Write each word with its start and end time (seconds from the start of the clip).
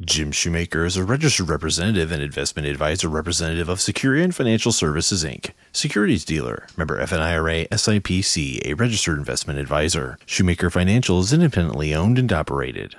Jim 0.00 0.30
Shoemaker 0.30 0.84
is 0.84 0.96
a 0.96 1.02
registered 1.02 1.48
representative 1.48 2.12
and 2.12 2.22
investment 2.22 2.68
advisor 2.68 3.08
representative 3.08 3.68
of 3.68 3.78
Securian 3.78 4.32
Financial 4.32 4.70
Services 4.70 5.24
Inc., 5.24 5.50
securities 5.72 6.24
dealer, 6.24 6.68
member 6.76 7.04
FINRA 7.04 7.68
SIPC, 7.70 8.64
a 8.64 8.74
registered 8.74 9.18
investment 9.18 9.58
advisor. 9.58 10.16
Shoemaker 10.24 10.70
Financial 10.70 11.18
is 11.18 11.32
independently 11.32 11.96
owned 11.96 12.16
and 12.16 12.32
operated. 12.32 12.94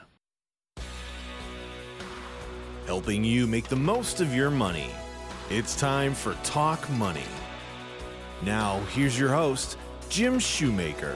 Helping 2.85 3.23
you 3.23 3.47
make 3.47 3.69
the 3.69 3.77
most 3.77 4.19
of 4.19 4.35
your 4.35 4.51
money. 4.51 4.91
It's 5.49 5.77
time 5.77 6.13
for 6.13 6.33
Talk 6.43 6.89
Money. 6.89 7.23
Now, 8.41 8.81
here's 8.93 9.17
your 9.17 9.29
host, 9.29 9.77
Jim 10.09 10.37
Shoemaker. 10.37 11.15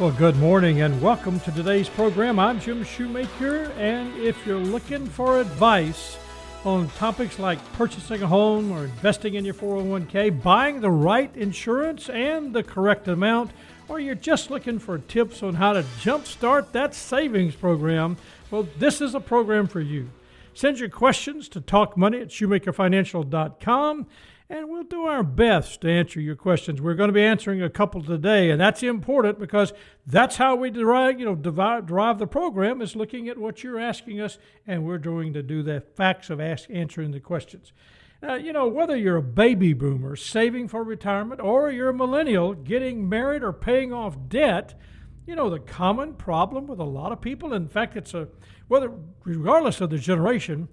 Well, 0.00 0.10
good 0.10 0.34
morning 0.36 0.80
and 0.80 1.00
welcome 1.00 1.38
to 1.38 1.52
today's 1.52 1.88
program. 1.88 2.40
I'm 2.40 2.58
Jim 2.58 2.82
Shoemaker, 2.82 3.70
and 3.78 4.12
if 4.18 4.44
you're 4.44 4.58
looking 4.58 5.06
for 5.06 5.40
advice 5.40 6.18
on 6.64 6.88
topics 6.90 7.38
like 7.38 7.60
purchasing 7.74 8.20
a 8.20 8.26
home 8.26 8.72
or 8.72 8.86
investing 8.86 9.34
in 9.34 9.44
your 9.44 9.54
401k, 9.54 10.42
buying 10.42 10.80
the 10.80 10.90
right 10.90 11.34
insurance 11.36 12.10
and 12.10 12.52
the 12.52 12.64
correct 12.64 13.06
amount, 13.06 13.52
or 13.86 14.00
you're 14.00 14.16
just 14.16 14.50
looking 14.50 14.80
for 14.80 14.98
tips 14.98 15.44
on 15.44 15.54
how 15.54 15.72
to 15.72 15.84
jumpstart 16.00 16.72
that 16.72 16.92
savings 16.92 17.54
program, 17.54 18.16
well, 18.50 18.66
this 18.80 19.00
is 19.00 19.14
a 19.14 19.20
program 19.20 19.68
for 19.68 19.80
you. 19.80 20.10
Send 20.54 20.80
your 20.80 20.88
questions 20.88 21.48
to 21.50 21.60
talkmoney 21.60 22.20
at 22.20 22.28
shoemakerfinancial.com 22.30 24.06
and 24.50 24.68
we'll 24.68 24.82
do 24.82 25.04
our 25.04 25.22
best 25.22 25.80
to 25.80 25.90
answer 25.90 26.20
your 26.20 26.36
questions. 26.36 26.80
We're 26.80 26.94
going 26.94 27.08
to 27.08 27.14
be 27.14 27.22
answering 27.22 27.62
a 27.62 27.70
couple 27.70 28.02
today, 28.02 28.50
and 28.50 28.60
that's 28.60 28.82
important 28.82 29.38
because 29.38 29.72
that's 30.06 30.36
how 30.36 30.54
we 30.54 30.70
derive, 30.70 31.18
you 31.18 31.24
know, 31.24 31.34
derive, 31.34 32.18
the 32.18 32.26
program 32.26 32.82
is 32.82 32.94
looking 32.94 33.28
at 33.28 33.38
what 33.38 33.62
you're 33.62 33.80
asking 33.80 34.20
us, 34.20 34.38
and 34.66 34.84
we're 34.84 34.98
going 34.98 35.32
to 35.32 35.42
do 35.42 35.62
the 35.62 35.82
facts 35.96 36.28
of 36.28 36.40
ask, 36.40 36.68
answering 36.70 37.12
the 37.12 37.20
questions. 37.20 37.72
Now, 38.22 38.34
you 38.34 38.52
know, 38.52 38.68
whether 38.68 38.96
you're 38.96 39.16
a 39.16 39.22
baby 39.22 39.72
boomer 39.72 40.16
saving 40.16 40.68
for 40.68 40.82
retirement 40.82 41.40
or 41.40 41.70
you're 41.70 41.90
a 41.90 41.94
millennial 41.94 42.54
getting 42.54 43.08
married 43.08 43.42
or 43.42 43.52
paying 43.52 43.92
off 43.92 44.16
debt, 44.28 44.78
you 45.26 45.34
know, 45.34 45.50
the 45.50 45.58
common 45.58 46.14
problem 46.14 46.66
with 46.66 46.80
a 46.80 46.84
lot 46.84 47.12
of 47.12 47.20
people, 47.20 47.52
in 47.54 47.68
fact, 47.68 47.96
it's 47.96 48.14
a, 48.14 48.28
whether, 48.68 48.90
regardless 49.24 49.80
of 49.80 49.90
the 49.90 49.98
generation, 49.98 50.68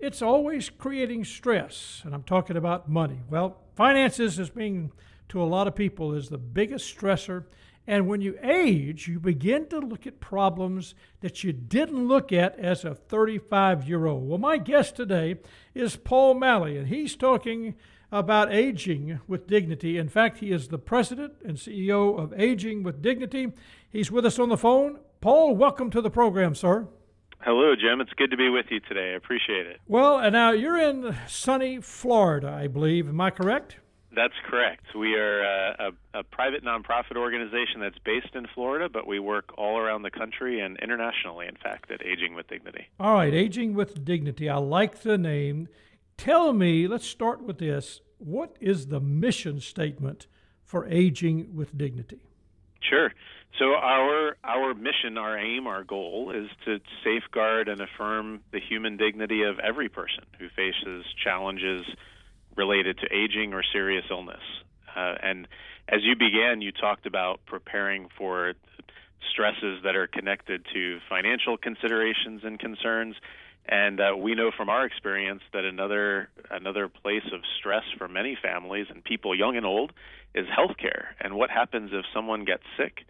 it's 0.00 0.22
always 0.22 0.70
creating 0.70 1.24
stress, 1.24 2.00
and 2.04 2.14
I'm 2.14 2.22
talking 2.22 2.56
about 2.56 2.88
money. 2.88 3.20
Well, 3.28 3.58
finances 3.74 4.38
is 4.38 4.50
being 4.50 4.92
to 5.28 5.42
a 5.42 5.44
lot 5.44 5.68
of 5.68 5.74
people 5.74 6.14
is 6.14 6.28
the 6.28 6.38
biggest 6.38 6.96
stressor. 6.96 7.44
And 7.86 8.06
when 8.06 8.20
you 8.20 8.38
age, 8.42 9.08
you 9.08 9.20
begin 9.20 9.66
to 9.68 9.78
look 9.78 10.06
at 10.06 10.20
problems 10.20 10.94
that 11.20 11.44
you 11.44 11.52
didn't 11.52 12.08
look 12.08 12.32
at 12.32 12.58
as 12.58 12.84
a 12.84 12.94
35 12.94 13.88
year 13.88 14.06
old. 14.06 14.28
Well, 14.28 14.38
my 14.38 14.58
guest 14.58 14.96
today 14.96 15.36
is 15.74 15.96
Paul 15.96 16.34
Malley, 16.34 16.76
and 16.76 16.88
he's 16.88 17.16
talking 17.16 17.74
about 18.12 18.52
aging 18.52 19.20
with 19.28 19.46
dignity. 19.46 19.98
In 19.98 20.08
fact, 20.08 20.38
he 20.38 20.50
is 20.50 20.68
the 20.68 20.78
president 20.78 21.34
and 21.44 21.56
CEO 21.56 22.18
of 22.18 22.32
Aging 22.38 22.82
with 22.82 23.02
Dignity. 23.02 23.52
He's 23.88 24.10
with 24.10 24.26
us 24.26 24.38
on 24.38 24.48
the 24.48 24.56
phone. 24.56 24.98
Paul, 25.20 25.54
welcome 25.54 25.90
to 25.90 26.00
the 26.00 26.10
program, 26.10 26.54
sir. 26.54 26.88
Hello, 27.42 27.74
Jim. 27.74 28.02
It's 28.02 28.12
good 28.18 28.30
to 28.32 28.36
be 28.36 28.50
with 28.50 28.66
you 28.68 28.80
today. 28.80 29.12
I 29.12 29.16
appreciate 29.16 29.66
it. 29.66 29.80
Well, 29.88 30.18
and 30.18 30.34
now 30.34 30.50
you're 30.50 30.76
in 30.76 31.16
sunny 31.26 31.80
Florida, 31.80 32.50
I 32.50 32.66
believe. 32.66 33.08
Am 33.08 33.18
I 33.18 33.30
correct? 33.30 33.76
That's 34.14 34.34
correct. 34.46 34.84
We 34.94 35.14
are 35.14 35.42
a, 35.42 35.92
a, 36.14 36.18
a, 36.18 36.22
private 36.24 36.64
nonprofit 36.64 37.16
organization 37.16 37.80
that's 37.80 37.98
based 38.04 38.34
in 38.34 38.46
Florida, 38.54 38.88
but 38.92 39.06
we 39.06 39.20
work 39.20 39.52
all 39.56 39.78
around 39.78 40.02
the 40.02 40.10
country 40.10 40.60
and 40.60 40.76
internationally, 40.82 41.46
in 41.46 41.56
fact, 41.56 41.90
at 41.90 42.04
Aging 42.04 42.34
with 42.34 42.48
Dignity. 42.48 42.88
All 42.98 43.14
right, 43.14 43.32
Aging 43.32 43.72
with 43.72 44.04
Dignity. 44.04 44.48
I 44.50 44.56
like 44.56 45.02
the 45.02 45.16
name. 45.16 45.68
Tell 46.18 46.52
me, 46.52 46.88
let's 46.88 47.06
start 47.06 47.42
with 47.42 47.58
this. 47.58 48.00
What 48.18 48.56
is 48.60 48.88
the 48.88 49.00
mission 49.00 49.60
statement 49.60 50.26
for 50.64 50.86
Aging 50.88 51.54
with 51.54 51.78
Dignity? 51.78 52.20
Sure. 52.80 53.12
So 53.58 53.74
our 53.74 54.36
our 54.44 54.74
mission, 54.74 55.18
our 55.18 55.38
aim, 55.38 55.66
our 55.66 55.84
goal 55.84 56.32
is 56.34 56.48
to 56.64 56.80
safeguard 57.04 57.68
and 57.68 57.80
affirm 57.80 58.40
the 58.52 58.60
human 58.60 58.96
dignity 58.96 59.42
of 59.42 59.58
every 59.58 59.88
person 59.88 60.24
who 60.38 60.48
faces 60.48 61.04
challenges 61.22 61.82
related 62.56 62.98
to 62.98 63.06
aging 63.14 63.52
or 63.52 63.62
serious 63.62 64.04
illness. 64.10 64.42
Uh, 64.96 65.14
and 65.22 65.48
as 65.88 66.00
you 66.02 66.16
began, 66.16 66.60
you 66.60 66.72
talked 66.72 67.06
about 67.06 67.40
preparing 67.46 68.08
for 68.16 68.54
stresses 69.32 69.82
that 69.84 69.96
are 69.96 70.06
connected 70.06 70.64
to 70.72 70.98
financial 71.08 71.56
considerations 71.56 72.42
and 72.44 72.58
concerns. 72.58 73.16
And 73.66 74.00
uh, 74.00 74.16
we 74.16 74.34
know 74.34 74.50
from 74.56 74.68
our 74.68 74.84
experience 74.86 75.42
that 75.52 75.64
another 75.64 76.28
another 76.50 76.88
place 76.88 77.26
of 77.32 77.40
stress 77.58 77.84
for 77.98 78.08
many 78.08 78.36
families 78.40 78.86
and 78.88 79.04
people 79.04 79.36
young 79.36 79.56
and 79.56 79.66
old 79.66 79.92
is 80.34 80.46
healthcare. 80.46 81.08
And 81.20 81.34
what 81.34 81.50
happens 81.50 81.90
if 81.92 82.04
someone 82.14 82.44
gets 82.44 82.64
sick? 82.76 83.04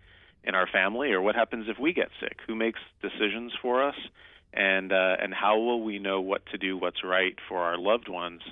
In 0.45 0.55
our 0.55 0.67
family, 0.67 1.13
or 1.13 1.21
what 1.21 1.35
happens 1.35 1.67
if 1.69 1.79
we 1.79 1.93
get 1.93 2.09
sick? 2.21 2.39
Who 2.47 2.55
makes 2.55 2.81
decisions 3.03 3.53
for 3.61 3.83
us, 3.83 3.97
and 4.53 4.93
uh, 4.93 5.17
and 5.21 5.35
how 5.35 5.59
will 5.59 5.83
we 5.83 5.99
know 5.99 6.21
what 6.21 6.45
to 6.47 6.59
do, 6.59 6.77
what's 6.77 7.05
right 7.05 7.37
for 7.49 7.59
our 7.59 7.79
loved 7.79 8.09
ones 8.09 8.43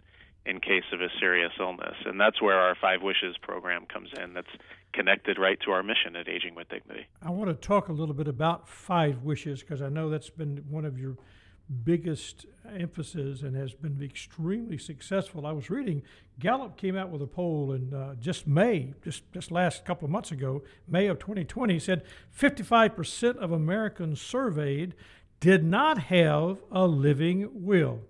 in 0.44 0.60
case 0.60 0.84
of 0.92 1.00
a 1.00 1.08
serious 1.20 1.52
illness? 1.58 1.96
And 2.04 2.20
that's 2.20 2.40
where 2.40 2.58
our 2.58 2.74
Five 2.80 3.02
Wishes 3.02 3.36
program 3.40 3.86
comes 3.86 4.10
in. 4.22 4.34
That's 4.34 4.48
connected 4.92 5.38
right 5.38 5.58
to 5.64 5.70
our 5.70 5.82
mission 5.82 6.16
at 6.16 6.28
Aging 6.28 6.54
with 6.54 6.68
Dignity. 6.68 7.06
I 7.22 7.30
want 7.30 7.50
to 7.50 7.54
talk 7.54 7.88
a 7.88 7.92
little 7.92 8.14
bit 8.14 8.28
about 8.28 8.68
Five 8.68 9.22
Wishes 9.22 9.60
because 9.60 9.82
I 9.82 9.88
know 9.88 10.10
that's 10.10 10.30
been 10.30 10.64
one 10.68 10.84
of 10.84 10.98
your 10.98 11.16
biggest 11.84 12.46
emphasis 12.76 13.42
and 13.42 13.56
has 13.56 13.74
been 13.74 14.02
extremely 14.02 14.78
successful. 14.78 15.46
I 15.46 15.52
was 15.52 15.70
reading 15.70 16.02
Gallup 16.38 16.76
came 16.76 16.96
out 16.96 17.10
with 17.10 17.20
a 17.20 17.26
poll 17.26 17.72
in 17.72 17.92
uh, 17.92 18.14
just 18.14 18.46
May, 18.46 18.94
just 19.02 19.30
just 19.32 19.50
last 19.50 19.84
couple 19.84 20.06
of 20.06 20.12
months 20.12 20.30
ago, 20.30 20.62
May 20.86 21.06
of 21.06 21.18
2020, 21.18 21.78
said 21.78 22.04
55% 22.36 23.36
of 23.36 23.50
Americans 23.50 24.20
surveyed 24.20 24.94
did 25.40 25.64
not 25.64 25.98
have 25.98 26.62
a 26.70 26.86
living 26.86 27.48
will. 27.52 28.00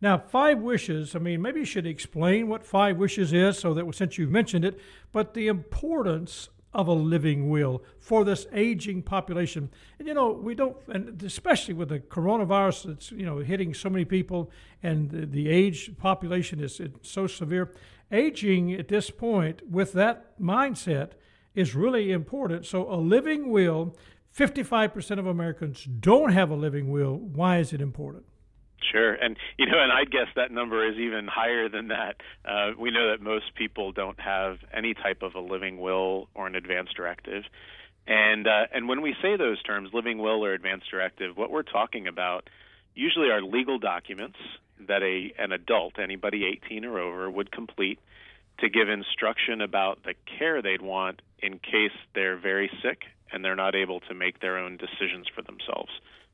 Now, 0.00 0.18
five 0.18 0.58
wishes, 0.58 1.14
I 1.14 1.18
mean, 1.18 1.40
maybe 1.40 1.60
you 1.60 1.66
should 1.66 1.86
explain 1.86 2.48
what 2.48 2.64
five 2.64 2.96
wishes 2.96 3.32
is 3.32 3.58
so 3.58 3.72
that 3.74 3.94
since 3.94 4.18
you've 4.18 4.30
mentioned 4.30 4.64
it, 4.64 4.78
but 5.12 5.34
the 5.34 5.46
importance 5.46 6.48
of 6.74 6.88
a 6.88 6.92
living 6.92 7.48
will 7.48 7.82
for 7.98 8.24
this 8.24 8.46
aging 8.52 9.02
population. 9.02 9.70
And 9.98 10.08
you 10.08 10.14
know, 10.14 10.32
we 10.32 10.54
don't, 10.54 10.76
and 10.88 11.22
especially 11.22 11.74
with 11.74 11.88
the 11.88 12.00
coronavirus 12.00 12.84
that's 12.84 13.12
you 13.12 13.24
know 13.24 13.38
hitting 13.38 13.72
so 13.74 13.88
many 13.88 14.04
people, 14.04 14.50
and 14.82 15.10
the, 15.10 15.26
the 15.26 15.48
age 15.48 15.96
population 15.98 16.60
is 16.60 16.80
so 17.02 17.26
severe. 17.26 17.72
Aging 18.12 18.72
at 18.72 18.88
this 18.88 19.10
point, 19.10 19.62
with 19.70 19.92
that 19.92 20.38
mindset, 20.40 21.12
is 21.54 21.74
really 21.74 22.12
important. 22.12 22.66
So, 22.66 22.90
a 22.92 22.96
living 22.96 23.50
will. 23.50 23.96
55% 24.36 25.20
of 25.20 25.26
Americans 25.26 25.84
don't 25.84 26.32
have 26.32 26.50
a 26.50 26.56
living 26.56 26.90
will. 26.90 27.14
Why 27.14 27.58
is 27.58 27.72
it 27.72 27.80
important? 27.80 28.24
Sure, 28.92 29.14
and 29.14 29.36
you 29.58 29.66
know, 29.66 29.80
and 29.82 29.90
I'd 29.90 30.10
guess 30.10 30.28
that 30.36 30.50
number 30.50 30.86
is 30.86 30.98
even 30.98 31.26
higher 31.26 31.68
than 31.68 31.88
that. 31.88 32.16
Uh, 32.44 32.72
we 32.78 32.90
know 32.90 33.10
that 33.10 33.22
most 33.22 33.54
people 33.54 33.92
don't 33.92 34.18
have 34.20 34.58
any 34.72 34.94
type 34.94 35.22
of 35.22 35.34
a 35.34 35.40
living 35.40 35.80
will 35.80 36.28
or 36.34 36.46
an 36.46 36.54
advance 36.54 36.90
directive, 36.94 37.44
and 38.06 38.46
uh, 38.46 38.66
and 38.72 38.88
when 38.88 39.00
we 39.00 39.14
say 39.22 39.36
those 39.36 39.62
terms, 39.62 39.90
living 39.92 40.18
will 40.18 40.44
or 40.44 40.52
advance 40.52 40.82
directive, 40.90 41.36
what 41.36 41.50
we're 41.50 41.62
talking 41.62 42.06
about 42.06 42.48
usually 42.94 43.30
are 43.30 43.42
legal 43.42 43.78
documents 43.78 44.38
that 44.86 45.02
a 45.02 45.32
an 45.42 45.52
adult, 45.52 45.98
anybody 45.98 46.44
18 46.44 46.84
or 46.84 46.98
over, 46.98 47.30
would 47.30 47.50
complete 47.50 47.98
to 48.60 48.68
give 48.68 48.88
instruction 48.88 49.60
about 49.60 50.02
the 50.04 50.14
care 50.38 50.62
they'd 50.62 50.82
want 50.82 51.22
in 51.40 51.58
case 51.58 51.96
they're 52.14 52.36
very 52.38 52.70
sick 52.82 53.02
and 53.32 53.44
they're 53.44 53.56
not 53.56 53.74
able 53.74 54.00
to 54.00 54.14
make 54.14 54.40
their 54.40 54.58
own 54.58 54.76
decisions 54.76 55.26
for 55.34 55.42
themselves. 55.42 55.90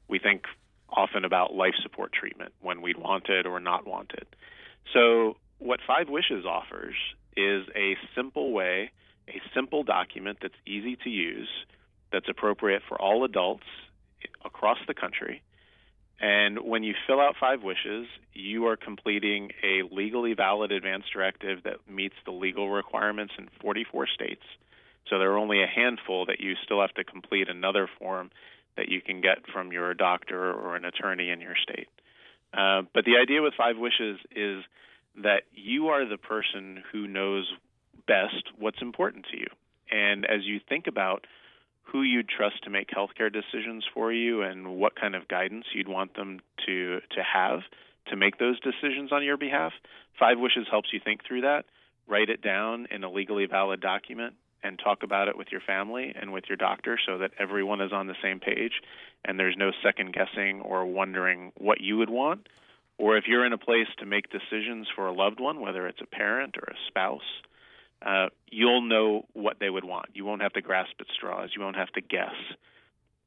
We 0.08 0.18
think 0.18 0.44
often 0.96 1.24
about 1.24 1.54
life 1.54 1.74
support 1.82 2.12
treatment 2.12 2.52
when 2.60 2.82
we'd 2.82 2.98
want 2.98 3.28
it 3.28 3.46
or 3.46 3.60
not 3.60 3.86
want 3.86 4.12
it. 4.12 4.28
So, 4.92 5.36
what 5.58 5.80
Five 5.86 6.08
Wishes 6.08 6.44
offers 6.46 6.94
is 7.36 7.66
a 7.76 7.96
simple 8.14 8.52
way, 8.52 8.90
a 9.28 9.40
simple 9.54 9.82
document 9.82 10.38
that's 10.40 10.54
easy 10.66 10.96
to 11.04 11.10
use, 11.10 11.48
that's 12.12 12.28
appropriate 12.28 12.82
for 12.88 13.00
all 13.00 13.24
adults 13.24 13.66
across 14.44 14.78
the 14.86 14.94
country. 14.94 15.42
And 16.20 16.58
when 16.60 16.82
you 16.82 16.94
fill 17.06 17.20
out 17.20 17.36
Five 17.40 17.62
Wishes, 17.62 18.06
you 18.34 18.66
are 18.66 18.76
completing 18.76 19.52
a 19.62 19.82
legally 19.90 20.34
valid 20.34 20.70
advance 20.70 21.04
directive 21.12 21.62
that 21.64 21.76
meets 21.88 22.16
the 22.26 22.32
legal 22.32 22.68
requirements 22.70 23.34
in 23.38 23.48
44 23.62 24.06
states. 24.06 24.42
So 25.08 25.18
there 25.18 25.32
are 25.32 25.38
only 25.38 25.62
a 25.62 25.66
handful 25.66 26.26
that 26.26 26.40
you 26.40 26.54
still 26.62 26.80
have 26.80 26.92
to 26.94 27.04
complete 27.04 27.48
another 27.48 27.88
form 27.98 28.30
that 28.76 28.88
you 28.88 29.00
can 29.00 29.20
get 29.20 29.38
from 29.52 29.72
your 29.72 29.94
doctor 29.94 30.52
or 30.52 30.76
an 30.76 30.84
attorney 30.84 31.30
in 31.30 31.40
your 31.40 31.56
state. 31.62 31.88
Uh, 32.52 32.82
but 32.94 33.04
the 33.04 33.16
idea 33.20 33.42
with 33.42 33.54
Five 33.56 33.76
Wishes 33.78 34.18
is 34.34 34.64
that 35.22 35.42
you 35.52 35.88
are 35.88 36.08
the 36.08 36.18
person 36.18 36.82
who 36.92 37.06
knows 37.06 37.52
best 38.06 38.44
what's 38.58 38.80
important 38.80 39.26
to 39.30 39.38
you. 39.38 39.46
And 39.90 40.24
as 40.24 40.44
you 40.44 40.60
think 40.68 40.86
about 40.86 41.26
who 41.82 42.02
you'd 42.02 42.28
trust 42.28 42.62
to 42.64 42.70
make 42.70 42.88
healthcare 42.90 43.32
decisions 43.32 43.84
for 43.92 44.12
you 44.12 44.42
and 44.42 44.76
what 44.76 44.94
kind 44.94 45.14
of 45.14 45.26
guidance 45.28 45.64
you'd 45.74 45.88
want 45.88 46.14
them 46.14 46.40
to 46.66 47.00
to 47.10 47.22
have 47.22 47.60
to 48.06 48.16
make 48.16 48.38
those 48.38 48.58
decisions 48.60 49.12
on 49.12 49.24
your 49.24 49.36
behalf. 49.36 49.72
Five 50.18 50.38
Wishes 50.38 50.66
helps 50.70 50.92
you 50.92 51.00
think 51.02 51.20
through 51.26 51.42
that. 51.42 51.64
Write 52.06 52.28
it 52.28 52.42
down 52.42 52.86
in 52.90 53.04
a 53.04 53.10
legally 53.10 53.46
valid 53.46 53.80
document 53.80 54.34
and 54.62 54.78
talk 54.78 55.02
about 55.02 55.28
it 55.28 55.36
with 55.36 55.48
your 55.50 55.60
family 55.60 56.14
and 56.20 56.32
with 56.32 56.44
your 56.48 56.56
doctor 56.56 56.98
so 57.06 57.18
that 57.18 57.30
everyone 57.38 57.80
is 57.80 57.92
on 57.92 58.06
the 58.06 58.14
same 58.22 58.40
page 58.40 58.72
and 59.24 59.38
there's 59.38 59.56
no 59.56 59.70
second 59.82 60.12
guessing 60.12 60.60
or 60.60 60.84
wondering 60.86 61.52
what 61.56 61.80
you 61.80 61.96
would 61.98 62.10
want. 62.10 62.48
Or 62.98 63.16
if 63.16 63.24
you're 63.26 63.46
in 63.46 63.52
a 63.52 63.58
place 63.58 63.88
to 63.98 64.06
make 64.06 64.26
decisions 64.30 64.86
for 64.94 65.06
a 65.06 65.12
loved 65.12 65.40
one, 65.40 65.60
whether 65.60 65.86
it's 65.86 66.00
a 66.02 66.06
parent 66.06 66.56
or 66.58 66.72
a 66.72 66.76
spouse, 66.88 67.20
uh, 68.04 68.26
you'll 68.50 68.82
know 68.82 69.26
what 69.32 69.56
they 69.58 69.70
would 69.70 69.84
want. 69.84 70.10
You 70.14 70.24
won't 70.24 70.42
have 70.42 70.52
to 70.54 70.62
grasp 70.62 70.92
at 71.00 71.06
straws. 71.14 71.50
You 71.56 71.62
won't 71.62 71.76
have 71.76 71.92
to 71.92 72.00
guess. 72.00 72.34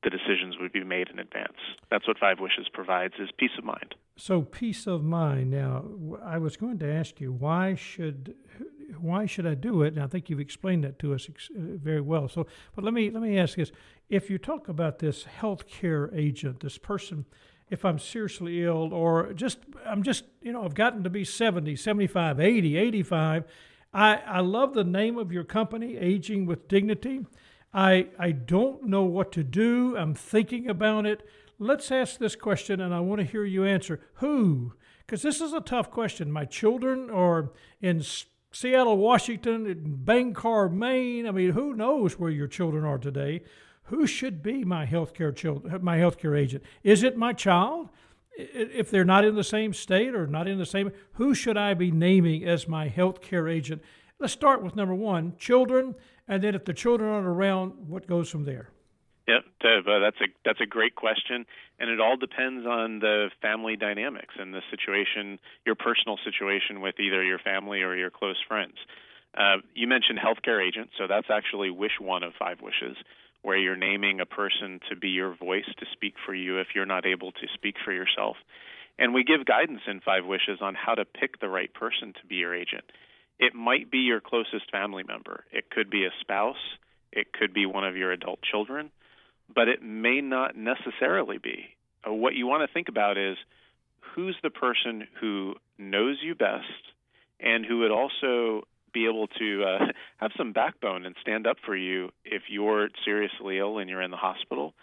The 0.04 0.10
decisions 0.10 0.58
would 0.60 0.74
be 0.74 0.84
made 0.84 1.08
in 1.10 1.18
advance. 1.18 1.58
That's 1.90 2.08
what 2.08 2.18
Five 2.18 2.40
Wishes 2.40 2.68
provides: 2.74 3.14
is 3.20 3.30
peace 3.38 3.52
of 3.58 3.64
mind. 3.64 3.96
So 4.18 4.42
peace 4.42 4.86
of 4.86 5.04
mind. 5.04 5.52
Now, 5.52 5.86
I 6.24 6.38
was 6.38 6.58
going 6.58 6.78
to 6.80 6.92
ask 6.92 7.22
you 7.22 7.32
why 7.32 7.76
should 7.76 8.36
why 9.00 9.26
should 9.26 9.46
I 9.46 9.56
do 9.56 9.84
it? 9.84 9.94
And 9.94 10.04
I 10.04 10.08
think 10.08 10.30
you've 10.30 10.40
explained 10.40 10.84
that 10.84 11.00
to 11.00 11.14
us 11.14 11.28
uh, 11.30 11.36
very 11.56 12.02
well. 12.02 12.28
So, 12.28 12.48
but 12.76 12.84
let 12.84 12.94
me 12.94 13.10
let 13.10 13.22
me 13.22 13.38
ask 13.38 13.56
this: 13.56 13.72
If 14.10 14.30
you 14.30 14.38
talk 14.38 14.68
about 14.68 15.00
this 15.00 15.26
healthcare 15.40 16.16
agent, 16.18 16.62
this 16.62 16.78
person, 16.78 17.26
if 17.70 17.86
I'm 17.86 18.00
seriously 18.00 18.64
ill 18.64 18.94
or 18.94 19.34
just 19.34 19.60
I'm 19.86 20.04
just 20.04 20.26
you 20.42 20.52
know 20.52 20.64
I've 20.64 20.76
gotten 20.76 21.04
to 21.04 21.10
be 21.10 21.24
70, 21.24 21.76
75, 21.76 22.40
80, 22.40 22.78
85 22.78 23.46
I, 23.94 24.16
I 24.26 24.40
love 24.40 24.74
the 24.74 24.84
name 24.84 25.18
of 25.18 25.32
your 25.32 25.44
company, 25.44 25.98
Aging 25.98 26.46
with 26.46 26.68
Dignity. 26.68 27.26
I, 27.74 28.08
I 28.18 28.32
don't 28.32 28.86
know 28.86 29.04
what 29.04 29.32
to 29.34 29.44
do. 29.44 29.96
I'm 29.96 30.16
thinking 30.16 30.68
about 30.68 31.06
it. 31.06 31.28
Let's 31.60 31.92
ask 31.92 32.18
this 32.18 32.36
question, 32.36 32.82
and 32.82 32.94
I 32.94 33.00
want 33.02 33.22
to 33.22 33.28
hear 33.28 33.46
you 33.46 33.64
answer. 33.64 34.02
Who? 34.16 34.74
Because 35.06 35.22
this 35.22 35.42
is 35.42 35.54
a 35.54 35.62
tough 35.62 35.92
question. 35.92 36.32
My 36.32 36.46
children 36.46 37.10
are 37.12 37.52
in 37.82 38.02
Seattle, 38.54 38.98
Washington, 38.98 39.66
in 39.66 39.96
Bangor, 40.06 40.70
Maine. 40.70 41.28
I 41.28 41.32
mean, 41.32 41.52
who 41.52 41.74
knows 41.74 42.20
where 42.20 42.30
your 42.30 42.48
children 42.48 42.86
are 42.86 42.98
today? 42.98 43.44
Who 43.86 44.08
should 44.08 44.42
be 44.42 44.64
my 44.64 44.86
healthcare 44.86 45.36
child, 45.36 45.84
my 45.84 45.98
healthcare 45.98 46.40
agent? 46.40 46.64
Is 46.84 47.04
it 47.04 47.18
my 47.18 47.34
child? 47.34 47.90
if 48.36 48.90
they're 48.90 49.06
not 49.06 49.26
in 49.26 49.36
the 49.36 49.44
same 49.44 49.74
state 49.74 50.16
or 50.16 50.26
not 50.26 50.48
in 50.48 50.58
the 50.58 50.66
same, 50.66 50.92
who 51.14 51.36
should 51.36 51.58
I 51.58 51.74
be 51.74 51.92
naming 51.92 52.44
as 52.46 52.68
my 52.68 52.88
health 52.88 53.22
care 53.22 53.48
agent? 53.48 53.82
Let's 54.20 54.34
start 54.34 54.64
with 54.64 54.76
number 54.76 54.96
one, 54.96 55.36
children, 55.38 55.96
and 56.28 56.44
then 56.44 56.56
if 56.56 56.66
the 56.66 56.74
children 56.74 57.12
aren't 57.12 57.28
around, 57.28 57.74
what 57.88 58.08
goes 58.08 58.30
from 58.30 58.46
there? 58.46 58.70
Yep, 59.28 59.44
uh, 59.64 60.00
that's 60.00 60.20
a 60.20 60.28
that's 60.44 60.60
a 60.60 60.66
great 60.66 60.96
question, 60.96 61.46
and 61.80 61.90
it 61.90 62.02
all 62.02 62.18
depends 62.18 62.66
on 62.66 63.00
the 63.00 63.30
family 63.42 63.78
dynamics 63.78 64.36
and 64.38 64.54
the 64.54 64.62
situation, 64.70 65.40
your 65.66 65.76
personal 65.76 66.18
situation 66.26 66.82
with 66.82 67.00
either 67.00 67.24
your 67.24 67.40
family 67.40 67.84
or 67.84 67.96
your 67.96 68.10
close 68.10 68.36
friends. 68.46 68.76
Uh, 69.34 69.58
you 69.74 69.88
mentioned 69.88 70.20
healthcare 70.20 70.62
agent, 70.66 70.90
so 70.98 71.08
that's 71.08 71.28
actually 71.32 71.72
wish 71.72 71.94
one 72.02 72.22
of 72.22 72.34
five 72.38 72.60
wishes 72.62 72.98
where 73.44 73.58
you're 73.58 73.78
naming 73.78 74.20
a 74.20 74.26
person 74.26 74.80
to 74.90 74.96
be 74.96 75.10
your 75.10 75.36
voice 75.36 75.68
to 75.78 75.86
speak 75.94 76.16
for 76.26 76.34
you 76.34 76.60
if 76.60 76.68
you're 76.76 76.86
not 76.86 77.06
able 77.06 77.32
to 77.32 77.48
speak 77.54 77.76
for 77.84 77.92
yourself. 77.92 78.36
And 79.00 79.14
we 79.14 79.24
give 79.24 79.46
guidance 79.46 79.82
in 79.88 80.02
Five 80.02 80.26
Wishes 80.26 80.60
on 80.62 80.76
how 80.76 80.96
to 80.96 81.06
pick 81.06 81.40
the 81.40 81.50
right 81.50 81.74
person 81.74 82.14
to 82.14 82.28
be 82.28 82.36
your 82.36 82.54
agent. 82.54 82.84
It 83.40 83.56
might 83.56 83.90
be 83.90 84.00
your 84.00 84.22
closest 84.22 84.70
family 84.72 85.04
member, 85.04 85.46
it 85.52 85.70
could 85.70 85.90
be 85.90 86.06
a 86.06 86.12
spouse, 86.20 86.78
it 87.12 87.34
could 87.34 87.54
be 87.54 87.66
one 87.66 87.86
of 87.86 87.98
your 87.98 88.12
adult 88.12 88.40
children, 88.42 88.92
but 89.54 89.68
it 89.68 89.82
may 89.82 90.22
not 90.22 90.56
necessarily 90.56 91.38
be. 91.38 91.66
Uh, 92.08 92.14
what 92.14 92.36
you 92.36 92.48
want 92.48 92.68
to 92.68 92.74
think 92.74 92.90
about 92.90 93.18
is 93.18 93.38
who's 94.16 94.36
the 94.44 94.50
person 94.50 95.08
who 95.20 95.56
knows 95.78 96.18
you 96.22 96.36
best 96.36 96.66
and 97.40 97.66
who 97.66 97.80
would 97.80 97.92
also 97.92 98.64
be 98.94 99.08
able 99.08 99.28
to 99.28 99.64
uh, 99.64 99.86
have 100.18 100.32
some 100.38 100.54
backbone 100.54 101.06
and 101.06 101.16
stand 101.22 101.48
up 101.48 101.58
for 101.66 101.76
you 101.76 102.10
if 102.24 102.44
you're 102.50 102.90
seriously 103.04 103.58
ill 103.58 103.80
and 103.80 103.90
you're 103.90 104.02
in 104.02 104.12
the 104.12 104.18
hospital. 104.18 104.74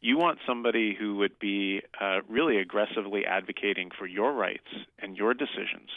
You 0.00 0.16
want 0.16 0.38
somebody 0.46 0.96
who 0.98 1.16
would 1.16 1.38
be 1.38 1.82
uh, 2.00 2.20
really 2.28 2.58
aggressively 2.58 3.26
advocating 3.26 3.90
for 3.96 4.06
your 4.06 4.32
rights 4.32 4.68
and 5.00 5.16
your 5.16 5.34
decisions, 5.34 5.90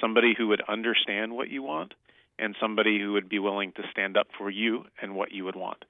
somebody 0.00 0.34
who 0.36 0.48
would 0.48 0.62
understand 0.68 1.32
what 1.32 1.48
you 1.48 1.62
want, 1.62 1.94
and 2.38 2.56
somebody 2.60 3.00
who 3.00 3.12
would 3.12 3.28
be 3.28 3.38
willing 3.38 3.72
to 3.72 3.82
stand 3.90 4.16
up 4.16 4.26
for 4.36 4.50
you 4.50 4.84
and 5.00 5.14
what 5.14 5.32
you 5.32 5.44
would 5.44 5.56
want. 5.56 5.84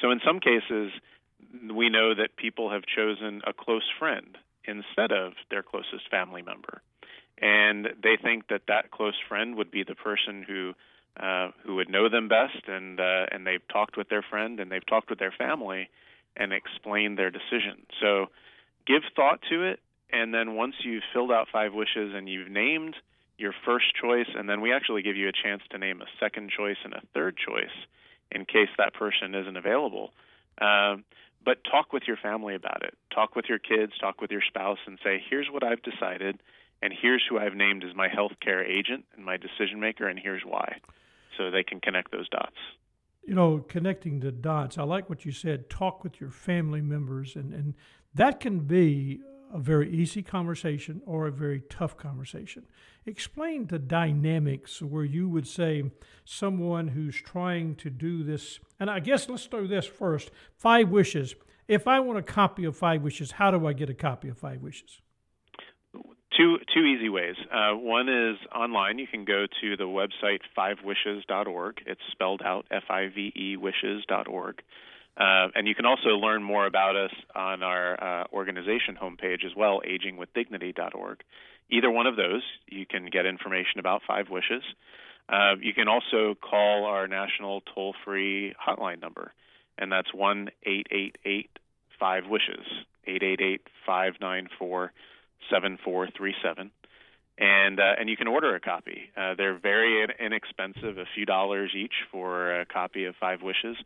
So, 0.00 0.10
in 0.10 0.20
some 0.24 0.40
cases, 0.40 0.92
we 1.72 1.88
know 1.88 2.14
that 2.14 2.36
people 2.36 2.70
have 2.70 2.82
chosen 2.84 3.42
a 3.46 3.52
close 3.52 3.88
friend 3.98 4.38
instead 4.64 5.12
of 5.12 5.32
their 5.50 5.62
closest 5.62 6.10
family 6.10 6.42
member 6.42 6.82
and 7.38 7.88
they 8.02 8.16
think 8.20 8.48
that 8.48 8.62
that 8.68 8.90
close 8.90 9.14
friend 9.28 9.56
would 9.56 9.70
be 9.70 9.84
the 9.84 9.94
person 9.94 10.44
who 10.46 10.72
uh, 11.18 11.50
who 11.64 11.76
would 11.76 11.88
know 11.88 12.08
them 12.10 12.28
best, 12.28 12.68
and 12.68 13.00
uh, 13.00 13.26
and 13.30 13.46
they've 13.46 13.66
talked 13.72 13.96
with 13.96 14.08
their 14.08 14.22
friend 14.22 14.60
and 14.60 14.70
they've 14.70 14.86
talked 14.86 15.08
with 15.10 15.18
their 15.18 15.32
family 15.36 15.88
and 16.36 16.52
explained 16.52 17.18
their 17.18 17.30
decision. 17.30 17.86
So 18.00 18.26
give 18.86 19.02
thought 19.14 19.40
to 19.50 19.62
it, 19.64 19.80
and 20.12 20.34
then 20.34 20.54
once 20.54 20.74
you've 20.82 21.02
filled 21.12 21.32
out 21.32 21.48
five 21.50 21.72
wishes 21.72 22.12
and 22.14 22.28
you've 22.28 22.50
named 22.50 22.96
your 23.38 23.54
first 23.64 23.86
choice, 24.00 24.28
and 24.34 24.48
then 24.48 24.60
we 24.60 24.72
actually 24.72 25.02
give 25.02 25.16
you 25.16 25.28
a 25.28 25.32
chance 25.32 25.62
to 25.70 25.78
name 25.78 26.00
a 26.00 26.06
second 26.20 26.50
choice 26.50 26.76
and 26.84 26.94
a 26.94 27.02
third 27.14 27.36
choice 27.36 27.74
in 28.30 28.44
case 28.44 28.68
that 28.76 28.94
person 28.94 29.34
isn't 29.34 29.56
available. 29.56 30.10
Um, 30.60 31.04
but 31.46 31.64
talk 31.64 31.94
with 31.94 32.02
your 32.06 32.18
family 32.18 32.54
about 32.54 32.82
it. 32.82 32.94
Talk 33.14 33.34
with 33.34 33.46
your 33.48 33.60
kids, 33.60 33.92
talk 33.98 34.20
with 34.20 34.30
your 34.30 34.42
spouse, 34.46 34.80
and 34.86 34.98
say, 35.02 35.22
here's 35.30 35.46
what 35.50 35.64
I've 35.64 35.80
decided 35.82 36.42
and 36.82 36.92
here's 37.00 37.24
who 37.26 37.38
I've 37.38 37.54
named 37.54 37.84
as 37.84 37.94
my 37.94 38.08
healthcare 38.08 38.62
agent 38.62 39.06
and 39.16 39.24
my 39.24 39.38
decision 39.38 39.80
maker, 39.80 40.06
and 40.06 40.18
here's 40.18 40.42
why. 40.44 40.76
So 41.38 41.50
they 41.50 41.62
can 41.62 41.80
connect 41.80 42.12
those 42.12 42.28
dots. 42.28 42.56
You 43.24 43.34
know, 43.34 43.64
connecting 43.66 44.20
the 44.20 44.30
dots. 44.30 44.76
I 44.76 44.82
like 44.82 45.08
what 45.08 45.24
you 45.24 45.32
said. 45.32 45.70
Talk 45.70 46.04
with 46.04 46.20
your 46.20 46.30
family 46.30 46.82
members, 46.82 47.34
and, 47.34 47.54
and 47.54 47.74
that 48.14 48.40
can 48.40 48.60
be 48.60 49.20
a 49.52 49.58
very 49.58 49.90
easy 49.90 50.22
conversation 50.22 51.02
or 51.06 51.26
a 51.26 51.32
very 51.32 51.60
tough 51.68 51.96
conversation. 51.96 52.64
Explain 53.04 53.66
the 53.66 53.78
dynamics 53.78 54.82
where 54.82 55.04
you 55.04 55.28
would 55.28 55.46
say 55.46 55.90
someone 56.24 56.88
who's 56.88 57.16
trying 57.16 57.76
to 57.76 57.90
do 57.90 58.22
this, 58.22 58.58
and 58.80 58.90
I 58.90 59.00
guess 59.00 59.28
let's 59.28 59.46
do 59.46 59.66
this 59.66 59.86
first. 59.86 60.30
Five 60.56 60.90
wishes. 60.90 61.34
If 61.68 61.88
I 61.88 62.00
want 62.00 62.18
a 62.18 62.22
copy 62.22 62.64
of 62.64 62.76
Five 62.76 63.02
Wishes, 63.02 63.32
how 63.32 63.50
do 63.50 63.66
I 63.66 63.72
get 63.72 63.90
a 63.90 63.94
copy 63.94 64.28
of 64.28 64.38
Five 64.38 64.62
Wishes? 64.62 65.00
Two 66.36 66.58
two 66.74 66.84
easy 66.84 67.08
ways. 67.08 67.34
Uh, 67.50 67.72
one 67.74 68.08
is 68.08 68.36
online. 68.54 68.98
You 68.98 69.06
can 69.06 69.24
go 69.24 69.46
to 69.62 69.76
the 69.76 69.84
website 69.84 70.40
fivewishes.org. 70.56 71.82
It's 71.86 72.00
spelled 72.12 72.42
out 72.44 72.66
F-I-V-E 72.70 73.56
wishes.org. 73.56 74.62
Uh, 75.16 75.48
and 75.54 75.66
you 75.66 75.74
can 75.74 75.86
also 75.86 76.10
learn 76.10 76.42
more 76.42 76.66
about 76.66 76.94
us 76.94 77.12
on 77.34 77.62
our 77.62 78.02
uh, 78.02 78.24
organization 78.32 78.98
homepage 79.00 79.44
as 79.44 79.52
well, 79.56 79.80
agingwithdignity.org. 79.86 81.22
Either 81.70 81.90
one 81.90 82.06
of 82.06 82.16
those, 82.16 82.42
you 82.68 82.84
can 82.86 83.06
get 83.06 83.24
information 83.26 83.80
about 83.80 84.02
Five 84.06 84.28
Wishes. 84.30 84.62
Uh, 85.28 85.56
you 85.60 85.72
can 85.72 85.88
also 85.88 86.34
call 86.34 86.84
our 86.84 87.08
national 87.08 87.62
toll 87.74 87.94
free 88.04 88.54
hotline 88.54 89.00
number, 89.00 89.32
and 89.78 89.90
that's 89.90 90.12
1 90.12 90.50
888 90.62 91.50
5 91.98 92.26
Wishes, 92.28 92.66
888 93.06 93.62
594 93.86 94.92
7437 95.50 96.70
and 97.38 97.78
uh, 97.78 97.92
and 97.98 98.08
you 98.08 98.16
can 98.16 98.28
order 98.28 98.54
a 98.54 98.60
copy. 98.60 99.10
Uh, 99.16 99.34
they're 99.36 99.58
very 99.58 100.06
inexpensive, 100.18 100.98
a 100.98 101.04
few 101.14 101.26
dollars 101.26 101.72
each 101.76 101.92
for 102.10 102.60
a 102.60 102.66
copy 102.66 103.04
of 103.04 103.14
Five 103.16 103.42
Wishes. 103.42 103.76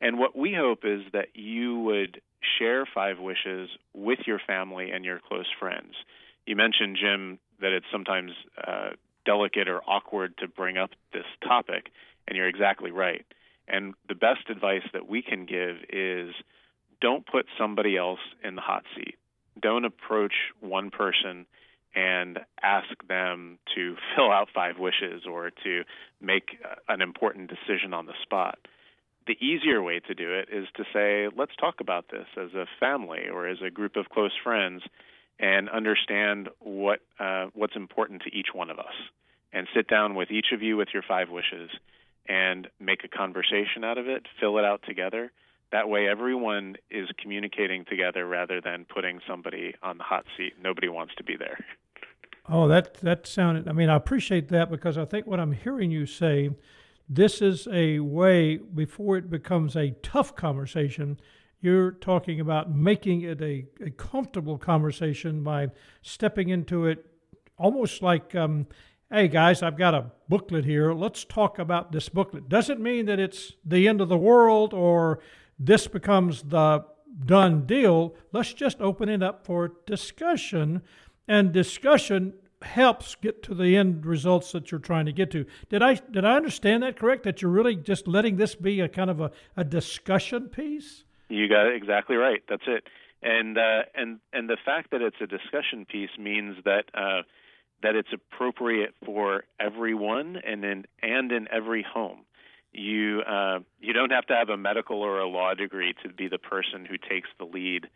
And 0.00 0.18
what 0.18 0.36
we 0.36 0.54
hope 0.54 0.80
is 0.84 1.02
that 1.12 1.28
you 1.34 1.78
would 1.80 2.20
share 2.58 2.86
Five 2.86 3.18
Wishes 3.18 3.70
with 3.94 4.20
your 4.26 4.40
family 4.46 4.90
and 4.90 5.04
your 5.04 5.20
close 5.26 5.46
friends. 5.58 5.94
You 6.46 6.56
mentioned 6.56 6.98
Jim 7.00 7.38
that 7.60 7.72
it's 7.72 7.86
sometimes 7.90 8.32
uh, 8.66 8.90
delicate 9.24 9.68
or 9.68 9.80
awkward 9.88 10.36
to 10.38 10.48
bring 10.48 10.76
up 10.76 10.90
this 11.12 11.24
topic, 11.42 11.90
and 12.28 12.36
you're 12.36 12.48
exactly 12.48 12.90
right. 12.90 13.24
And 13.66 13.94
the 14.08 14.14
best 14.14 14.48
advice 14.50 14.86
that 14.92 15.08
we 15.08 15.22
can 15.22 15.46
give 15.46 15.76
is 15.88 16.34
don't 17.00 17.26
put 17.26 17.46
somebody 17.58 17.96
else 17.96 18.20
in 18.44 18.54
the 18.54 18.60
hot 18.60 18.84
seat 18.94 19.16
don't 19.60 19.84
approach 19.84 20.34
one 20.60 20.90
person 20.90 21.46
and 21.94 22.40
ask 22.62 22.88
them 23.08 23.58
to 23.74 23.96
fill 24.16 24.30
out 24.30 24.48
five 24.54 24.78
wishes 24.78 25.22
or 25.30 25.50
to 25.64 25.82
make 26.20 26.58
an 26.88 27.00
important 27.00 27.50
decision 27.50 27.92
on 27.92 28.06
the 28.06 28.12
spot. 28.22 28.58
The 29.26 29.36
easier 29.44 29.82
way 29.82 30.00
to 30.00 30.14
do 30.14 30.32
it 30.32 30.48
is 30.52 30.66
to 30.76 30.84
say, 30.92 31.28
let's 31.36 31.56
talk 31.56 31.80
about 31.80 32.06
this 32.10 32.26
as 32.36 32.54
a 32.54 32.66
family 32.78 33.28
or 33.32 33.48
as 33.48 33.58
a 33.60 33.70
group 33.70 33.96
of 33.96 34.08
close 34.08 34.32
friends 34.42 34.82
and 35.38 35.68
understand 35.68 36.48
what 36.60 37.00
uh, 37.18 37.46
what's 37.54 37.76
important 37.76 38.22
to 38.22 38.30
each 38.34 38.48
one 38.54 38.70
of 38.70 38.78
us. 38.78 38.94
And 39.52 39.66
sit 39.74 39.88
down 39.88 40.14
with 40.14 40.30
each 40.30 40.46
of 40.52 40.62
you 40.62 40.76
with 40.76 40.88
your 40.94 41.02
five 41.02 41.28
wishes 41.30 41.70
and 42.28 42.68
make 42.78 43.04
a 43.04 43.08
conversation 43.08 43.84
out 43.84 43.98
of 43.98 44.06
it, 44.08 44.26
fill 44.40 44.58
it 44.58 44.64
out 44.64 44.82
together, 44.86 45.30
That 45.72 45.88
way, 45.88 46.08
everyone 46.08 46.76
is 46.90 47.08
communicating 47.20 47.84
together 47.84 48.26
rather 48.26 48.60
than 48.60 48.84
putting 48.84 49.20
somebody 49.28 49.74
on 49.82 49.98
the 49.98 50.04
hot 50.04 50.24
seat. 50.36 50.54
Nobody 50.62 50.88
wants 50.88 51.14
to 51.16 51.24
be 51.24 51.36
there. 51.36 51.58
Oh, 52.48 52.68
that 52.68 52.94
that 53.02 53.26
sounded. 53.26 53.66
I 53.66 53.72
mean, 53.72 53.88
I 53.88 53.96
appreciate 53.96 54.48
that 54.48 54.70
because 54.70 54.96
I 54.96 55.04
think 55.04 55.26
what 55.26 55.40
I'm 55.40 55.50
hearing 55.52 55.90
you 55.90 56.06
say, 56.06 56.50
this 57.08 57.40
is 57.40 57.68
a 57.72 58.00
way 58.00 58.56
before 58.56 59.16
it 59.16 59.30
becomes 59.30 59.76
a 59.76 59.92
tough 60.02 60.34
conversation. 60.34 61.18
You're 61.60 61.92
talking 61.92 62.40
about 62.40 62.74
making 62.74 63.22
it 63.22 63.40
a, 63.40 63.66
a 63.84 63.90
comfortable 63.90 64.58
conversation 64.58 65.42
by 65.42 65.68
stepping 66.02 66.48
into 66.48 66.86
it 66.86 67.06
almost 67.56 68.02
like, 68.02 68.34
um, 68.34 68.66
hey 69.10 69.28
guys, 69.28 69.62
I've 69.62 69.78
got 69.78 69.94
a 69.94 70.10
booklet 70.28 70.64
here. 70.64 70.92
Let's 70.92 71.24
talk 71.24 71.58
about 71.58 71.92
this 71.92 72.08
booklet. 72.08 72.48
Doesn't 72.48 72.80
mean 72.80 73.06
that 73.06 73.20
it's 73.20 73.52
the 73.64 73.88
end 73.88 74.00
of 74.00 74.08
the 74.08 74.18
world 74.18 74.74
or 74.74 75.20
this 75.58 75.86
becomes 75.86 76.42
the 76.42 76.84
done 77.24 77.66
deal. 77.66 78.14
Let's 78.32 78.52
just 78.52 78.80
open 78.80 79.08
it 79.08 79.22
up 79.22 79.46
for 79.46 79.72
discussion 79.86 80.82
and 81.28 81.52
discussion 81.52 82.34
helps 82.66 83.14
get 83.14 83.42
to 83.44 83.54
the 83.54 83.76
end 83.76 84.04
results 84.04 84.52
that 84.52 84.70
you're 84.70 84.80
trying 84.80 85.06
to 85.06 85.12
get 85.12 85.30
to. 85.30 85.46
Did 85.68 85.82
I 85.82 85.94
did 85.94 86.24
I 86.24 86.36
understand 86.36 86.82
that 86.82 86.98
correct? 86.98 87.22
That 87.22 87.40
you're 87.40 87.50
really 87.50 87.76
just 87.76 88.06
letting 88.06 88.36
this 88.36 88.54
be 88.54 88.80
a 88.80 88.88
kind 88.88 89.10
of 89.10 89.20
a, 89.20 89.30
a 89.56 89.64
discussion 89.64 90.48
piece? 90.48 91.04
You 91.28 91.48
got 91.48 91.66
it 91.66 91.74
exactly 91.74 92.16
right. 92.16 92.42
That's 92.48 92.64
it. 92.66 92.84
And 93.22 93.56
uh, 93.56 93.82
and 93.94 94.20
and 94.32 94.48
the 94.48 94.58
fact 94.64 94.90
that 94.90 95.02
it's 95.02 95.16
a 95.20 95.26
discussion 95.26 95.86
piece 95.86 96.10
means 96.18 96.56
that 96.64 96.84
uh, 96.94 97.22
that 97.82 97.94
it's 97.96 98.10
appropriate 98.12 98.94
for 99.04 99.44
everyone 99.58 100.36
and 100.44 100.64
in 100.64 100.84
and 101.02 101.32
in 101.32 101.48
every 101.50 101.82
home. 101.82 102.20
You 102.72 103.22
uh, 103.22 103.60
you 103.80 103.92
don't 103.92 104.10
have 104.10 104.26
to 104.26 104.34
have 104.34 104.48
a 104.48 104.56
medical 104.56 105.00
or 105.02 105.18
a 105.18 105.28
law 105.28 105.54
degree 105.54 105.94
to 106.02 106.12
be 106.12 106.28
the 106.28 106.38
person 106.38 106.84
who 106.84 106.96
takes 106.98 107.28
the 107.38 107.44
lead 107.44 107.88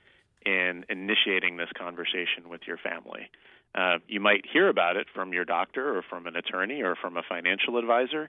in 0.44 0.84
initiating 0.88 1.58
this 1.58 1.68
conversation 1.76 2.48
with 2.48 2.62
your 2.66 2.78
family. 2.78 3.28
Uh, 3.74 3.98
you 4.08 4.20
might 4.20 4.44
hear 4.52 4.68
about 4.68 4.96
it 4.96 5.06
from 5.14 5.32
your 5.32 5.44
doctor 5.44 5.96
or 5.96 6.02
from 6.02 6.26
an 6.26 6.36
attorney 6.36 6.82
or 6.82 6.96
from 6.96 7.16
a 7.16 7.22
financial 7.28 7.78
advisor, 7.78 8.28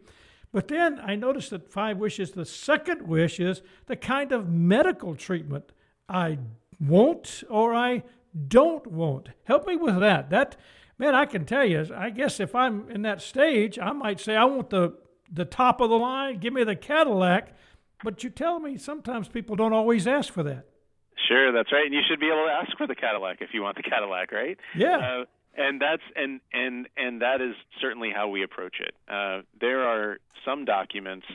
But 0.52 0.68
then 0.68 1.00
I 1.00 1.16
noticed 1.16 1.50
that 1.50 1.72
five 1.72 1.98
wishes, 1.98 2.30
the 2.30 2.44
second 2.44 3.02
wish 3.08 3.40
is 3.40 3.62
the 3.86 3.96
kind 3.96 4.30
of 4.30 4.48
medical 4.48 5.16
treatment 5.16 5.72
I 6.08 6.38
want 6.78 7.42
or 7.50 7.74
I 7.74 8.04
don't 8.46 8.86
want. 8.86 9.30
Help 9.42 9.66
me 9.66 9.74
with 9.74 9.98
that. 9.98 10.30
That 10.30 10.54
man, 10.98 11.14
I 11.14 11.26
can 11.26 11.44
tell 11.44 11.64
you, 11.64 11.86
I 11.94 12.10
guess 12.10 12.40
if 12.40 12.54
I'm 12.54 12.90
in 12.90 13.02
that 13.02 13.20
stage, 13.20 13.78
I 13.78 13.92
might 13.92 14.20
say 14.20 14.36
I 14.36 14.44
want 14.44 14.70
the 14.70 14.96
the 15.32 15.44
top 15.44 15.80
of 15.80 15.90
the 15.90 15.96
line, 15.96 16.38
give 16.38 16.52
me 16.52 16.64
the 16.64 16.76
Cadillac. 16.76 17.56
But 18.02 18.22
you 18.22 18.30
tell 18.30 18.60
me 18.60 18.76
sometimes 18.76 19.28
people 19.28 19.56
don't 19.56 19.72
always 19.72 20.06
ask 20.06 20.32
for 20.32 20.42
that. 20.42 20.66
Sure, 21.28 21.52
that's 21.52 21.72
right. 21.72 21.86
And 21.86 21.94
you 21.94 22.02
should 22.08 22.20
be 22.20 22.26
able 22.26 22.44
to 22.46 22.52
ask 22.52 22.76
for 22.76 22.86
the 22.86 22.94
Cadillac 22.94 23.38
if 23.40 23.50
you 23.54 23.62
want 23.62 23.76
the 23.76 23.82
Cadillac, 23.82 24.30
right? 24.30 24.58
Yeah. 24.76 24.96
Uh, 24.96 25.24
and 25.56 25.80
that's 25.80 26.02
and 26.16 26.40
and 26.52 26.88
and 26.96 27.22
that 27.22 27.40
is 27.40 27.54
certainly 27.80 28.10
how 28.14 28.28
we 28.28 28.42
approach 28.42 28.76
it. 28.80 28.94
Uh, 29.08 29.42
there 29.60 29.84
are 29.84 30.18
some 30.44 30.64
documents, 30.64 31.26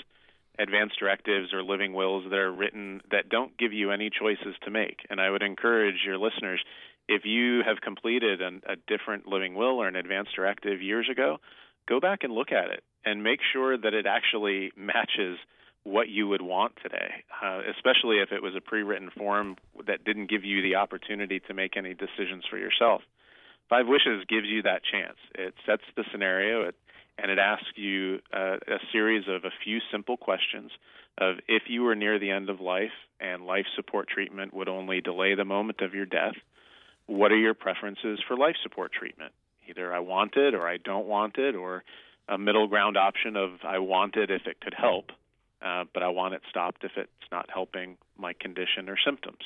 advance 0.59 0.91
directives 0.99 1.53
or 1.53 1.63
living 1.63 1.93
wills 1.93 2.25
that 2.29 2.37
are 2.37 2.51
written 2.51 3.01
that 3.11 3.29
don't 3.29 3.57
give 3.57 3.73
you 3.73 3.91
any 3.91 4.09
choices 4.09 4.55
to 4.65 4.71
make. 4.71 4.99
And 5.09 5.21
I 5.21 5.29
would 5.29 5.41
encourage 5.41 6.03
your 6.05 6.17
listeners, 6.17 6.61
if 7.09 7.25
you 7.25 7.63
have 7.65 7.81
completed 7.81 8.41
an, 8.41 8.61
a 8.69 8.75
different 8.87 9.27
living 9.27 9.55
will 9.55 9.81
or 9.81 9.87
an 9.87 9.95
advance 9.95 10.29
directive 10.35 10.81
years 10.81 11.09
ago, 11.11 11.39
go 11.87 11.99
back 11.99 12.19
and 12.23 12.31
look 12.31 12.51
at 12.51 12.69
it 12.69 12.83
and 13.03 13.23
make 13.23 13.39
sure 13.51 13.77
that 13.77 13.93
it 13.93 14.05
actually 14.05 14.71
matches 14.77 15.37
what 15.83 16.07
you 16.07 16.27
would 16.27 16.41
want 16.41 16.73
today, 16.83 17.23
uh, 17.43 17.61
especially 17.75 18.19
if 18.19 18.31
it 18.31 18.43
was 18.43 18.53
a 18.55 18.61
pre-written 18.61 19.09
form 19.17 19.55
that 19.87 20.03
didn't 20.03 20.29
give 20.29 20.43
you 20.45 20.61
the 20.61 20.75
opportunity 20.75 21.39
to 21.39 21.53
make 21.53 21.75
any 21.75 21.95
decisions 21.95 22.43
for 22.47 22.57
yourself. 22.57 23.01
Five 23.69 23.87
Wishes 23.87 24.23
gives 24.27 24.47
you 24.47 24.61
that 24.63 24.81
chance. 24.83 25.17
It 25.33 25.55
sets 25.65 25.83
the 25.95 26.03
scenario 26.11 26.67
it, 26.67 26.75
and 27.17 27.31
it 27.31 27.39
asks 27.39 27.71
you 27.75 28.19
uh, 28.31 28.57
a 28.67 28.79
series 28.91 29.25
of 29.27 29.45
a 29.45 29.51
few 29.63 29.79
simple 29.91 30.17
questions 30.17 30.71
of 31.17 31.37
if 31.47 31.63
you 31.67 31.83
were 31.83 31.95
near 31.95 32.19
the 32.19 32.29
end 32.29 32.49
of 32.49 32.59
life 32.59 32.95
and 33.19 33.45
life 33.45 33.65
support 33.75 34.07
treatment 34.07 34.53
would 34.53 34.69
only 34.69 35.01
delay 35.01 35.33
the 35.35 35.45
moment 35.45 35.81
of 35.81 35.93
your 35.93 36.05
death, 36.05 36.35
what 37.09 37.31
are 37.31 37.37
your 37.37 37.55
preferences 37.55 38.19
for 38.27 38.37
life 38.37 38.55
support 38.61 38.91
treatment? 38.93 39.33
Either 39.67 39.93
I 39.93 39.99
want 39.99 40.35
it 40.35 40.53
or 40.53 40.67
I 40.67 40.77
don't 40.77 41.07
want 41.07 41.37
it, 41.37 41.55
or 41.55 41.83
a 42.27 42.37
middle 42.37 42.67
ground 42.67 42.97
option 42.97 43.35
of 43.35 43.49
I 43.63 43.79
want 43.79 44.15
it 44.15 44.29
if 44.29 44.43
it 44.45 44.61
could 44.61 44.75
help, 44.75 45.11
uh, 45.61 45.85
but 45.93 46.03
I 46.03 46.09
want 46.09 46.35
it 46.35 46.41
stopped 46.49 46.83
if 46.83 46.91
it's 46.95 47.09
not 47.31 47.49
helping 47.51 47.97
my 48.17 48.33
condition 48.33 48.89
or 48.89 48.97
symptoms. 49.03 49.43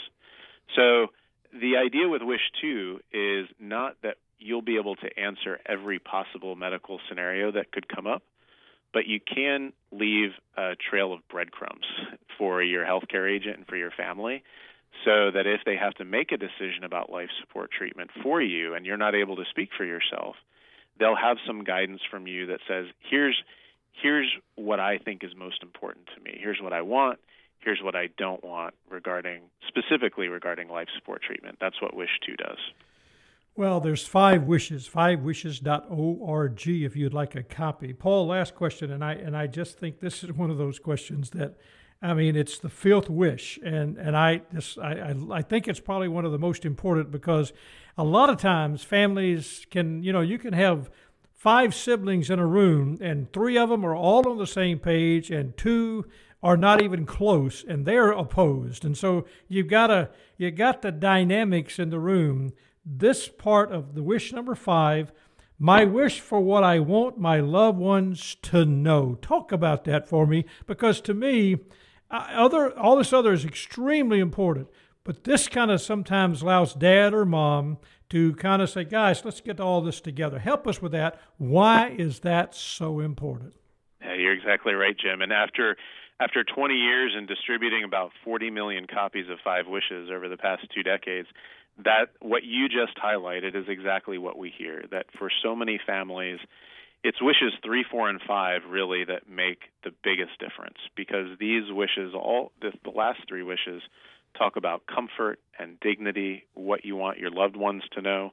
So 0.75 1.07
the 1.53 1.77
idea 1.77 2.09
with 2.09 2.21
Wish 2.21 2.41
2 2.61 2.99
is 3.13 3.47
not 3.59 3.95
that 4.03 4.17
you'll 4.39 4.61
be 4.61 4.77
able 4.77 4.95
to 4.97 5.19
answer 5.19 5.59
every 5.65 5.99
possible 5.99 6.55
medical 6.55 6.99
scenario 7.07 7.51
that 7.53 7.71
could 7.71 7.87
come 7.87 8.07
up, 8.07 8.23
but 8.91 9.07
you 9.07 9.21
can 9.21 9.71
leave 9.91 10.31
a 10.57 10.73
trail 10.89 11.13
of 11.13 11.25
breadcrumbs 11.29 11.85
for 12.37 12.61
your 12.61 12.85
healthcare 12.85 13.33
agent 13.33 13.57
and 13.57 13.67
for 13.67 13.77
your 13.77 13.91
family 13.91 14.43
so 15.05 15.31
that 15.31 15.47
if 15.47 15.61
they 15.65 15.75
have 15.75 15.93
to 15.95 16.05
make 16.05 16.31
a 16.31 16.37
decision 16.37 16.83
about 16.83 17.11
life 17.11 17.29
support 17.41 17.71
treatment 17.71 18.11
for 18.21 18.41
you 18.41 18.73
and 18.75 18.85
you're 18.85 18.97
not 18.97 19.15
able 19.15 19.35
to 19.35 19.43
speak 19.49 19.69
for 19.75 19.85
yourself, 19.85 20.35
they'll 20.99 21.15
have 21.15 21.37
some 21.45 21.63
guidance 21.63 22.01
from 22.09 22.27
you 22.27 22.47
that 22.47 22.59
says, 22.67 22.85
here's 23.09 23.35
here's 24.01 24.31
what 24.55 24.79
I 24.79 24.97
think 24.97 25.23
is 25.23 25.31
most 25.35 25.61
important 25.61 26.07
to 26.15 26.21
me. 26.23 26.39
Here's 26.41 26.59
what 26.61 26.73
I 26.73 26.81
want 26.81 27.19
here's 27.63 27.81
what 27.81 27.95
I 27.95 28.09
don't 28.17 28.43
want 28.43 28.73
regarding 28.89 29.43
specifically 29.67 30.27
regarding 30.27 30.67
life 30.69 30.87
support 30.97 31.21
treatment. 31.23 31.57
That's 31.59 31.81
what 31.81 31.95
Wish 31.95 32.09
2 32.25 32.35
does. 32.35 32.57
Well, 33.55 33.79
there's 33.79 34.05
five 34.05 34.43
wishes, 34.43 34.89
fivewishes.org 34.89 36.67
if 36.67 36.95
you'd 36.95 37.13
like 37.13 37.35
a 37.35 37.43
copy. 37.43 37.93
Paul, 37.93 38.25
last 38.27 38.55
question, 38.55 38.91
and 38.91 39.03
I 39.03 39.13
and 39.13 39.37
I 39.37 39.45
just 39.45 39.77
think 39.77 39.99
this 39.99 40.23
is 40.23 40.33
one 40.33 40.49
of 40.49 40.57
those 40.57 40.79
questions 40.79 41.29
that 41.31 41.55
I 42.03 42.13
mean, 42.13 42.35
it's 42.35 42.59
the 42.59 42.69
fifth 42.69 43.09
wish, 43.09 43.57
and 43.63 43.97
and 43.97 44.15
I 44.17 44.41
just 44.53 44.77
I, 44.77 45.13
I, 45.31 45.37
I 45.37 45.41
think 45.41 45.67
it's 45.67 45.79
probably 45.79 46.09
one 46.09 46.25
of 46.25 46.33
the 46.33 46.37
most 46.37 46.65
important 46.65 47.11
because 47.11 47.53
a 47.97 48.03
lot 48.03 48.29
of 48.29 48.37
times 48.37 48.83
families 48.83 49.65
can 49.71 50.03
you 50.03 50.11
know 50.11 50.21
you 50.21 50.37
can 50.37 50.53
have 50.53 50.89
five 51.31 51.73
siblings 51.73 52.29
in 52.29 52.39
a 52.39 52.45
room 52.45 52.97
and 53.01 53.31
three 53.33 53.57
of 53.57 53.69
them 53.69 53.85
are 53.85 53.95
all 53.95 54.27
on 54.29 54.37
the 54.37 54.47
same 54.47 54.79
page 54.79 55.31
and 55.31 55.55
two 55.57 56.05
are 56.41 56.57
not 56.57 56.81
even 56.81 57.05
close 57.05 57.63
and 57.67 57.85
they're 57.85 58.11
opposed. 58.11 58.83
And 58.83 58.97
so 58.97 59.25
you've 59.47 59.67
got 59.67 59.89
a 59.89 60.09
you 60.37 60.51
got 60.51 60.81
the 60.81 60.91
dynamics 60.91 61.79
in 61.79 61.89
the 61.89 61.99
room. 61.99 62.51
This 62.85 63.29
part 63.29 63.71
of 63.71 63.95
the 63.95 64.03
wish 64.03 64.33
number 64.33 64.55
5, 64.55 65.13
my 65.57 65.85
wish 65.85 66.19
for 66.19 66.41
what 66.41 66.65
I 66.65 66.79
want 66.79 67.17
my 67.17 67.39
loved 67.39 67.77
ones 67.77 68.35
to 68.43 68.65
know. 68.65 69.15
Talk 69.21 69.53
about 69.53 69.85
that 69.85 70.07
for 70.07 70.27
me 70.27 70.43
because 70.67 70.99
to 71.01 71.13
me 71.13 71.57
other 72.13 72.77
all 72.77 72.95
this 72.95 73.11
other 73.11 73.33
is 73.33 73.45
extremely 73.45 74.19
important. 74.19 74.69
But 75.03 75.25
this 75.25 75.49
kind 75.49 75.69
of 75.69 75.81
sometimes 75.81 76.41
allows 76.41 76.73
dad 76.73 77.13
or 77.13 77.25
mom 77.25 77.77
to 78.09 78.33
kind 78.35 78.61
of 78.61 78.69
say, 78.69 78.85
guys, 78.85 79.25
let's 79.25 79.41
get 79.41 79.59
all 79.59 79.81
this 79.81 79.99
together. 79.99 80.39
Help 80.39 80.65
us 80.65 80.81
with 80.81 80.93
that. 80.93 81.19
Why 81.37 81.89
is 81.89 82.19
that 82.19 82.55
so 82.55 82.99
important? 82.99 83.53
Yeah, 84.01 84.13
you're 84.13 84.33
exactly 84.33 84.73
right, 84.73 84.95
Jim. 84.97 85.21
And 85.21 85.33
after 85.33 85.75
after 86.19 86.43
20 86.43 86.75
years 86.75 87.13
and 87.15 87.27
distributing 87.27 87.83
about 87.83 88.11
40 88.23 88.49
million 88.49 88.87
copies 88.87 89.29
of 89.29 89.39
Five 89.43 89.67
Wishes 89.67 90.09
over 90.13 90.29
the 90.29 90.37
past 90.37 90.61
two 90.73 90.83
decades, 90.83 91.27
that 91.83 92.09
what 92.21 92.43
you 92.43 92.69
just 92.69 92.97
highlighted 92.97 93.55
is 93.55 93.65
exactly 93.67 94.17
what 94.17 94.37
we 94.37 94.53
hear. 94.55 94.85
That 94.91 95.07
for 95.17 95.29
so 95.43 95.55
many 95.55 95.79
families, 95.85 96.39
it's 97.03 97.21
wishes 97.21 97.53
three, 97.63 97.83
four, 97.89 98.09
and 98.09 98.21
five 98.25 98.61
really 98.69 99.03
that 99.05 99.29
make 99.29 99.59
the 99.83 99.91
biggest 100.03 100.39
difference 100.39 100.77
because 100.95 101.37
these 101.39 101.63
wishes, 101.69 102.13
all 102.13 102.51
the, 102.61 102.71
the 102.83 102.91
last 102.91 103.19
three 103.27 103.43
wishes, 103.43 103.81
talk 104.37 104.55
about 104.55 104.83
comfort 104.87 105.39
and 105.59 105.79
dignity, 105.81 106.45
what 106.53 106.85
you 106.85 106.95
want 106.95 107.19
your 107.19 107.29
loved 107.29 107.55
ones 107.55 107.83
to 107.91 108.01
know, 108.01 108.31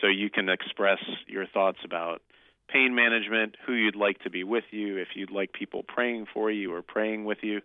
so 0.00 0.06
you 0.06 0.30
can 0.30 0.48
express 0.48 1.00
your 1.26 1.46
thoughts 1.46 1.78
about 1.84 2.22
pain 2.68 2.94
management, 2.94 3.56
who 3.66 3.74
you'd 3.74 3.96
like 3.96 4.18
to 4.20 4.30
be 4.30 4.44
with 4.44 4.64
you, 4.70 4.96
if 4.96 5.08
you'd 5.14 5.30
like 5.30 5.52
people 5.52 5.82
praying 5.82 6.26
for 6.32 6.50
you 6.50 6.72
or 6.72 6.80
praying 6.80 7.24
with 7.24 7.38
you. 7.42 7.60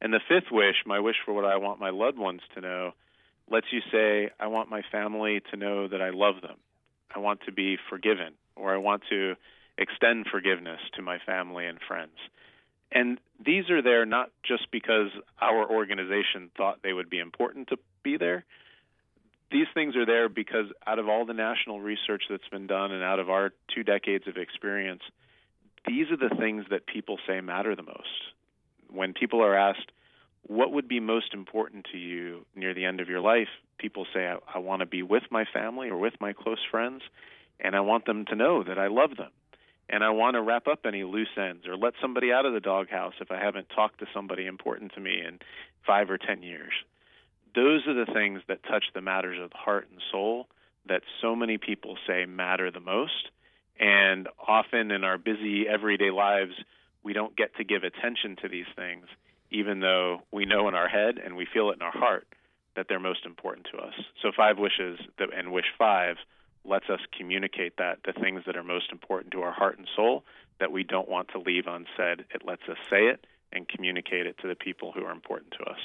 And 0.00 0.12
the 0.12 0.20
fifth 0.28 0.50
wish, 0.50 0.76
my 0.86 0.98
wish 0.98 1.16
for 1.24 1.34
what 1.34 1.44
I 1.44 1.58
want 1.58 1.78
my 1.78 1.90
loved 1.90 2.18
ones 2.18 2.40
to 2.54 2.60
know, 2.60 2.92
lets 3.50 3.66
you 3.70 3.80
say, 3.92 4.30
I 4.40 4.46
want 4.46 4.70
my 4.70 4.82
family 4.90 5.40
to 5.50 5.56
know 5.56 5.88
that 5.88 6.00
I 6.00 6.10
love 6.10 6.36
them. 6.42 6.56
I 7.14 7.18
want 7.18 7.40
to 7.46 7.52
be 7.52 7.76
forgiven, 7.90 8.34
or 8.56 8.72
I 8.72 8.78
want 8.78 9.02
to 9.10 9.34
extend 9.80 10.26
forgiveness 10.30 10.80
to 10.94 11.02
my 11.02 11.18
family 11.24 11.66
and 11.66 11.78
friends. 11.88 12.16
And 12.92 13.18
these 13.44 13.70
are 13.70 13.82
there 13.82 14.04
not 14.04 14.30
just 14.46 14.70
because 14.70 15.08
our 15.40 15.68
organization 15.68 16.50
thought 16.56 16.80
they 16.82 16.92
would 16.92 17.08
be 17.08 17.18
important 17.18 17.68
to 17.68 17.78
be 18.02 18.16
there. 18.16 18.44
These 19.50 19.66
things 19.74 19.96
are 19.96 20.06
there 20.06 20.28
because 20.28 20.66
out 20.86 20.98
of 20.98 21.08
all 21.08 21.24
the 21.24 21.34
national 21.34 21.80
research 21.80 22.24
that's 22.28 22.48
been 22.50 22.66
done 22.66 22.92
and 22.92 23.02
out 23.02 23.18
of 23.18 23.30
our 23.30 23.52
two 23.74 23.82
decades 23.82 24.28
of 24.28 24.36
experience, 24.36 25.02
these 25.86 26.06
are 26.10 26.16
the 26.16 26.34
things 26.36 26.66
that 26.70 26.86
people 26.86 27.18
say 27.26 27.40
matter 27.40 27.74
the 27.74 27.82
most. 27.82 28.34
When 28.90 29.12
people 29.12 29.42
are 29.42 29.56
asked, 29.56 29.90
what 30.42 30.72
would 30.72 30.88
be 30.88 31.00
most 31.00 31.32
important 31.32 31.86
to 31.92 31.98
you 31.98 32.44
near 32.54 32.74
the 32.74 32.84
end 32.84 33.00
of 33.00 33.08
your 33.08 33.20
life? 33.20 33.48
People 33.78 34.06
say, 34.12 34.26
I, 34.26 34.36
I 34.54 34.58
want 34.58 34.80
to 34.80 34.86
be 34.86 35.02
with 35.02 35.24
my 35.30 35.44
family 35.52 35.88
or 35.88 35.96
with 35.96 36.14
my 36.20 36.32
close 36.32 36.64
friends, 36.70 37.02
and 37.60 37.74
I 37.74 37.80
want 37.80 38.04
them 38.04 38.24
to 38.26 38.36
know 38.36 38.62
that 38.62 38.78
I 38.78 38.88
love 38.88 39.16
them 39.16 39.30
and 39.90 40.04
I 40.04 40.10
want 40.10 40.34
to 40.34 40.42
wrap 40.42 40.68
up 40.68 40.80
any 40.86 41.02
loose 41.02 41.36
ends 41.36 41.66
or 41.66 41.76
let 41.76 41.94
somebody 42.00 42.32
out 42.32 42.46
of 42.46 42.52
the 42.52 42.60
doghouse 42.60 43.14
if 43.20 43.30
I 43.32 43.38
haven't 43.38 43.68
talked 43.74 43.98
to 43.98 44.06
somebody 44.14 44.46
important 44.46 44.94
to 44.94 45.00
me 45.00 45.20
in 45.26 45.40
five 45.84 46.10
or 46.10 46.16
ten 46.16 46.42
years. 46.42 46.72
Those 47.56 47.86
are 47.88 47.94
the 47.94 48.10
things 48.12 48.40
that 48.46 48.62
touch 48.62 48.84
the 48.94 49.00
matters 49.00 49.38
of 49.42 49.50
the 49.50 49.56
heart 49.56 49.88
and 49.90 50.00
soul 50.12 50.46
that 50.88 51.02
so 51.20 51.34
many 51.34 51.58
people 51.58 51.96
say 52.06 52.24
matter 52.24 52.70
the 52.70 52.80
most. 52.80 53.30
And 53.78 54.28
often 54.46 54.92
in 54.92 55.02
our 55.02 55.18
busy 55.18 55.66
everyday 55.68 56.10
lives, 56.10 56.52
we 57.02 57.12
don't 57.12 57.36
get 57.36 57.56
to 57.56 57.64
give 57.64 57.82
attention 57.82 58.36
to 58.42 58.48
these 58.48 58.66
things, 58.76 59.06
even 59.50 59.80
though 59.80 60.20
we 60.30 60.44
know 60.44 60.68
in 60.68 60.74
our 60.74 60.88
head 60.88 61.18
and 61.22 61.34
we 61.34 61.46
feel 61.52 61.70
it 61.70 61.76
in 61.76 61.82
our 61.82 61.90
heart 61.90 62.28
that 62.76 62.86
they're 62.88 63.00
most 63.00 63.26
important 63.26 63.66
to 63.72 63.78
us. 63.78 63.94
So, 64.22 64.30
five 64.36 64.58
wishes 64.58 65.00
and 65.18 65.50
wish 65.50 65.64
five 65.76 66.16
lets 66.64 66.88
us 66.90 67.00
communicate 67.16 67.76
that 67.78 68.00
the 68.04 68.12
things 68.12 68.42
that 68.46 68.56
are 68.56 68.62
most 68.62 68.92
important 68.92 69.32
to 69.32 69.40
our 69.42 69.52
heart 69.52 69.78
and 69.78 69.88
soul 69.96 70.24
that 70.58 70.72
we 70.72 70.84
don't 70.84 71.08
want 71.08 71.28
to 71.28 71.38
leave 71.38 71.64
unsaid. 71.66 72.26
It 72.34 72.44
lets 72.44 72.68
us 72.68 72.76
say 72.90 73.06
it 73.06 73.26
and 73.52 73.66
communicate 73.68 74.26
it 74.26 74.36
to 74.42 74.48
the 74.48 74.54
people 74.54 74.92
who 74.92 75.02
are 75.04 75.12
important 75.12 75.54
to 75.58 75.64
us. 75.64 75.78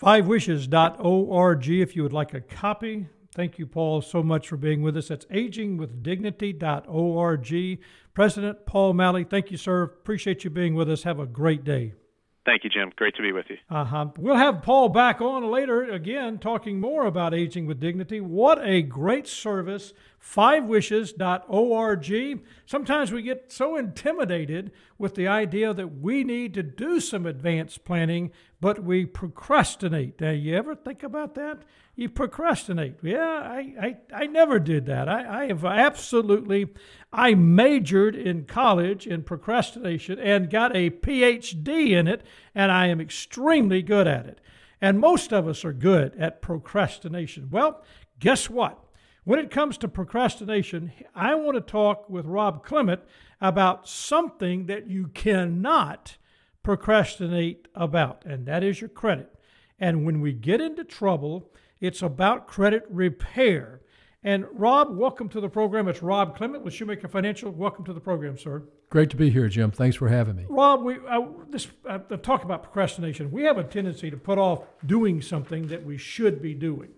Fivewishes.org 0.00 1.68
if 1.68 1.94
you 1.94 2.02
would 2.02 2.12
like 2.12 2.32
a 2.32 2.40
copy. 2.40 3.08
Thank 3.34 3.58
you, 3.58 3.66
Paul, 3.66 4.00
so 4.00 4.22
much 4.22 4.48
for 4.48 4.56
being 4.56 4.80
with 4.82 4.96
us. 4.96 5.08
That's 5.08 5.26
agingwithdignity.org. 5.26 7.80
President 8.14 8.66
Paul 8.66 8.94
Malley, 8.94 9.24
thank 9.24 9.50
you, 9.50 9.58
sir. 9.58 9.82
Appreciate 9.82 10.42
you 10.42 10.50
being 10.50 10.74
with 10.74 10.90
us. 10.90 11.02
Have 11.02 11.20
a 11.20 11.26
great 11.26 11.64
day. 11.64 11.92
Thank 12.46 12.64
you, 12.64 12.70
Jim. 12.70 12.90
Great 12.96 13.14
to 13.16 13.22
be 13.22 13.32
with 13.32 13.44
you. 13.50 13.58
Uh-huh. 13.68 14.06
We'll 14.16 14.36
have 14.36 14.62
Paul 14.62 14.88
back 14.88 15.20
on 15.20 15.50
later 15.50 15.84
again 15.84 16.38
talking 16.38 16.80
more 16.80 17.04
about 17.04 17.34
aging 17.34 17.66
with 17.66 17.78
dignity. 17.78 18.20
What 18.20 18.66
a 18.66 18.80
great 18.80 19.28
service. 19.28 19.92
Fivewishes.org. 20.22 22.40
Sometimes 22.66 23.10
we 23.10 23.22
get 23.22 23.50
so 23.50 23.76
intimidated 23.76 24.70
with 24.98 25.14
the 25.14 25.26
idea 25.26 25.72
that 25.72 25.98
we 25.98 26.24
need 26.24 26.52
to 26.54 26.62
do 26.62 27.00
some 27.00 27.24
advanced 27.24 27.84
planning, 27.84 28.30
but 28.60 28.84
we 28.84 29.06
procrastinate. 29.06 30.20
Now, 30.20 30.30
you 30.30 30.54
ever 30.56 30.74
think 30.74 31.02
about 31.02 31.36
that? 31.36 31.62
You 31.96 32.10
procrastinate. 32.10 32.96
Yeah, 33.02 33.18
I, 33.18 33.74
I, 33.80 33.96
I 34.14 34.26
never 34.26 34.58
did 34.58 34.84
that. 34.86 35.08
I, 35.08 35.44
I 35.44 35.46
have 35.46 35.64
absolutely, 35.64 36.68
I 37.12 37.34
majored 37.34 38.14
in 38.14 38.44
college 38.44 39.06
in 39.06 39.22
procrastination 39.22 40.18
and 40.18 40.50
got 40.50 40.76
a 40.76 40.90
PhD 40.90 41.92
in 41.92 42.06
it, 42.06 42.22
and 42.54 42.70
I 42.70 42.88
am 42.88 43.00
extremely 43.00 43.80
good 43.80 44.06
at 44.06 44.26
it. 44.26 44.42
And 44.82 45.00
most 45.00 45.32
of 45.32 45.48
us 45.48 45.64
are 45.64 45.72
good 45.72 46.14
at 46.16 46.42
procrastination. 46.42 47.48
Well, 47.50 47.82
guess 48.18 48.50
what? 48.50 48.84
When 49.24 49.38
it 49.38 49.50
comes 49.50 49.76
to 49.78 49.88
procrastination, 49.88 50.92
I 51.14 51.34
want 51.34 51.54
to 51.54 51.60
talk 51.60 52.08
with 52.08 52.24
Rob 52.24 52.64
Clement 52.64 53.02
about 53.38 53.86
something 53.86 54.64
that 54.64 54.88
you 54.88 55.08
cannot 55.08 56.16
procrastinate 56.62 57.68
about, 57.74 58.24
and 58.24 58.46
that 58.46 58.64
is 58.64 58.80
your 58.80 58.88
credit. 58.88 59.30
And 59.78 60.06
when 60.06 60.22
we 60.22 60.32
get 60.32 60.62
into 60.62 60.84
trouble, 60.84 61.52
it's 61.80 62.00
about 62.00 62.48
credit 62.48 62.86
repair. 62.88 63.82
And 64.24 64.46
Rob, 64.52 64.96
welcome 64.96 65.28
to 65.30 65.40
the 65.40 65.50
program. 65.50 65.86
It's 65.86 66.02
Rob 66.02 66.34
Clement 66.34 66.64
with 66.64 66.72
Shoemaker 66.72 67.08
Financial. 67.08 67.50
Welcome 67.50 67.84
to 67.84 67.92
the 67.92 68.00
program, 68.00 68.38
sir. 68.38 68.62
Great 68.88 69.10
to 69.10 69.16
be 69.16 69.28
here, 69.28 69.48
Jim. 69.48 69.70
Thanks 69.70 69.96
for 69.96 70.08
having 70.08 70.36
me. 70.36 70.46
Rob, 70.48 70.82
we 70.82 70.96
uh, 71.06 71.26
this 71.50 71.68
uh, 71.86 71.98
talk 72.22 72.42
about 72.42 72.62
procrastination. 72.62 73.30
We 73.30 73.42
have 73.42 73.58
a 73.58 73.64
tendency 73.64 74.10
to 74.10 74.16
put 74.16 74.38
off 74.38 74.64
doing 74.86 75.20
something 75.20 75.66
that 75.68 75.84
we 75.84 75.98
should 75.98 76.40
be 76.40 76.54
doing. 76.54 76.90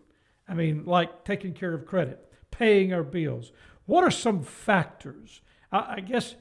I 0.52 0.54
mean, 0.54 0.84
like 0.84 1.24
taking 1.24 1.54
care 1.54 1.72
of 1.72 1.86
credit, 1.86 2.30
paying 2.50 2.92
our 2.92 3.02
bills. 3.02 3.52
What 3.86 4.04
are 4.04 4.10
some 4.10 4.42
factors? 4.42 5.40
I, 5.72 5.94
I 5.94 6.00
guess 6.00 6.34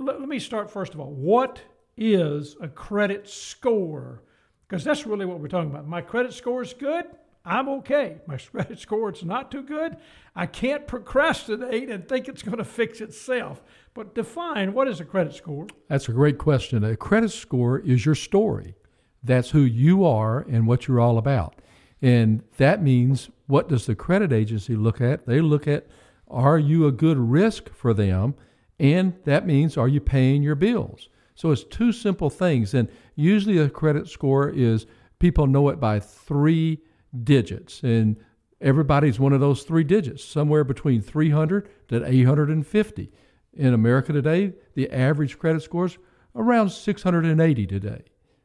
let, 0.00 0.18
let 0.18 0.28
me 0.28 0.40
start 0.40 0.68
first 0.68 0.94
of 0.94 1.00
all. 1.00 1.12
What 1.12 1.60
is 1.96 2.56
a 2.60 2.66
credit 2.66 3.28
score? 3.28 4.24
Because 4.66 4.82
that's 4.82 5.06
really 5.06 5.26
what 5.26 5.38
we're 5.38 5.46
talking 5.46 5.70
about. 5.70 5.86
My 5.86 6.00
credit 6.00 6.32
score 6.34 6.60
is 6.60 6.72
good. 6.72 7.04
I'm 7.44 7.68
okay. 7.68 8.16
My 8.26 8.36
credit 8.52 8.80
score 8.80 9.12
is 9.12 9.22
not 9.22 9.52
too 9.52 9.62
good. 9.62 9.96
I 10.34 10.46
can't 10.46 10.88
procrastinate 10.88 11.88
and 11.88 12.08
think 12.08 12.26
it's 12.26 12.42
going 12.42 12.58
to 12.58 12.64
fix 12.64 13.00
itself. 13.00 13.62
But 13.94 14.16
define 14.16 14.74
what 14.74 14.88
is 14.88 14.98
a 14.98 15.04
credit 15.04 15.34
score? 15.34 15.68
That's 15.86 16.08
a 16.08 16.12
great 16.12 16.38
question. 16.38 16.82
A 16.82 16.96
credit 16.96 17.30
score 17.30 17.78
is 17.78 18.04
your 18.04 18.16
story. 18.16 18.74
That's 19.22 19.50
who 19.50 19.60
you 19.60 20.04
are 20.04 20.40
and 20.40 20.66
what 20.66 20.88
you're 20.88 21.00
all 21.00 21.16
about. 21.16 21.62
And 22.02 22.42
that 22.56 22.82
means 22.82 23.30
what 23.46 23.68
does 23.68 23.86
the 23.86 23.94
credit 23.94 24.32
agency 24.32 24.76
look 24.76 25.00
at? 25.00 25.26
They 25.26 25.40
look 25.40 25.66
at 25.66 25.86
are 26.28 26.58
you 26.58 26.86
a 26.86 26.92
good 26.92 27.18
risk 27.18 27.72
for 27.72 27.94
them? 27.94 28.34
And 28.78 29.14
that 29.24 29.46
means 29.46 29.76
are 29.76 29.88
you 29.88 30.00
paying 30.00 30.42
your 30.42 30.56
bills? 30.56 31.08
So 31.34 31.50
it's 31.50 31.64
two 31.64 31.92
simple 31.92 32.30
things. 32.30 32.74
And 32.74 32.88
usually 33.14 33.58
a 33.58 33.70
credit 33.70 34.08
score 34.08 34.48
is 34.50 34.86
people 35.18 35.46
know 35.46 35.68
it 35.68 35.78
by 35.78 36.00
three 36.00 36.80
digits. 37.22 37.82
And 37.82 38.16
everybody's 38.60 39.20
one 39.20 39.32
of 39.32 39.40
those 39.40 39.62
three 39.62 39.84
digits, 39.84 40.24
somewhere 40.24 40.64
between 40.64 41.00
300 41.00 41.68
to 41.88 42.04
850. 42.04 43.12
In 43.54 43.72
America 43.72 44.12
today, 44.12 44.52
the 44.74 44.90
average 44.90 45.38
credit 45.38 45.62
score 45.62 45.86
is 45.86 45.98
around 46.34 46.70
680 46.70 47.66
today. 47.66 48.02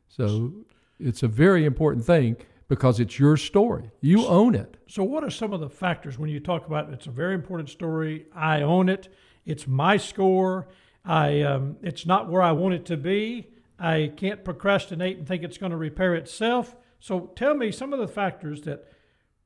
So 0.07 0.53
it's 0.99 1.23
a 1.23 1.27
very 1.27 1.65
important 1.65 2.05
thing 2.05 2.37
because 2.71 3.01
it's 3.01 3.19
your 3.19 3.35
story. 3.35 3.91
You 3.99 4.25
own 4.27 4.55
it. 4.55 4.77
So, 4.87 5.03
what 5.03 5.25
are 5.25 5.29
some 5.29 5.51
of 5.51 5.59
the 5.59 5.69
factors 5.69 6.17
when 6.17 6.29
you 6.29 6.39
talk 6.39 6.67
about 6.67 6.89
it's 6.93 7.05
a 7.05 7.11
very 7.11 7.35
important 7.35 7.67
story? 7.69 8.27
I 8.33 8.61
own 8.61 8.87
it. 8.87 9.13
It's 9.45 9.67
my 9.67 9.97
score. 9.97 10.69
I 11.03 11.41
um, 11.41 11.75
it's 11.83 12.05
not 12.05 12.29
where 12.29 12.41
I 12.41 12.53
want 12.53 12.73
it 12.73 12.85
to 12.85 12.95
be. 12.95 13.49
I 13.77 14.13
can't 14.15 14.45
procrastinate 14.45 15.17
and 15.17 15.27
think 15.27 15.43
it's 15.43 15.57
going 15.57 15.71
to 15.71 15.77
repair 15.77 16.15
itself. 16.15 16.77
So 17.01 17.33
tell 17.35 17.55
me 17.55 17.73
some 17.73 17.91
of 17.91 17.99
the 17.99 18.07
factors 18.07 18.61
that 18.61 18.87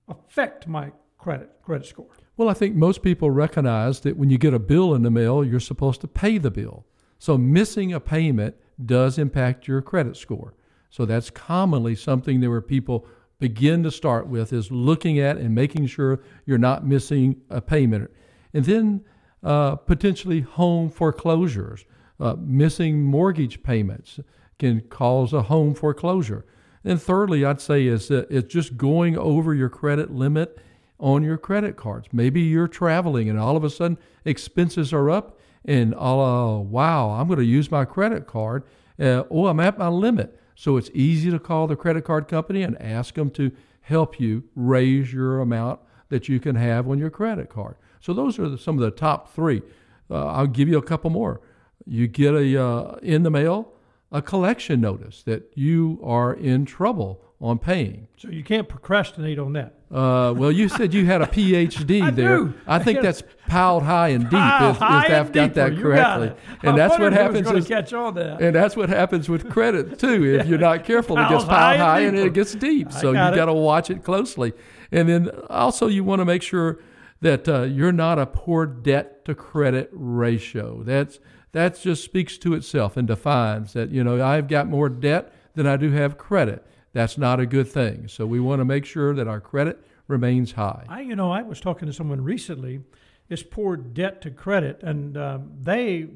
affect 0.07 0.67
my 0.67 0.91
credit 1.17 1.49
credit 1.63 1.87
score. 1.87 2.15
Well, 2.37 2.47
I 2.47 2.53
think 2.53 2.75
most 2.75 3.01
people 3.01 3.31
recognize 3.31 4.01
that 4.01 4.17
when 4.17 4.29
you 4.29 4.37
get 4.37 4.53
a 4.53 4.59
bill 4.59 4.93
in 4.93 5.01
the 5.01 5.09
mail, 5.09 5.43
you're 5.43 5.59
supposed 5.59 5.99
to 6.01 6.07
pay 6.07 6.37
the 6.37 6.51
bill. 6.51 6.85
So 7.17 7.39
missing 7.39 7.91
a 7.91 7.99
payment 7.99 8.55
does 8.85 9.17
impact 9.17 9.67
your 9.67 9.81
credit 9.81 10.15
score. 10.15 10.53
So 10.95 11.03
that's 11.03 11.29
commonly 11.29 11.93
something 11.93 12.39
that 12.39 12.49
where 12.49 12.61
people 12.61 13.05
begin 13.39 13.83
to 13.83 13.91
start 13.91 14.27
with 14.27 14.53
is 14.53 14.71
looking 14.71 15.19
at 15.19 15.37
and 15.37 15.53
making 15.53 15.87
sure 15.87 16.21
you're 16.45 16.57
not 16.57 16.85
missing 16.85 17.41
a 17.49 17.61
payment. 17.61 18.09
And 18.53 18.65
then 18.65 19.03
uh, 19.43 19.75
potentially 19.75 20.41
home 20.41 20.89
foreclosures, 20.89 21.85
uh, 22.19 22.35
missing 22.39 23.03
mortgage 23.03 23.61
payments 23.61 24.19
can 24.57 24.81
cause 24.81 25.33
a 25.33 25.43
home 25.43 25.75
foreclosure. 25.75 26.45
And 26.83 27.01
thirdly, 27.01 27.43
I'd 27.43 27.61
say 27.61 27.87
is 27.87 28.09
it's 28.11 28.53
just 28.53 28.77
going 28.77 29.17
over 29.17 29.53
your 29.53 29.69
credit 29.69 30.11
limit 30.11 30.59
on 30.99 31.23
your 31.23 31.37
credit 31.37 31.75
cards. 31.75 32.07
Maybe 32.13 32.41
you're 32.41 32.67
traveling 32.67 33.29
and 33.29 33.39
all 33.39 33.57
of 33.57 33.63
a 33.63 33.69
sudden 33.69 33.97
expenses 34.23 34.93
are 34.93 35.09
up, 35.09 35.39
and 35.65 35.93
oh 35.97 36.59
wow, 36.59 37.09
I'm 37.09 37.27
going 37.27 37.39
to 37.39 37.45
use 37.45 37.71
my 37.71 37.85
credit 37.85 38.27
card. 38.27 38.63
Uh, 38.99 39.23
oh, 39.29 39.47
I'm 39.47 39.59
at 39.59 39.77
my 39.77 39.89
limit. 39.89 40.39
So 40.55 40.77
it's 40.77 40.89
easy 40.93 41.29
to 41.31 41.39
call 41.39 41.67
the 41.67 41.75
credit 41.75 42.05
card 42.05 42.27
company 42.27 42.63
and 42.63 42.81
ask 42.81 43.15
them 43.15 43.29
to 43.31 43.51
help 43.81 44.19
you 44.19 44.45
raise 44.55 45.13
your 45.13 45.41
amount 45.41 45.79
that 46.09 46.27
you 46.29 46.39
can 46.39 46.55
have 46.55 46.89
on 46.89 46.97
your 46.97 47.09
credit 47.09 47.49
card. 47.49 47.75
So 47.99 48.13
those 48.13 48.39
are 48.39 48.49
the, 48.49 48.57
some 48.57 48.75
of 48.77 48.81
the 48.81 48.91
top 48.91 49.33
three. 49.33 49.61
Uh, 50.09 50.27
I'll 50.27 50.47
give 50.47 50.69
you 50.69 50.77
a 50.77 50.83
couple 50.83 51.09
more. 51.09 51.41
You 51.85 52.07
get 52.07 52.33
a 52.33 52.63
uh, 52.63 52.95
in 53.01 53.23
the 53.23 53.31
mail 53.31 53.73
a 54.11 54.21
collection 54.21 54.79
notice 54.79 55.23
that 55.23 55.51
you 55.55 55.99
are 56.03 56.33
in 56.33 56.65
trouble 56.65 57.24
on 57.41 57.59
paying. 57.59 58.07
So 58.17 58.29
you 58.29 58.43
can't 58.43 58.67
procrastinate 58.67 59.37
on 59.39 59.53
that. 59.53 59.73
Uh, 59.93 60.33
well, 60.35 60.51
you 60.51 60.67
said 60.69 60.93
you 60.93 61.05
had 61.05 61.21
a 61.21 61.25
PhD 61.25 62.01
I 62.07 62.09
there. 62.11 62.37
Do. 62.37 62.53
I 62.65 62.79
think 62.79 63.01
that's 63.01 63.21
piled 63.47 63.83
high 63.83 64.09
and 64.09 64.23
deep. 64.23 64.39
Piled 64.39 64.75
if, 64.75 64.81
high 64.81 65.05
if 65.05 65.11
I've 65.11 65.31
got 65.31 65.53
that 65.53 65.77
correctly, 65.77 66.29
got 66.29 66.37
and 66.63 66.73
I 66.73 66.75
that's 66.75 66.91
what 66.91 67.01
wondered 67.13 67.21
who 67.21 67.27
was 67.27 67.45
happens. 67.45 67.63
is- 67.63 67.67
catch 67.67 67.93
on 67.93 68.13
that. 68.15 68.41
and 68.41 68.55
that's 68.55 68.75
what 68.75 68.89
happens 68.89 69.29
with 69.29 69.49
credit 69.49 69.99
too. 69.99 70.37
If 70.39 70.47
you're 70.47 70.57
not 70.71 70.85
careful, 70.85 71.17
it 71.17 71.29
gets 71.29 71.43
Piles 71.43 71.43
high 71.43 71.49
piled 71.49 71.73
and 71.73 71.81
high 71.81 71.99
and 72.01 72.17
it 72.17 72.33
gets 72.33 72.55
deep. 72.55 72.91
So 72.91 73.09
you 73.09 73.13
got 73.13 73.33
it. 73.33 73.35
got 73.35 73.45
to 73.45 73.53
watch 73.53 73.89
it 73.89 74.03
closely. 74.03 74.53
And 74.91 75.07
then 75.09 75.29
also 75.49 75.87
you 75.87 76.03
want 76.03 76.19
to 76.21 76.25
make 76.25 76.41
sure 76.41 76.79
that 77.21 77.47
uh, 77.47 77.61
you're 77.63 77.91
not 77.91 78.17
a 78.17 78.25
poor 78.25 78.65
debt 78.65 79.23
to 79.25 79.35
credit 79.35 79.89
ratio. 79.91 80.83
That's 80.83 81.19
that 81.51 81.79
just 81.79 82.03
speaks 82.03 82.37
to 82.39 82.53
itself 82.53 82.97
and 82.97 83.07
defines 83.07 83.73
that 83.73 83.89
you 83.91 84.03
know 84.03 84.23
I've 84.25 84.47
got 84.47 84.67
more 84.67 84.89
debt 84.89 85.33
than 85.53 85.67
I 85.67 85.77
do 85.77 85.91
have 85.91 86.17
credit. 86.17 86.65
That's 86.95 87.17
not 87.17 87.41
a 87.41 87.45
good 87.45 87.67
thing. 87.67 88.07
So 88.07 88.25
we 88.25 88.39
want 88.39 88.61
to 88.61 88.65
make 88.65 88.85
sure 88.85 89.13
that 89.15 89.27
our 89.27 89.41
credit 89.41 89.85
remains 90.07 90.53
high. 90.53 90.85
I, 90.87 91.01
you 91.01 91.13
know, 91.13 91.29
I 91.29 91.41
was 91.41 91.59
talking 91.59 91.87
to 91.87 91.93
someone 91.93 92.23
recently. 92.23 92.79
It's 93.27 93.43
poor 93.43 93.75
debt 93.75 94.21
to 94.21 94.31
credit, 94.31 94.81
and 94.81 95.17
um, 95.17 95.51
they 95.59 96.07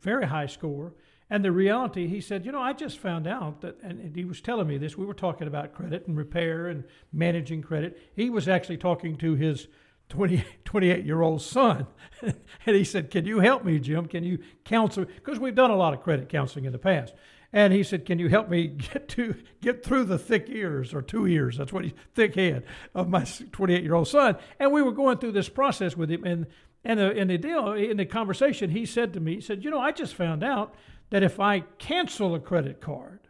very 0.00 0.26
high 0.26 0.46
score. 0.46 0.94
And 1.28 1.44
the 1.44 1.52
reality, 1.52 2.06
he 2.06 2.22
said, 2.22 2.46
you 2.46 2.52
know, 2.52 2.62
I 2.62 2.72
just 2.72 2.96
found 2.96 3.26
out 3.26 3.60
that, 3.60 3.78
and 3.82 4.16
he 4.16 4.24
was 4.24 4.40
telling 4.40 4.66
me 4.66 4.78
this. 4.78 4.96
We 4.96 5.04
were 5.04 5.12
talking 5.12 5.48
about 5.48 5.74
credit 5.74 6.06
and 6.06 6.16
repair 6.16 6.68
and 6.68 6.84
managing 7.12 7.60
credit. 7.60 8.00
He 8.14 8.30
was 8.30 8.48
actually 8.48 8.78
talking 8.78 9.18
to 9.18 9.34
his 9.34 9.68
20, 10.08 10.42
28 10.64 11.04
year 11.04 11.20
old 11.20 11.42
son, 11.42 11.88
and 12.22 12.34
he 12.74 12.84
said, 12.84 13.10
"Can 13.10 13.26
you 13.26 13.40
help 13.40 13.66
me, 13.66 13.78
Jim? 13.78 14.06
Can 14.06 14.24
you 14.24 14.38
counsel? 14.64 15.04
Because 15.04 15.38
we've 15.38 15.54
done 15.54 15.70
a 15.70 15.76
lot 15.76 15.92
of 15.92 16.02
credit 16.02 16.30
counseling 16.30 16.64
in 16.64 16.72
the 16.72 16.78
past." 16.78 17.12
And 17.56 17.72
he 17.72 17.84
said, 17.84 18.04
"Can 18.04 18.18
you 18.18 18.28
help 18.28 18.50
me 18.50 18.66
get 18.92 19.08
to 19.08 19.34
get 19.62 19.82
through 19.82 20.04
the 20.04 20.18
thick 20.18 20.44
ears 20.50 20.92
or 20.92 21.00
two 21.00 21.26
ears? 21.26 21.56
That's 21.56 21.72
what 21.72 21.86
he 21.86 21.94
thick 22.14 22.34
head 22.34 22.64
of 22.94 23.08
my 23.08 23.24
28 23.24 23.82
year 23.82 23.94
old 23.94 24.08
son." 24.08 24.36
And 24.60 24.72
we 24.72 24.82
were 24.82 24.92
going 24.92 25.16
through 25.16 25.32
this 25.32 25.48
process 25.48 25.96
with 25.96 26.10
him, 26.10 26.22
and 26.24 26.46
and 26.84 27.00
the, 27.00 27.10
in 27.12 27.28
the 27.28 27.38
deal 27.38 27.72
in 27.72 27.96
the 27.96 28.04
conversation, 28.04 28.68
he 28.68 28.84
said 28.84 29.14
to 29.14 29.20
me, 29.20 29.36
he 29.36 29.40
said, 29.40 29.64
"You 29.64 29.70
know, 29.70 29.80
I 29.80 29.90
just 29.90 30.14
found 30.14 30.44
out 30.44 30.74
that 31.08 31.22
if 31.22 31.40
I 31.40 31.60
cancel 31.78 32.34
a 32.34 32.40
credit 32.40 32.82
card, 32.82 33.20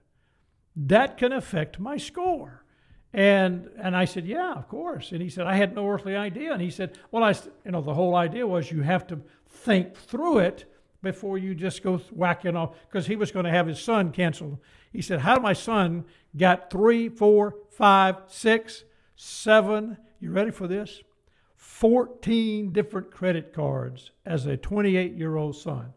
that 0.75 1.17
can 1.17 1.31
affect 1.31 1.79
my 1.79 1.97
score." 1.97 2.65
And 3.13 3.71
and 3.79 3.97
I 3.97 4.07
said, 4.07 4.27
yeah, 4.27 4.55
of 4.55 4.67
course. 4.67 5.13
And 5.13 5.23
he 5.23 5.31
said, 5.31 5.47
I 5.47 5.55
had 5.55 5.73
no 5.73 5.89
earthly 5.89 6.17
idea. 6.17 6.53
And 6.53 6.61
he 6.61 6.71
said, 6.71 6.99
well, 7.13 7.23
I, 7.23 7.31
you 7.65 7.71
know, 7.71 7.81
the 7.81 7.95
whole 7.95 8.17
idea 8.17 8.45
was 8.45 8.73
you 8.73 8.83
have 8.83 9.07
to 9.07 9.21
think 9.49 9.95
through 9.97 10.39
it 10.39 10.65
before 11.03 11.39
you 11.39 11.55
just 11.55 11.83
go 11.83 11.99
whacking 12.11 12.57
off. 12.57 12.75
Because 12.89 13.07
he 13.07 13.17
was 13.17 13.31
going 13.31 13.45
to 13.45 13.51
have 13.51 13.67
his 13.67 13.81
son 13.81 14.13
cancel. 14.13 14.61
He 14.93 15.03
said, 15.03 15.21
how 15.21 15.39
my 15.39 15.53
son 15.53 16.05
got 16.37 16.71
three, 16.71 17.09
four, 17.09 17.57
five, 17.71 18.17
six, 18.29 18.85
seven. 19.15 19.97
You 20.21 20.31
ready 20.31 20.51
for 20.51 20.67
this? 20.67 21.03
14 21.57 22.73
different 22.73 23.11
credit 23.11 23.53
cards 23.53 24.11
as 24.25 24.47
a 24.47 24.57
28 24.57 25.15
year 25.15 25.37
old 25.37 25.57
son. 25.57 25.93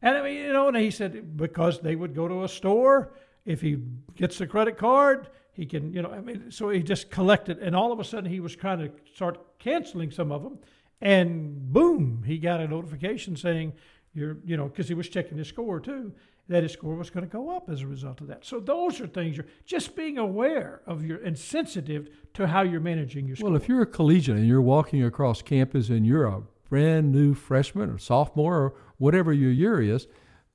And 0.00 0.16
I 0.16 0.22
mean, 0.22 0.36
you 0.36 0.52
know, 0.52 0.68
and 0.68 0.76
he 0.76 0.90
said 0.90 1.36
because 1.36 1.80
they 1.80 1.96
would 1.96 2.14
go 2.14 2.28
to 2.28 2.44
a 2.44 2.48
store, 2.48 3.12
if 3.44 3.60
he 3.60 3.78
gets 4.14 4.38
the 4.38 4.46
credit 4.46 4.78
card, 4.78 5.28
he 5.52 5.66
can, 5.66 5.92
you 5.92 6.02
know, 6.02 6.10
I 6.10 6.20
mean, 6.20 6.50
so 6.50 6.68
he 6.68 6.82
just 6.82 7.10
collected, 7.10 7.58
and 7.58 7.74
all 7.74 7.90
of 7.90 7.98
a 7.98 8.04
sudden 8.04 8.30
he 8.30 8.38
was 8.38 8.54
trying 8.54 8.78
to 8.78 8.92
start 9.12 9.58
canceling 9.58 10.10
some 10.12 10.30
of 10.30 10.44
them, 10.44 10.58
and 11.00 11.72
boom, 11.72 12.22
he 12.24 12.38
got 12.38 12.60
a 12.60 12.68
notification 12.68 13.36
saying, 13.36 13.72
you're, 14.14 14.38
you 14.44 14.56
know, 14.56 14.66
because 14.66 14.88
he 14.88 14.94
was 14.94 15.08
checking 15.08 15.38
his 15.38 15.48
score 15.48 15.80
too, 15.80 16.12
that 16.48 16.62
his 16.62 16.72
score 16.72 16.94
was 16.94 17.10
going 17.10 17.26
to 17.26 17.30
go 17.30 17.54
up 17.54 17.68
as 17.70 17.82
a 17.82 17.86
result 17.86 18.20
of 18.20 18.28
that. 18.28 18.44
So 18.44 18.58
those 18.58 19.00
are 19.00 19.06
things 19.06 19.36
you're 19.36 19.46
just 19.66 19.94
being 19.94 20.18
aware 20.18 20.80
of 20.86 21.04
your 21.04 21.18
and 21.18 21.38
sensitive 21.38 22.08
to 22.34 22.46
how 22.46 22.62
you're 22.62 22.80
managing 22.80 23.26
your 23.26 23.36
score. 23.36 23.50
Well, 23.50 23.56
if 23.60 23.68
you're 23.68 23.82
a 23.82 23.86
collegian 23.86 24.36
and 24.36 24.46
you're 24.46 24.62
walking 24.62 25.04
across 25.04 25.42
campus 25.42 25.90
and 25.90 26.06
you're 26.06 26.26
a 26.26 26.42
brand 26.68 27.12
new 27.12 27.34
freshman 27.34 27.90
or 27.90 27.98
sophomore 27.98 28.56
or 28.56 28.74
whatever 28.96 29.32
your 29.32 29.50
year 29.50 29.80
is, 29.80 30.06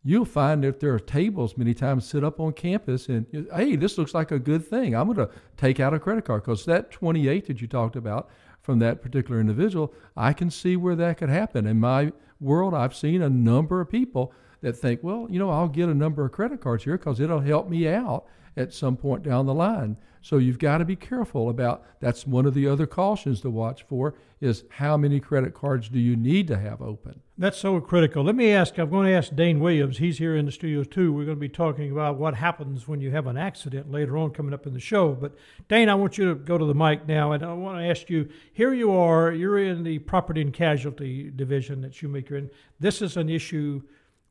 you'll 0.04 0.26
find 0.26 0.64
that 0.64 0.80
there 0.80 0.94
are 0.94 1.00
tables 1.00 1.58
many 1.58 1.74
times 1.74 2.06
sit 2.06 2.24
up 2.24 2.40
on 2.40 2.54
campus 2.54 3.08
and 3.08 3.48
hey, 3.56 3.76
this 3.76 3.98
looks 3.98 4.14
like 4.14 4.32
a 4.32 4.40
good 4.40 4.66
thing. 4.68 4.96
I'm 4.96 5.14
going 5.14 5.28
to 5.28 5.34
take 5.58 5.80
out 5.80 5.94
a 5.94 6.00
credit 6.00 6.26
card 6.26 6.44
because 6.44 6.66
that 6.66 6.92
28 6.92 7.48
that 7.48 7.62
you 7.62 7.68
talked 7.68 7.96
about 7.96 8.30
from 8.64 8.80
that 8.80 9.02
particular 9.02 9.40
individual, 9.40 9.94
I 10.18 10.34
can 10.34 10.50
see 10.50 10.76
where 10.76 10.96
that 10.96 11.18
could 11.18 11.30
happen. 11.30 11.68
In 11.68 11.80
my 11.80 12.14
world, 12.40 12.74
I've 12.74 12.96
seen 12.96 13.22
a 13.22 13.30
number 13.30 13.82
of 13.82 13.90
people 13.90 14.34
that 14.64 14.78
think, 14.78 15.04
well, 15.04 15.28
you 15.30 15.38
know, 15.38 15.50
I'll 15.50 15.68
get 15.68 15.90
a 15.90 15.94
number 15.94 16.26
of 16.26 16.32
credit 16.32 16.62
cards 16.62 16.86
here 16.86 16.98
because 16.98 17.20
it'll 17.20 17.42
help 17.42 17.70
me 17.70 17.88
out 17.88 18.26
at 18.56 18.74
some 18.74 18.96
point 18.96 19.22
down 19.22 19.46
the 19.46 19.54
line. 19.54 19.98
So 20.22 20.38
you've 20.38 20.60
got 20.60 20.78
to 20.78 20.86
be 20.86 20.96
careful 20.96 21.50
about 21.50 21.84
that's 22.00 22.26
one 22.26 22.46
of 22.46 22.54
the 22.54 22.66
other 22.66 22.88
cautions 22.88 23.42
to 23.42 23.50
watch 23.50 23.84
for 23.84 24.16
is 24.40 24.64
how 24.70 24.96
many 24.96 25.20
credit 25.20 25.54
cards 25.54 25.90
do 25.90 26.00
you 26.00 26.16
need 26.16 26.48
to 26.48 26.58
have 26.58 26.82
open? 26.82 27.20
That's 27.38 27.58
so 27.58 27.82
critical. 27.82 28.24
Let 28.24 28.36
me 28.36 28.54
ask, 28.54 28.78
I'm 28.78 28.90
going 28.90 29.08
to 29.08 29.14
ask 29.14 29.36
Dane 29.36 29.60
Williams. 29.60 29.98
He's 29.98 30.20
here 30.20 30.38
in 30.38 30.46
the 30.46 30.52
studio 30.52 30.86
too. 30.86 31.12
We're 31.12 31.26
going 31.26 31.36
to 31.36 31.42
be 31.42 31.50
talking 31.50 31.92
about 31.92 32.18
what 32.18 32.36
happens 32.36 32.88
when 32.88 33.02
you 33.02 33.12
have 33.12 33.28
an 33.28 33.38
accident 33.38 33.92
later 33.92 34.18
on 34.18 34.32
coming 34.32 34.54
up 34.54 34.66
in 34.66 34.74
the 34.74 34.80
show. 34.80 35.12
But 35.12 35.36
Dane, 35.68 35.90
I 35.90 35.96
want 35.96 36.18
you 36.18 36.30
to 36.30 36.36
go 36.36 36.58
to 36.58 36.66
the 36.66 36.76
mic 36.76 37.06
now 37.06 37.34
and 37.34 37.44
I 37.44 37.52
want 37.52 37.80
to 37.80 37.86
ask 37.86 38.10
you, 38.10 38.30
here 38.54 38.74
you 38.74 38.94
are, 38.94 39.34
you're 39.34 39.60
in 39.60 39.84
the 39.84 40.00
property 40.00 40.40
and 40.40 40.54
casualty 40.54 41.32
division 41.36 41.82
that 41.82 41.94
Shoemaker 41.94 42.38
in. 42.38 42.50
This 42.80 43.02
is 43.02 43.18
an 43.18 43.30
issue 43.30 43.82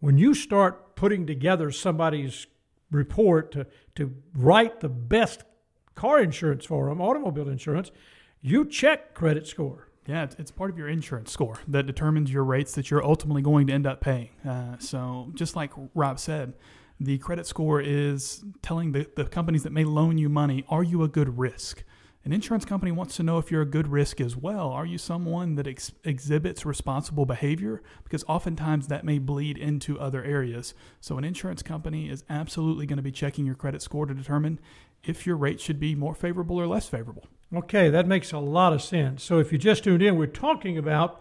when 0.03 0.19
you 0.19 0.35
start 0.35 0.97
putting 0.97 1.29
together 1.29 1.71
somebody's 1.71 2.49
report 2.91 3.53
to, 3.53 3.65
to 3.95 4.13
write 4.35 4.81
the 4.81 4.89
best 4.89 5.45
car 5.95 6.21
insurance 6.21 6.65
for 6.65 6.89
them, 6.89 7.01
automobile 7.01 7.49
insurance, 7.49 7.93
you 8.41 8.65
check 8.65 9.15
credit 9.15 9.47
score. 9.47 9.87
Yeah, 10.05 10.27
it's 10.37 10.51
part 10.51 10.71
of 10.71 10.77
your 10.77 10.89
insurance 10.89 11.31
score 11.31 11.61
that 11.69 11.87
determines 11.87 12.33
your 12.33 12.43
rates 12.43 12.75
that 12.75 12.91
you're 12.91 13.05
ultimately 13.05 13.43
going 13.43 13.69
to 13.69 13.73
end 13.73 13.87
up 13.87 14.01
paying. 14.01 14.31
Uh, 14.45 14.77
so, 14.81 15.31
just 15.35 15.55
like 15.55 15.71
Rob 15.95 16.19
said, 16.19 16.55
the 16.99 17.19
credit 17.19 17.47
score 17.47 17.81
is 17.81 18.45
telling 18.61 18.91
the, 18.91 19.09
the 19.15 19.27
companies 19.27 19.63
that 19.63 19.73
may 19.73 19.85
loan 19.85 20.19
you 20.19 20.29
money, 20.29 20.65
are 20.69 20.83
you 20.83 21.05
a 21.05 21.09
good 21.09 21.39
risk? 21.39 21.85
An 22.25 22.33
insurance 22.33 22.65
company 22.65 22.93
wants 22.93 23.17
to 23.17 23.25
know 23.25 23.39
if 23.39 23.51
you're 23.51 23.63
a 23.63 23.67
good 23.67 23.89
risk 23.89 24.21
as 24.21 24.37
well. 24.37 24.69
Are 24.69 24.87
you 24.87 24.97
someone 24.97 25.57
that 25.57 25.67
ex- 25.67 25.91
exhibits 26.05 26.65
responsible 26.65 27.27
behavior? 27.27 27.83
Because 28.05 28.23
oftentimes 28.29 28.87
that 28.87 29.05
may 29.05 29.19
bleed 29.19 29.59
into 29.59 29.99
other 29.99 30.23
areas. 30.23 30.73
So, 31.01 31.19
an 31.19 31.25
insurance 31.25 31.65
company 31.65 32.09
is 32.09 32.23
absolutely 32.31 32.87
going 32.87 32.99
to 32.99 33.03
be 33.03 33.11
checking 33.11 33.45
your 33.45 33.57
credit 33.57 33.83
score 33.83 34.07
to 34.07 34.15
determine 34.15 34.61
if 35.03 35.27
your 35.27 35.37
rate 35.37 35.61
should 35.61 35.81
be 35.81 35.97
more 35.97 36.15
favorable 36.15 36.61
or 36.61 36.69
less 36.69 36.89
favorable. 36.89 37.27
Okay, 37.53 37.91
that 37.91 38.07
makes 38.07 38.31
a 38.31 38.39
lot 38.39 38.73
of 38.73 38.83
sense. 38.83 39.25
So, 39.25 39.41
if 39.41 39.51
you 39.51 39.59
just 39.59 39.83
tuned 39.83 40.03
in, 40.03 40.17
we're 40.17 40.29
talking 40.29 40.79
about 40.79 41.21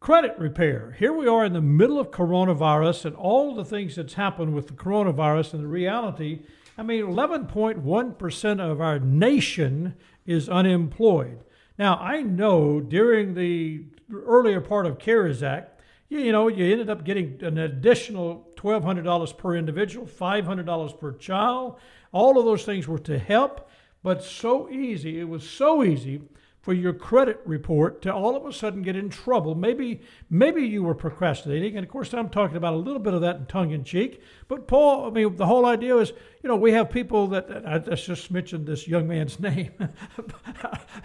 credit 0.00 0.36
repair. 0.36 0.96
Here 0.98 1.12
we 1.12 1.28
are 1.28 1.44
in 1.44 1.52
the 1.52 1.60
middle 1.60 2.00
of 2.00 2.10
coronavirus 2.10 3.04
and 3.04 3.14
all 3.14 3.54
the 3.54 3.64
things 3.64 3.94
that's 3.94 4.14
happened 4.14 4.54
with 4.54 4.66
the 4.66 4.72
coronavirus 4.72 5.54
and 5.54 5.62
the 5.62 5.68
reality. 5.68 6.42
I 6.76 6.82
mean, 6.82 7.04
11.1% 7.04 8.60
of 8.60 8.80
our 8.80 8.98
nation 8.98 9.94
is 10.26 10.48
unemployed. 10.48 11.44
Now, 11.78 11.96
I 11.96 12.22
know 12.22 12.80
during 12.80 13.34
the 13.34 13.84
earlier 14.12 14.60
part 14.60 14.86
of 14.86 14.98
CARES 14.98 15.42
Act, 15.42 15.80
you, 16.08 16.20
you 16.20 16.32
know, 16.32 16.48
you 16.48 16.70
ended 16.70 16.90
up 16.90 17.04
getting 17.04 17.38
an 17.42 17.58
additional 17.58 18.48
$1,200 18.56 19.36
per 19.36 19.56
individual, 19.56 20.06
$500 20.06 21.00
per 21.00 21.12
child. 21.12 21.78
All 22.12 22.38
of 22.38 22.44
those 22.44 22.64
things 22.64 22.86
were 22.86 22.98
to 23.00 23.18
help, 23.18 23.70
but 24.02 24.22
so 24.22 24.68
easy. 24.70 25.18
It 25.18 25.28
was 25.28 25.48
so 25.48 25.82
easy 25.82 26.22
for 26.62 26.72
your 26.72 26.92
credit 26.92 27.40
report 27.44 28.00
to 28.00 28.14
all 28.14 28.36
of 28.36 28.46
a 28.46 28.52
sudden 28.52 28.82
get 28.82 28.94
in 28.94 29.10
trouble. 29.10 29.56
Maybe 29.56 30.00
maybe 30.30 30.62
you 30.62 30.84
were 30.84 30.94
procrastinating, 30.94 31.76
and 31.76 31.84
of 31.84 31.90
course 31.90 32.14
I'm 32.14 32.28
talking 32.28 32.56
about 32.56 32.74
a 32.74 32.76
little 32.76 33.00
bit 33.00 33.14
of 33.14 33.20
that 33.22 33.36
in 33.36 33.46
tongue 33.46 33.72
in 33.72 33.82
cheek. 33.82 34.22
But 34.46 34.68
Paul, 34.68 35.06
I 35.06 35.10
mean, 35.10 35.34
the 35.34 35.46
whole 35.46 35.66
idea 35.66 35.96
is, 35.96 36.12
you 36.42 36.48
know, 36.48 36.54
we 36.54 36.70
have 36.72 36.88
people 36.88 37.26
that 37.28 37.66
I 37.66 37.78
just 37.78 38.30
mentioned 38.30 38.66
this 38.66 38.86
young 38.86 39.08
man's 39.08 39.40
name. 39.40 39.72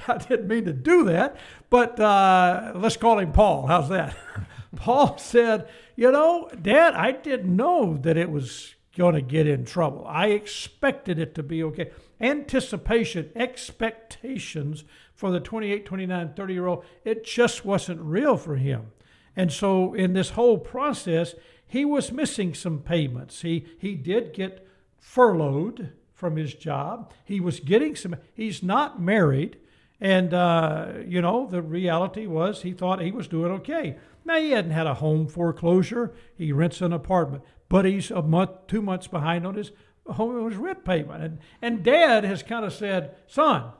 I 0.08 0.18
didn't 0.18 0.48
mean 0.48 0.66
to 0.66 0.74
do 0.74 1.06
that, 1.06 1.38
but 1.72 2.00
uh, 2.00 2.74
let's 2.76 2.98
call 2.98 3.18
him 3.18 3.32
Paul. 3.32 3.66
How's 3.66 3.90
that? 3.90 4.16
Paul 4.76 5.18
said, 5.18 5.68
you 5.96 6.12
know, 6.12 6.50
Dad, 6.62 6.94
I 6.94 7.14
didn't 7.14 7.56
know 7.56 7.98
that 7.98 8.16
it 8.16 8.30
was 8.30 8.76
going 8.96 9.16
to 9.16 9.22
get 9.22 9.48
in 9.48 9.66
trouble. 9.66 10.06
I 10.08 10.28
expected 10.28 11.18
it 11.18 11.34
to 11.36 11.44
be 11.44 11.64
okay. 11.64 11.92
Anticipation, 12.20 13.32
expectations 13.36 14.84
for 15.18 15.32
the 15.32 15.40
28, 15.40 15.86
29, 15.86 16.34
30 16.36 16.54
year 16.54 16.68
old, 16.68 16.86
it 17.04 17.26
just 17.26 17.66
wasn't 17.66 18.00
real 18.00 18.38
for 18.38 18.56
him. 18.56 18.92
And 19.36 19.52
so 19.52 19.94
in 19.94 20.14
this 20.14 20.32
whole 20.32 20.60
process, 20.60 21.34
he 21.66 21.84
was 21.84 22.12
missing 22.12 22.54
some 22.54 22.80
payments. 22.80 23.42
He, 23.42 23.66
he 23.80 23.96
did 23.96 24.32
get 24.32 24.66
furloughed 25.00 25.92
from 26.14 26.38
his 26.38 26.54
job. 26.54 27.12
He 27.26 27.40
was 27.40 27.60
getting 27.60 27.96
some, 27.96 28.16
he's 28.34 28.62
not 28.62 29.02
married. 29.02 29.58
And, 30.00 30.34
uh, 30.34 30.94
you 31.06 31.22
know, 31.22 31.48
the 31.48 31.64
reality 31.64 32.28
was 32.28 32.62
he 32.62 32.72
thought 32.72 33.02
he 33.02 33.12
was 33.12 33.28
doing 33.28 33.52
okay. 33.54 33.98
Now, 34.24 34.38
he 34.38 34.52
hadn't 34.52 34.72
had 34.72 34.86
a 34.86 34.96
home 34.96 35.28
foreclosure. 35.28 36.14
He 36.36 36.52
rents 36.52 36.82
an 36.82 36.94
apartment, 36.94 37.44
but 37.70 37.86
he's 37.86 38.12
a 38.12 38.22
month, 38.22 38.68
two 38.68 38.84
months 38.84 39.08
behind 39.08 39.48
on 39.48 39.56
his 39.56 39.72
home 40.06 40.48
his 40.50 40.58
rent 40.58 40.86
payment. 40.86 41.24
And, 41.24 41.40
and 41.62 41.84
dad 41.84 42.24
has 42.24 42.44
kind 42.44 42.64
of 42.64 42.74
said, 42.74 43.16
son, 43.26 43.72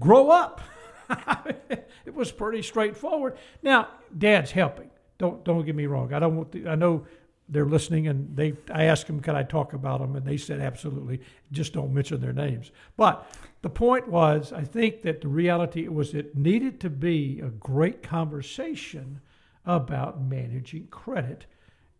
grow 0.00 0.30
up. 0.30 0.60
it 2.04 2.14
was 2.14 2.32
pretty 2.32 2.62
straightforward. 2.62 3.36
Now, 3.62 3.88
Dad's 4.16 4.50
helping. 4.50 4.90
Don't 5.18 5.44
don't 5.44 5.64
get 5.64 5.76
me 5.76 5.86
wrong. 5.86 6.12
I 6.12 6.18
don't 6.18 6.36
want. 6.36 6.56
I 6.66 6.74
know 6.74 7.06
they're 7.48 7.66
listening, 7.66 8.08
and 8.08 8.34
they. 8.34 8.54
I 8.72 8.84
asked 8.84 9.06
them, 9.06 9.20
"Can 9.20 9.36
I 9.36 9.42
talk 9.42 9.74
about 9.74 10.00
them?" 10.00 10.16
And 10.16 10.24
they 10.24 10.38
said, 10.38 10.60
"Absolutely. 10.60 11.20
Just 11.52 11.74
don't 11.74 11.92
mention 11.92 12.20
their 12.20 12.32
names." 12.32 12.70
But 12.96 13.30
the 13.62 13.68
point 13.68 14.08
was, 14.08 14.52
I 14.52 14.64
think 14.64 15.02
that 15.02 15.20
the 15.20 15.28
reality 15.28 15.86
was 15.88 16.14
it 16.14 16.36
needed 16.36 16.80
to 16.80 16.90
be 16.90 17.40
a 17.40 17.50
great 17.50 18.02
conversation 18.02 19.20
about 19.66 20.22
managing 20.22 20.86
credit, 20.86 21.44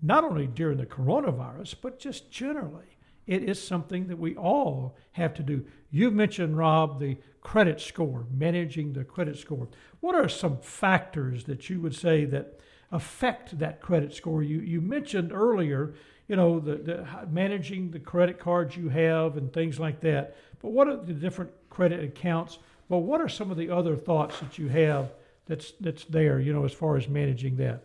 not 0.01 0.25
only 0.25 0.47
during 0.47 0.79
the 0.79 0.87
coronavirus, 0.87 1.75
but 1.83 1.99
just 1.99 2.31
generally. 2.31 2.97
It 3.27 3.45
is 3.45 3.63
something 3.63 4.07
that 4.09 4.19
we 4.19 4.35
all 4.35 4.97
have 5.13 5.35
to 5.35 5.43
do. 5.43 5.65
You 5.91 6.11
mentioned, 6.11 6.57
Rob, 6.57 6.99
the 6.99 7.19
credit 7.41 7.81
score, 7.81 8.27
managing 8.37 8.93
the 8.93 9.05
credit 9.05 9.39
score. 9.39 9.69
What 10.01 10.15
are 10.15 10.29
some 10.29 10.59
factors 10.59 11.45
that 11.45 11.71
you 11.71 11.81
would 11.81 11.95
say 11.95 12.25
that 12.27 12.61
affect 12.93 13.59
that 13.59 13.81
credit 13.81 14.15
score? 14.15 14.43
You, 14.43 14.61
you 14.61 14.81
mentioned 14.81 15.33
earlier, 15.33 15.95
you 16.29 16.37
know, 16.37 16.61
the, 16.61 16.77
the 16.77 17.07
managing 17.31 17.91
the 17.91 17.99
credit 17.99 18.39
cards 18.39 18.77
you 18.77 18.89
have 18.89 19.37
and 19.37 19.53
things 19.53 19.81
like 19.81 20.01
that. 20.01 20.37
But 20.61 20.71
what 20.71 20.89
are 20.89 20.97
the 20.97 21.13
different 21.13 21.51
credit 21.71 22.05
accounts? 22.05 22.59
Well, 22.89 23.01
what 23.03 23.21
are 23.21 23.29
some 23.29 23.51
of 23.51 23.57
the 23.57 23.71
other 23.71 23.97
thoughts 23.97 24.39
that 24.41 24.59
you 24.59 24.69
have 24.69 25.13
that's 25.47 25.73
that's 25.81 26.05
there, 26.05 26.41
you 26.41 26.53
know, 26.53 26.65
as 26.65 26.73
far 26.73 26.97
as 26.97 27.09
managing 27.09 27.57
that? 27.57 27.85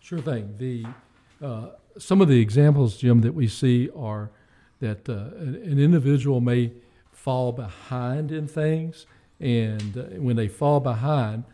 Sure 0.00 0.20
thing. 0.20 0.54
The 0.58 0.86
uh, 1.44 1.70
some 1.98 2.20
of 2.20 2.28
the 2.28 2.40
examples, 2.40 2.96
Jim, 2.96 3.20
that 3.22 3.34
we 3.34 3.48
see 3.48 3.90
are 3.96 4.30
that 4.80 5.08
uh, 5.08 5.36
an, 5.36 5.54
an, 5.64 5.78
individual 5.78 6.40
may 6.40 6.72
fall 7.22 7.52
behind 7.52 8.32
in 8.32 8.48
things, 8.48 9.06
and 9.38 9.96
uh, 9.96 10.02
when 10.18 10.34
they 10.34 10.48
fall 10.48 10.80
behind, 10.80 11.44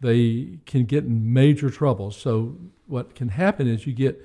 they 0.00 0.58
can 0.66 0.84
get 0.84 1.02
in 1.02 1.32
major 1.32 1.68
trouble. 1.68 2.12
So, 2.12 2.56
what 2.86 3.16
can 3.16 3.30
happen 3.30 3.66
is 3.66 3.88
you 3.88 3.92
get 3.92 4.24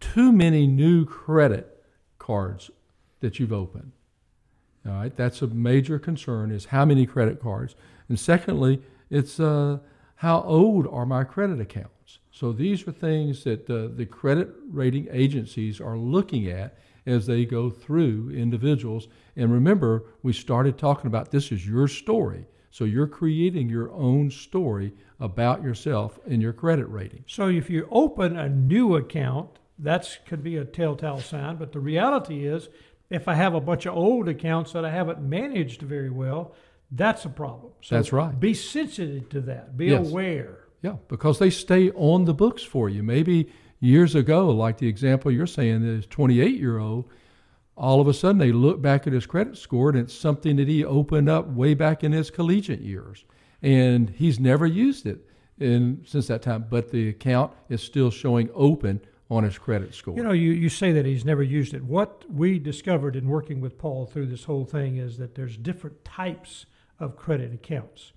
too 0.00 0.32
many 0.32 0.66
new 0.66 1.04
credit 1.04 1.84
cards 2.18 2.72
that 3.20 3.38
you've 3.38 3.52
opened. 3.52 3.92
All 4.84 4.94
right, 4.94 5.16
that's 5.16 5.42
a 5.42 5.46
major 5.46 6.00
concern 6.00 6.50
is 6.50 6.66
how 6.66 6.84
many 6.84 7.06
credit 7.06 7.40
cards. 7.40 7.76
And 8.08 8.18
secondly, 8.18 8.82
it's 9.10 9.38
uh, 9.38 9.78
how 10.16 10.42
old 10.42 10.88
are 10.88 11.06
my 11.06 11.22
credit 11.22 11.60
accounts? 11.60 12.18
So 12.32 12.52
these 12.52 12.86
are 12.88 12.92
things 12.92 13.44
that 13.44 13.70
uh, 13.70 13.94
the 13.96 14.06
credit 14.06 14.50
rating 14.72 15.06
agencies 15.12 15.80
are 15.80 15.96
looking 15.96 16.48
at 16.48 16.76
as 17.06 17.26
they 17.26 17.44
go 17.44 17.70
through 17.70 18.30
individuals. 18.30 19.08
And 19.36 19.52
remember, 19.52 20.04
we 20.22 20.32
started 20.32 20.76
talking 20.76 21.06
about 21.06 21.30
this 21.30 21.52
is 21.52 21.66
your 21.66 21.88
story. 21.88 22.46
So 22.70 22.84
you're 22.84 23.06
creating 23.06 23.70
your 23.70 23.90
own 23.92 24.30
story 24.30 24.92
about 25.18 25.62
yourself 25.62 26.18
and 26.26 26.42
your 26.42 26.52
credit 26.52 26.86
rating. 26.86 27.24
So 27.26 27.48
if 27.48 27.70
you 27.70 27.88
open 27.90 28.36
a 28.36 28.48
new 28.48 28.96
account, 28.96 29.48
that 29.78 30.18
could 30.26 30.42
be 30.42 30.56
a 30.56 30.64
telltale 30.64 31.20
sign. 31.20 31.56
But 31.56 31.72
the 31.72 31.80
reality 31.80 32.46
is, 32.46 32.68
if 33.08 33.28
I 33.28 33.34
have 33.34 33.54
a 33.54 33.60
bunch 33.60 33.86
of 33.86 33.96
old 33.96 34.28
accounts 34.28 34.72
that 34.72 34.84
I 34.84 34.90
haven't 34.90 35.22
managed 35.22 35.82
very 35.82 36.10
well, 36.10 36.54
that's 36.90 37.24
a 37.24 37.28
problem. 37.28 37.72
So 37.80 37.96
that's 37.96 38.12
right. 38.12 38.38
Be 38.38 38.54
sensitive 38.54 39.28
to 39.30 39.40
that. 39.42 39.76
Be 39.76 39.86
yes. 39.86 40.08
aware. 40.08 40.58
Yeah, 40.82 40.96
because 41.08 41.38
they 41.38 41.50
stay 41.50 41.90
on 41.92 42.26
the 42.26 42.34
books 42.34 42.62
for 42.62 42.88
you. 42.88 43.02
Maybe 43.02 43.50
years 43.80 44.14
ago, 44.14 44.48
like 44.50 44.78
the 44.78 44.88
example 44.88 45.30
you're 45.30 45.46
saying, 45.46 45.82
this 45.82 46.06
28 46.06 46.58
year 46.58 46.78
old, 46.78 47.08
all 47.76 48.00
of 48.00 48.08
a 48.08 48.14
sudden 48.14 48.38
they 48.38 48.52
look 48.52 48.80
back 48.80 49.06
at 49.06 49.12
his 49.12 49.26
credit 49.26 49.56
score 49.56 49.90
and 49.90 49.98
it's 49.98 50.14
something 50.14 50.56
that 50.56 50.68
he 50.68 50.84
opened 50.84 51.28
up 51.28 51.48
way 51.48 51.74
back 51.74 52.02
in 52.02 52.12
his 52.12 52.30
collegiate 52.30 52.80
years. 52.80 53.24
And 53.62 54.10
he's 54.10 54.40
never 54.40 54.66
used 54.66 55.06
it 55.06 55.26
in, 55.58 56.02
since 56.06 56.26
that 56.28 56.42
time, 56.42 56.66
but 56.68 56.90
the 56.90 57.08
account 57.08 57.52
is 57.68 57.82
still 57.82 58.10
showing 58.10 58.50
open 58.54 59.00
on 59.30 59.44
his 59.44 59.58
credit 59.58 59.94
score. 59.94 60.16
You 60.16 60.22
know, 60.22 60.32
you, 60.32 60.52
you 60.52 60.68
say 60.68 60.92
that 60.92 61.04
he's 61.04 61.24
never 61.24 61.42
used 61.42 61.74
it. 61.74 61.82
What 61.84 62.24
we 62.30 62.58
discovered 62.58 63.16
in 63.16 63.26
working 63.26 63.60
with 63.60 63.76
Paul 63.76 64.06
through 64.06 64.26
this 64.26 64.44
whole 64.44 64.64
thing 64.64 64.98
is 64.98 65.18
that 65.18 65.34
there's 65.34 65.56
different 65.56 66.04
types 66.04 66.66
of 67.00 67.16
credit 67.16 67.52
accounts. 67.52 68.12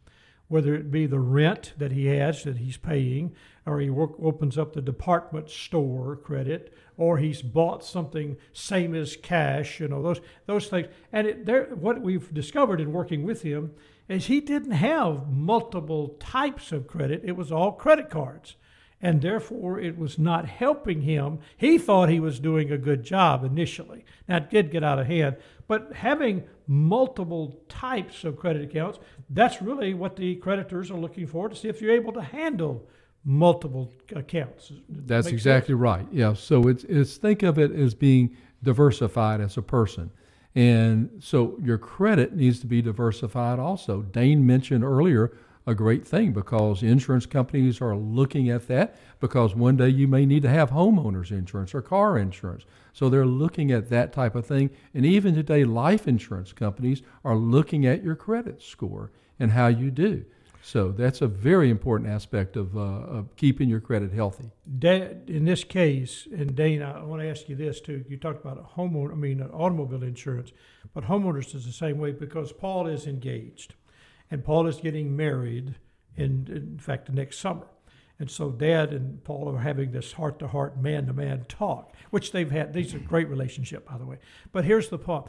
Whether 0.49 0.75
it 0.75 0.91
be 0.91 1.05
the 1.05 1.19
rent 1.19 1.73
that 1.77 1.93
he 1.93 2.07
has 2.07 2.43
that 2.43 2.57
he's 2.57 2.75
paying, 2.75 3.33
or 3.65 3.79
he 3.79 3.89
work, 3.89 4.11
opens 4.21 4.57
up 4.57 4.73
the 4.73 4.81
department 4.81 5.49
store 5.49 6.15
credit, 6.17 6.73
or 6.97 7.19
he's 7.19 7.41
bought 7.41 7.85
something 7.85 8.35
same 8.51 8.93
as 8.93 9.15
cash, 9.15 9.79
you 9.79 9.87
know, 9.87 10.01
those 10.01 10.19
those 10.47 10.67
things. 10.67 10.87
And 11.13 11.27
it, 11.27 11.45
there, 11.45 11.65
what 11.75 12.01
we've 12.01 12.33
discovered 12.33 12.81
in 12.81 12.91
working 12.91 13.23
with 13.23 13.43
him 13.43 13.71
is 14.09 14.25
he 14.25 14.41
didn't 14.41 14.71
have 14.71 15.31
multiple 15.31 16.17
types 16.19 16.71
of 16.71 16.87
credit. 16.87 17.21
It 17.23 17.37
was 17.37 17.51
all 17.51 17.71
credit 17.71 18.09
cards. 18.09 18.55
And 19.01 19.21
therefore, 19.21 19.79
it 19.79 19.97
was 19.97 20.19
not 20.19 20.45
helping 20.45 21.03
him. 21.03 21.39
He 21.55 21.77
thought 21.77 22.09
he 22.09 22.19
was 22.19 22.39
doing 22.39 22.69
a 22.69 22.77
good 22.77 23.03
job 23.03 23.45
initially. 23.45 24.03
Now, 24.27 24.37
it 24.37 24.49
did 24.49 24.71
get 24.71 24.83
out 24.83 24.99
of 24.99 25.07
hand, 25.07 25.37
but 25.67 25.93
having 25.93 26.43
multiple 26.69 27.59
types 27.67 28.23
of 28.23 28.37
credit 28.37 28.61
accounts, 28.61 28.99
that's 29.31 29.59
really 29.59 29.95
what 29.95 30.15
the 30.15 30.35
creditors 30.35 30.91
are 30.91 30.99
looking 30.99 31.25
for 31.25 31.49
to 31.49 31.55
see 31.55 31.67
if 31.67 31.81
you're 31.81 31.91
able 31.91 32.13
to 32.13 32.21
handle 32.21 32.87
multiple 33.25 33.91
accounts. 34.15 34.71
That's 34.87 35.27
exactly 35.27 35.73
sense? 35.73 35.81
right. 35.81 36.07
Yeah. 36.11 36.33
So 36.33 36.67
it's, 36.67 36.83
it's 36.83 37.17
think 37.17 37.41
of 37.41 37.57
it 37.57 37.71
as 37.71 37.95
being 37.95 38.37
diversified 38.61 39.41
as 39.41 39.57
a 39.57 39.63
person. 39.63 40.11
And 40.53 41.09
so 41.19 41.57
your 41.59 41.79
credit 41.79 42.35
needs 42.35 42.59
to 42.59 42.67
be 42.67 42.83
diversified 42.83 43.57
also. 43.57 44.03
Dane 44.03 44.45
mentioned 44.45 44.83
earlier 44.83 45.35
a 45.69 45.75
great 45.75 46.05
thing 46.05 46.33
because 46.33 46.81
insurance 46.81 47.27
companies 47.27 47.79
are 47.79 47.95
looking 47.95 48.49
at 48.49 48.67
that 48.67 48.95
because 49.19 49.53
one 49.53 49.77
day 49.77 49.89
you 49.89 50.07
may 50.07 50.25
need 50.25 50.41
to 50.41 50.49
have 50.49 50.71
homeowners 50.71 51.29
insurance 51.31 51.75
or 51.75 51.81
car 51.83 52.17
insurance. 52.17 52.65
So 52.91 53.07
they're 53.07 53.25
looking 53.25 53.71
at 53.71 53.89
that 53.89 54.11
type 54.11 54.33
of 54.33 54.47
thing. 54.47 54.71
And 54.95 55.05
even 55.05 55.35
today, 55.35 55.65
life 55.65 56.07
insurance 56.07 56.53
companies 56.53 57.03
are 57.23 57.35
looking 57.35 57.85
at 57.85 58.03
your 58.03 58.15
credit 58.15 58.63
score 58.63 59.11
and 59.39 59.51
how 59.51 59.67
you 59.67 59.91
do. 59.91 60.25
So 60.61 60.91
that's 60.91 61.21
a 61.21 61.27
very 61.27 61.69
important 61.69 62.09
aspect 62.09 62.57
of, 62.57 62.75
uh, 62.75 62.81
of 62.81 63.35
keeping 63.35 63.69
your 63.69 63.79
credit 63.79 64.11
healthy. 64.11 64.49
in 65.27 65.45
this 65.45 65.63
case, 65.63 66.27
and 66.31 66.55
Dane, 66.55 66.81
I 66.81 67.03
want 67.03 67.21
to 67.21 67.29
ask 67.29 67.47
you 67.47 67.55
this 67.55 67.79
too. 67.79 68.03
You 68.09 68.17
talked 68.17 68.43
about 68.43 68.57
a 68.57 68.79
homeowner, 68.79 69.11
I 69.11 69.15
mean, 69.15 69.41
automobile 69.41 70.03
insurance, 70.03 70.51
but 70.93 71.05
homeowners 71.05 71.55
is 71.55 71.65
the 71.65 71.71
same 71.71 71.97
way 71.99 72.11
because 72.11 72.51
Paul 72.51 72.87
is 72.87 73.07
engaged, 73.07 73.75
and 74.31 74.43
Paul 74.43 74.67
is 74.67 74.77
getting 74.77 75.15
married 75.15 75.75
in, 76.15 76.47
in 76.49 76.79
fact, 76.79 77.09
next 77.09 77.39
summer. 77.39 77.67
And 78.19 78.29
so 78.29 78.51
Dad 78.51 78.91
and 78.91 79.23
Paul 79.23 79.55
are 79.55 79.59
having 79.59 79.91
this 79.91 80.11
heart 80.13 80.39
to 80.39 80.47
heart, 80.47 80.77
man 80.81 81.05
to 81.07 81.13
man 81.13 81.45
talk, 81.47 81.95
which 82.09 82.33
they've 82.33 82.51
had. 82.51 82.73
These 82.73 82.93
are 82.93 82.99
great 82.99 83.29
relationship, 83.29 83.87
by 83.87 83.97
the 83.97 84.05
way. 84.05 84.17
But 84.51 84.65
here's 84.65 84.89
the 84.89 84.97
point 84.97 85.25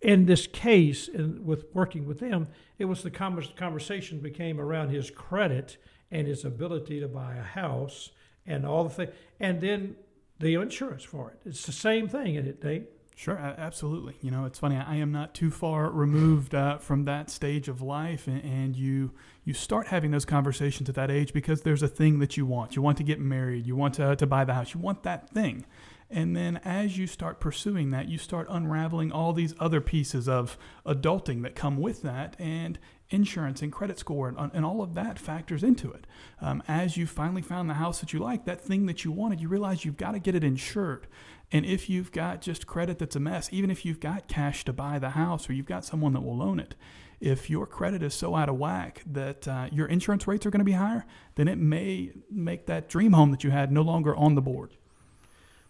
in 0.00 0.26
this 0.26 0.46
case, 0.46 1.08
in, 1.08 1.44
with 1.44 1.64
working 1.72 2.06
with 2.06 2.18
them, 2.18 2.48
it 2.78 2.86
was 2.86 3.02
the 3.02 3.10
conversation 3.10 4.18
became 4.18 4.60
around 4.60 4.90
his 4.90 5.10
credit 5.10 5.76
and 6.10 6.26
his 6.26 6.44
ability 6.44 7.00
to 7.00 7.08
buy 7.08 7.36
a 7.36 7.42
house 7.42 8.10
and 8.44 8.66
all 8.66 8.84
the 8.84 8.90
things, 8.90 9.12
and 9.38 9.60
then 9.60 9.96
the 10.40 10.54
insurance 10.54 11.04
for 11.04 11.30
it. 11.30 11.40
It's 11.48 11.64
the 11.64 11.72
same 11.72 12.08
thing, 12.08 12.34
isn't 12.34 12.48
it, 12.48 12.60
Dane? 12.60 12.86
Sure, 13.14 13.36
absolutely. 13.36 14.16
You 14.22 14.30
know, 14.30 14.46
it's 14.46 14.58
funny. 14.58 14.76
I 14.76 14.96
am 14.96 15.12
not 15.12 15.34
too 15.34 15.50
far 15.50 15.90
removed 15.90 16.54
uh, 16.54 16.78
from 16.78 17.04
that 17.04 17.30
stage 17.30 17.68
of 17.68 17.82
life, 17.82 18.26
and, 18.26 18.42
and, 18.42 18.74
you 18.74 19.12
you 19.44 19.52
start 19.52 19.88
having 19.88 20.12
those 20.12 20.24
conversations 20.24 20.88
at 20.88 20.94
that 20.94 21.10
age 21.10 21.32
because 21.32 21.62
there's 21.62 21.82
a 21.82 21.88
thing 21.88 22.20
that 22.20 22.36
you 22.36 22.46
want. 22.46 22.74
You 22.74 22.82
want 22.82 22.96
to 22.98 23.04
get 23.04 23.20
married. 23.20 23.66
You 23.66 23.76
want 23.76 23.94
to 23.94 24.16
to 24.16 24.26
buy 24.26 24.44
the 24.44 24.54
house. 24.54 24.72
You 24.72 24.80
want 24.80 25.02
that 25.02 25.28
thing. 25.28 25.66
And 26.10 26.36
then 26.36 26.60
as 26.64 26.98
you 26.98 27.06
start 27.06 27.40
pursuing 27.40 27.90
that, 27.90 28.08
you 28.08 28.18
start 28.18 28.46
unraveling 28.50 29.12
all 29.12 29.32
these 29.32 29.54
other 29.58 29.80
pieces 29.80 30.28
of 30.28 30.58
adulting 30.84 31.42
that 31.42 31.54
come 31.54 31.78
with 31.78 32.02
that, 32.02 32.34
and 32.38 32.78
insurance 33.10 33.62
and 33.62 33.70
credit 33.70 33.98
score, 33.98 34.28
and, 34.28 34.50
and 34.52 34.64
all 34.64 34.82
of 34.82 34.94
that 34.94 35.18
factors 35.18 35.62
into 35.62 35.90
it. 35.90 36.06
Um, 36.40 36.62
as 36.66 36.96
you 36.96 37.06
finally 37.06 37.42
found 37.42 37.68
the 37.68 37.74
house 37.74 38.00
that 38.00 38.12
you 38.12 38.18
like, 38.18 38.46
that 38.46 38.60
thing 38.60 38.86
that 38.86 39.04
you 39.04 39.12
wanted, 39.12 39.40
you 39.40 39.48
realize 39.48 39.84
you've 39.84 39.96
got 39.96 40.12
to 40.12 40.18
get 40.18 40.34
it 40.34 40.44
insured. 40.44 41.06
And 41.52 41.66
if 41.66 41.90
you've 41.90 42.10
got 42.12 42.40
just 42.40 42.66
credit 42.66 42.98
that's 42.98 43.14
a 43.14 43.20
mess, 43.20 43.48
even 43.52 43.70
if 43.70 43.84
you've 43.84 44.00
got 44.00 44.26
cash 44.26 44.64
to 44.64 44.72
buy 44.72 44.98
the 44.98 45.10
house 45.10 45.50
or 45.50 45.52
you've 45.52 45.66
got 45.66 45.84
someone 45.84 46.14
that 46.14 46.22
will 46.22 46.38
loan 46.38 46.58
it, 46.58 46.74
if 47.20 47.50
your 47.50 47.66
credit 47.66 48.02
is 48.02 48.14
so 48.14 48.34
out 48.34 48.48
of 48.48 48.56
whack 48.56 49.02
that 49.06 49.46
uh, 49.46 49.68
your 49.70 49.86
insurance 49.86 50.26
rates 50.26 50.46
are 50.46 50.50
going 50.50 50.60
to 50.60 50.64
be 50.64 50.72
higher, 50.72 51.04
then 51.34 51.46
it 51.46 51.58
may 51.58 52.10
make 52.30 52.66
that 52.66 52.88
dream 52.88 53.12
home 53.12 53.30
that 53.30 53.44
you 53.44 53.50
had 53.50 53.70
no 53.70 53.82
longer 53.82 54.16
on 54.16 54.34
the 54.34 54.40
board. 54.40 54.70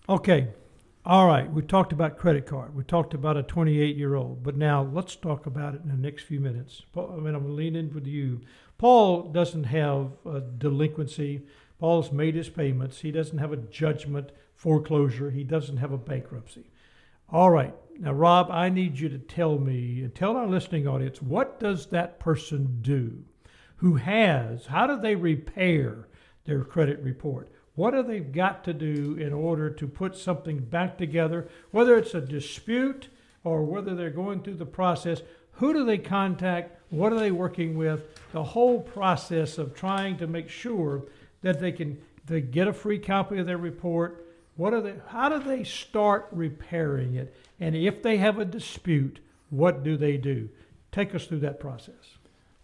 Okay. 0.08 0.48
All 1.04 1.26
right. 1.26 1.52
We 1.52 1.62
talked 1.62 1.92
about 1.92 2.16
credit 2.16 2.46
card. 2.46 2.76
We 2.76 2.84
talked 2.84 3.12
about 3.12 3.36
a 3.36 3.42
28 3.42 3.96
year 3.96 4.14
old. 4.14 4.44
But 4.44 4.56
now 4.56 4.82
let's 4.84 5.16
talk 5.16 5.46
about 5.46 5.74
it 5.74 5.82
in 5.82 5.88
the 5.88 5.96
next 5.96 6.22
few 6.22 6.38
minutes. 6.38 6.82
I 6.96 7.16
mean, 7.16 7.34
I'm 7.34 7.56
leaning 7.56 7.92
with 7.92 8.06
you. 8.06 8.40
Paul 8.78 9.24
doesn't 9.24 9.64
have 9.64 10.12
a 10.24 10.40
delinquency. 10.40 11.42
Paul's 11.80 12.12
made 12.12 12.36
his 12.36 12.48
payments. 12.48 13.00
He 13.00 13.10
doesn't 13.10 13.38
have 13.38 13.52
a 13.52 13.56
judgment 13.56 14.30
foreclosure. 14.62 15.28
He 15.28 15.42
doesn't 15.42 15.78
have 15.78 15.90
a 15.90 15.98
bankruptcy. 15.98 16.70
All 17.28 17.50
right. 17.50 17.74
Now, 17.98 18.12
Rob, 18.12 18.48
I 18.48 18.68
need 18.68 18.96
you 18.96 19.08
to 19.08 19.18
tell 19.18 19.58
me 19.58 20.02
and 20.02 20.14
tell 20.14 20.36
our 20.36 20.46
listening 20.46 20.86
audience 20.86 21.20
what 21.20 21.58
does 21.58 21.86
that 21.86 22.20
person 22.20 22.78
do 22.80 23.24
who 23.76 23.96
has, 23.96 24.66
how 24.66 24.86
do 24.86 25.00
they 25.00 25.16
repair 25.16 26.06
their 26.44 26.62
credit 26.62 27.00
report? 27.00 27.50
What 27.74 27.90
do 27.90 28.04
they 28.04 28.20
got 28.20 28.62
to 28.64 28.72
do 28.72 29.16
in 29.18 29.32
order 29.32 29.68
to 29.68 29.88
put 29.88 30.16
something 30.16 30.60
back 30.60 30.96
together, 30.96 31.48
whether 31.72 31.96
it's 31.96 32.14
a 32.14 32.20
dispute 32.20 33.08
or 33.42 33.64
whether 33.64 33.96
they're 33.96 34.10
going 34.10 34.42
through 34.42 34.54
the 34.54 34.64
process? 34.64 35.22
Who 35.54 35.72
do 35.72 35.84
they 35.84 35.98
contact? 35.98 36.80
What 36.90 37.12
are 37.12 37.18
they 37.18 37.32
working 37.32 37.76
with? 37.76 38.02
The 38.30 38.44
whole 38.44 38.80
process 38.80 39.58
of 39.58 39.74
trying 39.74 40.18
to 40.18 40.28
make 40.28 40.48
sure 40.48 41.06
that 41.40 41.58
they 41.58 41.72
can 41.72 42.00
they 42.26 42.40
get 42.40 42.68
a 42.68 42.72
free 42.72 43.00
copy 43.00 43.38
of 43.38 43.46
their 43.46 43.58
report. 43.58 44.21
What 44.56 44.74
are 44.74 44.80
they? 44.80 44.94
How 45.08 45.28
do 45.28 45.38
they 45.38 45.64
start 45.64 46.28
repairing 46.30 47.14
it? 47.14 47.34
And 47.60 47.74
if 47.74 48.02
they 48.02 48.18
have 48.18 48.38
a 48.38 48.44
dispute, 48.44 49.20
what 49.50 49.82
do 49.82 49.96
they 49.96 50.16
do? 50.16 50.48
Take 50.90 51.14
us 51.14 51.26
through 51.26 51.40
that 51.40 51.58
process. 51.60 52.18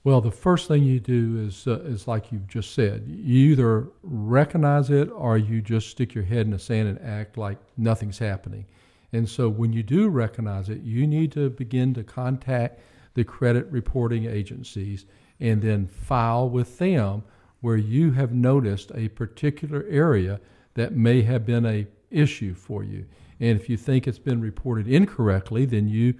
Well, 0.05 0.21
the 0.21 0.31
first 0.31 0.69
thing 0.69 0.85
you 0.85 1.01
do 1.01 1.39
is 1.47 1.67
uh, 1.67 1.81
is 1.81 2.07
like 2.07 2.31
you've 2.31 2.47
just 2.47 2.75
said. 2.75 3.05
You 3.07 3.53
either 3.53 3.89
recognize 4.03 4.91
it 4.91 5.11
or 5.11 5.39
you 5.39 5.61
just 5.61 5.89
stick 5.89 6.15
your 6.15 6.25
head 6.25 6.47
in 6.47 6.51
the 6.51 6.59
sand 6.59 6.89
and 6.89 7.01
act 7.01 7.37
like 7.37 7.59
nothing's 7.77 8.19
happening. 8.19 8.67
And 9.13 9.29
so 9.29 9.49
when 9.49 9.73
you 9.73 9.83
do 9.83 10.09
recognize 10.09 10.69
it, 10.69 10.83
you 10.83 11.07
need 11.07 11.33
to 11.33 11.51
begin 11.51 11.95
to 11.95 12.05
contact 12.05 12.81
the 13.15 13.25
credit 13.25 13.67
reporting 13.71 14.27
agencies 14.27 15.07
and 15.41 15.63
then 15.63 15.87
file 15.87 16.49
with 16.49 16.79
them 16.79 17.23
where 17.61 17.77
you 17.77 18.13
have 18.13 18.33
noticed 18.33 18.93
a 18.95 19.09
particular 19.09 19.85
area 19.89 20.41
that 20.79 20.97
may 20.97 21.23
have 21.23 21.45
been 21.45 21.67
a 21.67 21.87
issue 22.11 22.55
for 22.55 22.85
you. 22.85 23.05
And 23.41 23.61
if 23.61 23.69
you 23.69 23.77
think 23.77 24.07
it's 24.07 24.19
been 24.19 24.41
reported 24.41 24.89
incorrectly, 24.89 25.65
then 25.65 25.89
you 25.89 26.15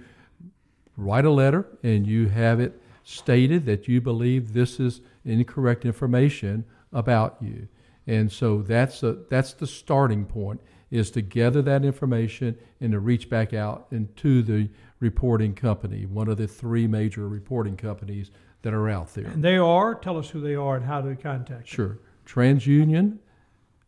write 0.95 1.25
a 1.25 1.31
letter 1.31 1.65
and 1.83 2.05
you 2.05 2.27
have 2.27 2.59
it 2.59 2.81
stated 3.03 3.65
that 3.65 3.87
you 3.87 4.01
believe 4.01 4.53
this 4.53 4.79
is 4.79 5.01
incorrect 5.25 5.85
information 5.85 6.65
about 6.93 7.37
you. 7.41 7.67
And 8.05 8.31
so 8.31 8.61
that's 8.61 9.03
a, 9.03 9.17
that's 9.29 9.53
the 9.53 9.67
starting 9.67 10.25
point 10.25 10.61
is 10.91 11.11
to 11.11 11.21
gather 11.21 11.61
that 11.61 11.85
information 11.85 12.57
and 12.81 12.91
to 12.91 12.99
reach 12.99 13.29
back 13.29 13.53
out 13.53 13.87
into 13.91 14.41
the 14.41 14.69
reporting 14.99 15.53
company, 15.53 16.05
one 16.05 16.27
of 16.27 16.37
the 16.37 16.47
three 16.47 16.87
major 16.87 17.27
reporting 17.27 17.77
companies 17.77 18.31
that 18.63 18.73
are 18.73 18.89
out 18.89 19.13
there. 19.13 19.27
And 19.27 19.43
they 19.43 19.57
are, 19.57 19.95
tell 19.95 20.17
us 20.17 20.29
who 20.29 20.41
they 20.41 20.55
are 20.55 20.75
and 20.75 20.85
how 20.85 21.01
to 21.01 21.15
contact 21.15 21.67
Sure. 21.67 21.99
TransUnion, 22.25 23.19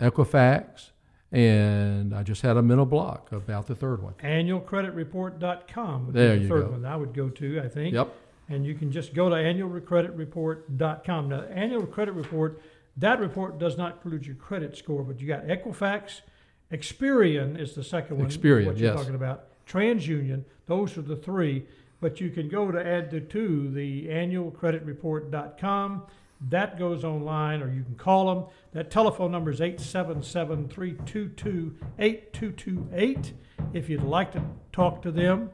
Equifax, 0.02 0.90
and 1.32 2.14
I 2.14 2.24
just 2.24 2.42
had 2.42 2.58
a 2.58 2.62
mental 2.62 2.86
block 2.86 3.32
about 3.32 3.68
the 3.68 3.76
third 3.76 4.02
one. 4.04 4.14
Annualcreditreport.com 4.24 6.08
would 6.08 6.16
there 6.16 6.38
be 6.38 6.44
the 6.44 6.50
third 6.50 6.66
go. 6.66 6.72
one 6.72 6.86
I 6.86 6.96
would 6.98 7.14
go 7.14 7.30
to, 7.30 7.62
I 7.62 7.68
think. 7.68 7.94
Yep 7.94 8.14
and 8.52 8.66
you 8.66 8.74
can 8.76 8.92
just 8.92 9.14
go 9.14 9.30
to 9.30 9.36
annualcreditreport.com. 9.36 11.30
Now, 11.30 11.42
annual 11.44 11.86
credit 11.86 12.12
report, 12.14 12.62
that 12.98 13.22
report 13.22 13.58
does 13.60 13.78
not 13.78 13.94
include 13.94 14.26
your 14.26 14.36
credit 14.36 14.76
score, 14.76 15.04
but 15.04 15.22
you 15.22 15.28
got 15.28 15.46
Equifax, 15.48 16.20
Experian 16.72 17.58
is 17.60 17.74
the 17.76 17.84
second 17.84 18.18
one. 18.18 18.28
Experian, 18.30 18.66
what 18.66 18.78
you're 18.78 18.92
yes. 18.92 19.00
talking 19.00 19.16
about. 19.16 19.46
TransUnion, 19.68 20.44
those 20.68 20.98
are 20.98 21.02
the 21.02 21.16
three. 21.16 21.66
But 22.02 22.20
you 22.20 22.30
can 22.30 22.50
go 22.50 22.72
to 22.72 22.86
add 22.86 23.10
the 23.12 23.22
two, 23.22 23.72
the 23.72 24.08
annualcreditreport.com. 24.08 26.04
That 26.50 26.80
goes 26.80 27.04
online, 27.04 27.62
or 27.62 27.72
you 27.72 27.84
can 27.84 27.96
call 27.96 28.34
them. 28.34 28.46
That 28.74 28.90
telephone 28.90 29.32
number 29.32 29.52
is 29.52 29.60
877 29.60 30.70
322 30.70 31.76
8228 32.00 33.34
if 33.74 33.90
you'd 33.90 34.02
like 34.02 34.32
to 34.32 34.42
talk 34.72 35.02
to 35.02 35.12
them. 35.12 35.50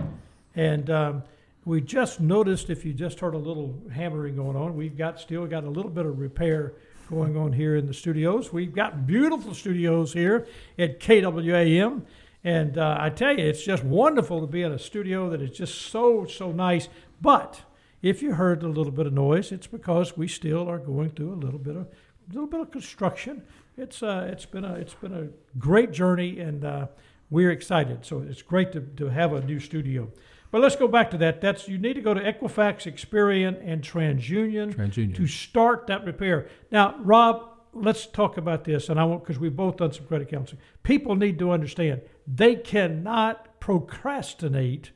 And 0.55 0.89
um, 0.91 1.23
we 1.65 1.81
just 1.81 2.19
noticed, 2.21 2.69
if 2.69 2.85
you 2.85 2.93
just 2.93 3.19
heard 3.19 3.33
a 3.33 3.39
little 3.39 3.75
hammering 3.91 4.35
going 4.35 4.55
on, 4.55 4.75
we've 4.75 4.95
got 4.95 5.19
still 5.19 5.47
got 5.47 5.63
a 5.63 5.69
little 5.69 5.89
bit 5.89 6.05
of 6.05 6.19
repair 6.19 6.73
going 7.09 7.35
on 7.35 7.53
here 7.53 7.75
in 7.75 7.87
the 7.87 7.93
studios. 7.93 8.53
We've 8.53 8.73
got 8.73 9.07
beautiful 9.07 9.55
studios 9.55 10.13
here 10.13 10.47
at 10.77 10.99
KWAM. 10.99 12.03
And 12.43 12.77
uh, 12.77 12.97
I 12.99 13.09
tell 13.09 13.35
you, 13.37 13.45
it's 13.45 13.63
just 13.63 13.83
wonderful 13.83 14.41
to 14.41 14.47
be 14.47 14.61
in 14.61 14.71
a 14.71 14.79
studio 14.79 15.29
that 15.31 15.41
is 15.41 15.49
just 15.49 15.89
so, 15.89 16.25
so 16.25 16.51
nice. 16.51 16.87
But 17.19 17.61
If 18.01 18.21
you 18.21 18.33
heard 18.33 18.61
a 18.61 18.67
little 18.67 18.91
bit 18.91 19.07
of 19.07 19.13
noise, 19.13 19.51
it's 19.51 19.65
because 19.65 20.15
we 20.15 20.27
still 20.27 20.69
are 20.69 20.77
going 20.77 21.09
through 21.09 21.33
a 21.33 21.35
little 21.35 21.59
bit 21.59 21.75
of 21.75 21.87
little 22.33 22.47
bit 22.47 22.59
of 22.59 22.71
construction. 22.71 23.43
It's 23.77 24.01
uh, 24.01 24.27
it's 24.31 24.45
been 24.45 24.65
a 24.65 24.73
it's 24.73 24.93
been 24.93 25.13
a 25.13 25.27
great 25.59 25.91
journey, 25.91 26.39
and 26.39 26.65
uh, 26.65 26.87
we're 27.29 27.51
excited. 27.51 28.05
So 28.05 28.19
it's 28.21 28.41
great 28.41 28.71
to, 28.73 28.81
to 28.81 29.07
have 29.07 29.33
a 29.33 29.41
new 29.41 29.59
studio. 29.59 30.09
But 30.49 30.61
let's 30.61 30.75
go 30.75 30.87
back 30.87 31.11
to 31.11 31.17
that. 31.17 31.41
That's 31.41 31.67
you 31.67 31.77
need 31.77 31.93
to 31.93 32.01
go 32.01 32.13
to 32.13 32.21
Equifax, 32.21 32.91
Experian, 32.91 33.59
and 33.63 33.81
TransUnion, 33.81 34.73
TransUnion. 34.73 35.15
to 35.15 35.27
start 35.27 35.87
that 35.87 36.05
repair. 36.05 36.47
Now, 36.71 36.95
Rob, 36.99 37.49
let's 37.73 38.05
talk 38.05 38.37
about 38.37 38.63
this, 38.63 38.89
and 38.89 38.99
I 38.99 39.03
won't 39.03 39.23
because 39.23 39.39
we've 39.39 39.55
both 39.55 39.77
done 39.77 39.91
some 39.91 40.05
credit 40.05 40.29
counseling. 40.29 40.61
People 40.83 41.15
need 41.15 41.37
to 41.39 41.51
understand 41.51 42.01
they 42.25 42.55
cannot 42.55 43.59
procrastinate 43.59 44.91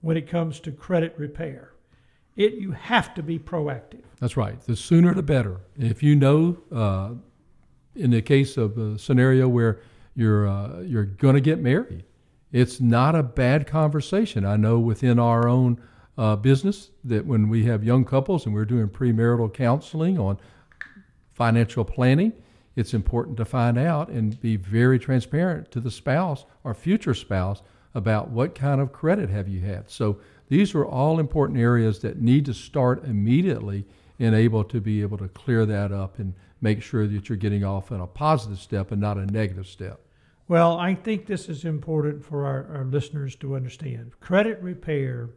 when 0.00 0.16
it 0.16 0.28
comes 0.28 0.60
to 0.60 0.72
credit 0.72 1.14
repair. 1.16 1.71
It 2.36 2.54
you 2.54 2.72
have 2.72 3.14
to 3.14 3.22
be 3.22 3.38
proactive. 3.38 4.02
That's 4.20 4.36
right. 4.36 4.60
The 4.62 4.76
sooner 4.76 5.14
the 5.14 5.22
better. 5.22 5.60
If 5.76 6.02
you 6.02 6.16
know, 6.16 6.56
uh, 6.72 7.10
in 7.94 8.10
the 8.10 8.22
case 8.22 8.56
of 8.56 8.78
a 8.78 8.98
scenario 8.98 9.48
where 9.48 9.80
you're 10.14 10.48
uh, 10.48 10.80
you're 10.80 11.04
going 11.04 11.34
to 11.34 11.40
get 11.40 11.60
married, 11.60 12.04
it's 12.52 12.80
not 12.80 13.14
a 13.14 13.22
bad 13.22 13.66
conversation. 13.66 14.44
I 14.44 14.56
know 14.56 14.78
within 14.78 15.18
our 15.18 15.48
own 15.48 15.80
uh, 16.16 16.36
business 16.36 16.90
that 17.04 17.26
when 17.26 17.48
we 17.48 17.64
have 17.64 17.82
young 17.82 18.04
couples 18.04 18.46
and 18.46 18.54
we're 18.54 18.64
doing 18.64 18.88
premarital 18.88 19.52
counseling 19.52 20.18
on 20.18 20.38
financial 21.32 21.84
planning, 21.84 22.32
it's 22.76 22.94
important 22.94 23.36
to 23.38 23.44
find 23.44 23.78
out 23.78 24.08
and 24.08 24.40
be 24.40 24.56
very 24.56 24.98
transparent 24.98 25.70
to 25.72 25.80
the 25.80 25.90
spouse 25.90 26.44
or 26.64 26.74
future 26.74 27.14
spouse 27.14 27.62
about 27.94 28.30
what 28.30 28.54
kind 28.54 28.80
of 28.80 28.92
credit 28.92 29.28
have 29.28 29.48
you 29.48 29.60
had. 29.60 29.90
So 29.90 30.18
these 30.52 30.74
are 30.74 30.84
all 30.84 31.18
important 31.18 31.58
areas 31.58 32.00
that 32.00 32.20
need 32.20 32.44
to 32.44 32.52
start 32.52 33.04
immediately 33.04 33.86
and 34.18 34.34
able 34.34 34.62
to 34.64 34.82
be 34.82 35.00
able 35.00 35.16
to 35.16 35.28
clear 35.28 35.64
that 35.64 35.92
up 35.92 36.18
and 36.18 36.34
make 36.60 36.82
sure 36.82 37.06
that 37.06 37.26
you're 37.26 37.38
getting 37.38 37.64
off 37.64 37.90
on 37.90 38.02
a 38.02 38.06
positive 38.06 38.58
step 38.58 38.92
and 38.92 39.00
not 39.00 39.16
a 39.16 39.24
negative 39.24 39.66
step. 39.66 40.00
Well, 40.48 40.78
I 40.78 40.94
think 40.94 41.24
this 41.24 41.48
is 41.48 41.64
important 41.64 42.22
for 42.22 42.44
our, 42.44 42.66
our 42.76 42.84
listeners 42.84 43.34
to 43.36 43.56
understand. 43.56 44.12
Credit 44.20 44.60
repair 44.60 45.30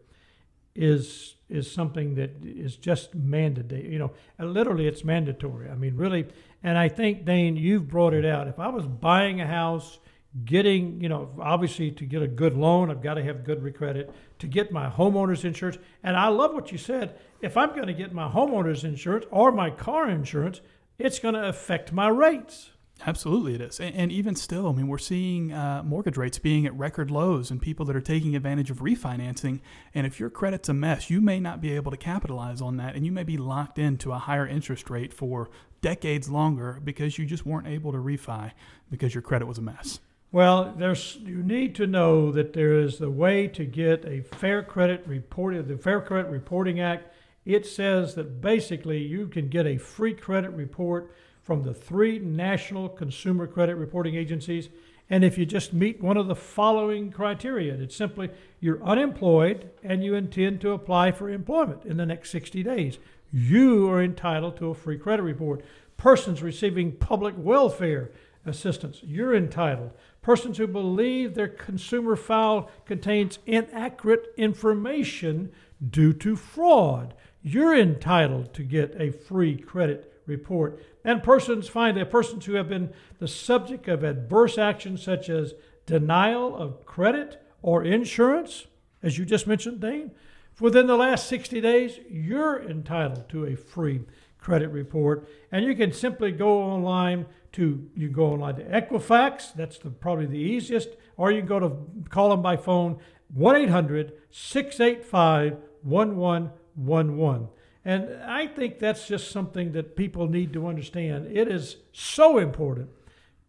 is 0.76 1.36
is 1.47 1.72
something 1.72 2.16
that 2.16 2.32
is 2.43 2.76
just 2.76 3.16
mandatory. 3.16 3.89
You 3.89 3.99
know, 3.99 4.11
literally, 4.38 4.86
it's 4.86 5.05
mandatory. 5.05 5.70
I 5.70 5.76
mean, 5.76 5.95
really. 5.95 6.26
And 6.61 6.78
I 6.78 6.89
think 6.89 7.24
Dane, 7.24 7.55
you've 7.55 7.88
brought 7.88 8.13
it 8.13 8.26
out. 8.26 8.49
If 8.49 8.59
I 8.59 8.68
was 8.68 8.86
buying 8.86 9.39
a 9.39 9.47
house, 9.47 9.99
getting, 10.43 10.99
you 10.99 11.07
know, 11.07 11.29
obviously 11.39 11.91
to 11.91 12.05
get 12.05 12.21
a 12.21 12.27
good 12.27 12.57
loan, 12.57 12.91
I've 12.91 13.01
got 13.01 13.13
to 13.13 13.23
have 13.23 13.45
good 13.45 13.75
credit. 13.75 14.13
To 14.39 14.47
get 14.47 14.71
my 14.71 14.89
homeowner's 14.89 15.45
insurance, 15.45 15.77
and 16.03 16.17
I 16.17 16.27
love 16.27 16.53
what 16.53 16.71
you 16.71 16.77
said. 16.77 17.17
If 17.41 17.55
I'm 17.55 17.69
going 17.69 17.88
to 17.88 17.93
get 17.93 18.11
my 18.11 18.27
homeowner's 18.27 18.83
insurance 18.83 19.25
or 19.31 19.51
my 19.51 19.69
car 19.69 20.09
insurance, 20.09 20.59
it's 20.97 21.19
going 21.19 21.36
to 21.36 21.47
affect 21.47 21.93
my 21.93 22.09
rates. 22.09 22.71
Absolutely, 23.05 23.55
it 23.55 23.61
is. 23.61 23.79
And, 23.79 23.93
and, 23.95 24.11
even 24.11 24.36
still, 24.36 24.69
I 24.69 24.71
mean, 24.71 24.88
we're 24.88 24.97
seeing 24.97 25.51
uh, 25.51 25.83
mortgage 25.83 26.15
rates 26.15 26.39
being 26.39 26.65
at 26.65 26.73
record 26.75 27.11
lows 27.11 27.51
and 27.51 27.61
people 27.61 27.86
that 27.88 27.95
are 27.95 28.01
taking 28.01 28.36
advantage 28.36 28.71
of 28.71 28.79
refinancing. 28.79 29.59
And 29.93 30.07
if 30.07 30.17
your 30.19 30.29
credit's 30.29 30.69
a 30.69 30.73
mess, 30.73 31.09
you 31.09 31.19
may 31.19 31.39
not 31.41 31.59
be 31.59 31.73
able 31.73 31.91
to 31.91 31.97
capitalize 31.97 32.61
on 32.61 32.77
that. 32.77 32.95
And 32.95 33.05
you 33.05 33.11
may 33.11 33.23
be 33.23 33.38
locked 33.38 33.77
into 33.77 34.13
a 34.13 34.17
higher 34.17 34.47
interest 34.47 34.89
rate 34.89 35.13
for 35.13 35.49
decades 35.81 36.29
longer 36.29 36.79
because 36.83 37.17
you 37.17 37.25
just 37.25 37.45
weren't 37.45 37.67
able 37.67 37.91
to 37.91 37.97
refi 37.97 38.51
because 38.89 39.13
your 39.13 39.21
credit 39.21 39.45
was 39.45 39.57
a 39.57 39.61
mess. 39.61 39.99
Well, 40.36 40.73
there's 40.77 41.15
you 41.23 41.41
need 41.41 41.75
to 41.75 41.88
know 41.88 42.29
that 42.33 42.51
there 42.51 42.77
is 42.77 42.99
a 42.99 43.09
way 43.09 43.47
to 43.47 43.63
get 43.63 44.03
a 44.03 44.19
fair 44.19 44.61
credit 44.63 45.07
report. 45.07 45.65
The 45.65 45.77
Fair 45.77 46.01
Credit 46.01 46.29
Reporting 46.29 46.81
Act. 46.81 47.07
It 47.45 47.65
says 47.65 48.15
that 48.15 48.41
basically 48.41 48.97
you 48.97 49.29
can 49.29 49.47
get 49.47 49.65
a 49.65 49.77
free 49.77 50.13
credit 50.13 50.51
report 50.51 51.15
from 51.41 51.63
the 51.63 51.73
three 51.73 52.19
national 52.19 52.89
consumer 52.89 53.47
credit 53.47 53.75
reporting 53.75 54.15
agencies. 54.15 54.67
And 55.09 55.23
if 55.23 55.38
you 55.38 55.45
just 55.45 55.71
meet 55.71 56.03
one 56.03 56.17
of 56.17 56.27
the 56.27 56.36
following 56.36 57.13
criteria, 57.13 57.73
it's 57.75 57.95
simply 57.95 58.29
you're 58.59 58.83
unemployed 58.83 59.69
and 59.86 60.03
you 60.03 60.15
intend 60.15 60.59
to 60.61 60.71
apply 60.71 61.13
for 61.13 61.29
employment 61.29 61.86
in 61.86 61.95
the 61.95 62.05
next 62.05 62.31
60 62.31 62.61
days, 62.61 62.99
you 63.31 63.89
are 63.89 64.03
entitled 64.03 64.57
to 64.57 64.69
a 64.69 64.75
free 64.75 64.97
credit 64.97 65.23
report. 65.23 65.63
Persons 65.95 66.43
receiving 66.43 66.91
public 66.91 67.36
welfare 67.38 68.11
assistance, 68.45 69.01
you're 69.03 69.35
entitled. 69.35 69.91
Persons 70.21 70.57
who 70.57 70.67
believe 70.67 71.33
their 71.33 71.47
consumer 71.47 72.15
file 72.15 72.69
contains 72.85 73.39
inaccurate 73.45 74.27
information 74.37 75.51
due 75.89 76.13
to 76.13 76.35
fraud, 76.35 77.13
you're 77.41 77.77
entitled 77.77 78.53
to 78.53 78.63
get 78.63 78.95
a 78.99 79.11
free 79.11 79.55
credit 79.55 80.21
report. 80.25 80.83
And 81.03 81.21
persons 81.21 81.67
find 81.67 82.09
persons 82.09 82.45
who 82.45 82.53
have 82.53 82.69
been 82.69 82.91
the 83.19 83.27
subject 83.27 83.87
of 83.87 84.03
adverse 84.03 84.57
actions 84.57 85.03
such 85.03 85.29
as 85.29 85.53
denial 85.85 86.55
of 86.55 86.85
credit 86.85 87.41
or 87.61 87.83
insurance, 87.83 88.65
as 89.03 89.17
you 89.17 89.25
just 89.25 89.47
mentioned, 89.47 89.79
Dane, 89.79 90.11
within 90.59 90.87
the 90.87 90.95
last 90.95 91.27
60 91.27 91.61
days, 91.61 91.99
you're 92.09 92.61
entitled 92.61 93.29
to 93.29 93.45
a 93.45 93.55
free 93.55 94.01
credit 94.39 94.69
report. 94.69 95.27
And 95.51 95.65
you 95.65 95.75
can 95.75 95.91
simply 95.91 96.31
go 96.31 96.61
online 96.61 97.25
to 97.56 97.89
you 97.95 98.10
go 98.10 98.28
online 98.28 98.56
to 98.56 98.64
Equifax, 98.64 99.53
that's 99.53 99.78
the, 99.78 99.89
probably 99.89 100.26
the 100.26 100.38
easiest, 100.38 100.89
or 101.16 101.32
you 101.32 101.41
go 101.41 101.60
to 101.60 101.78
call 102.10 102.30
them 102.30 102.41
by 102.41 102.58
phone 102.58 102.97
1 103.34 103.56
800 103.56 104.14
685 104.30 105.58
1111. 105.82 107.47
And 107.86 108.24
I 108.24 108.47
think 108.47 108.80
that's 108.80 109.08
just 109.08 109.32
something 109.32 109.72
that 109.72 109.95
people 109.95 110.28
need 110.28 110.51
to 110.53 110.68
understand. 110.68 111.28
It 111.28 111.47
is 111.47 111.78
so 111.93 112.39
important 112.39 112.89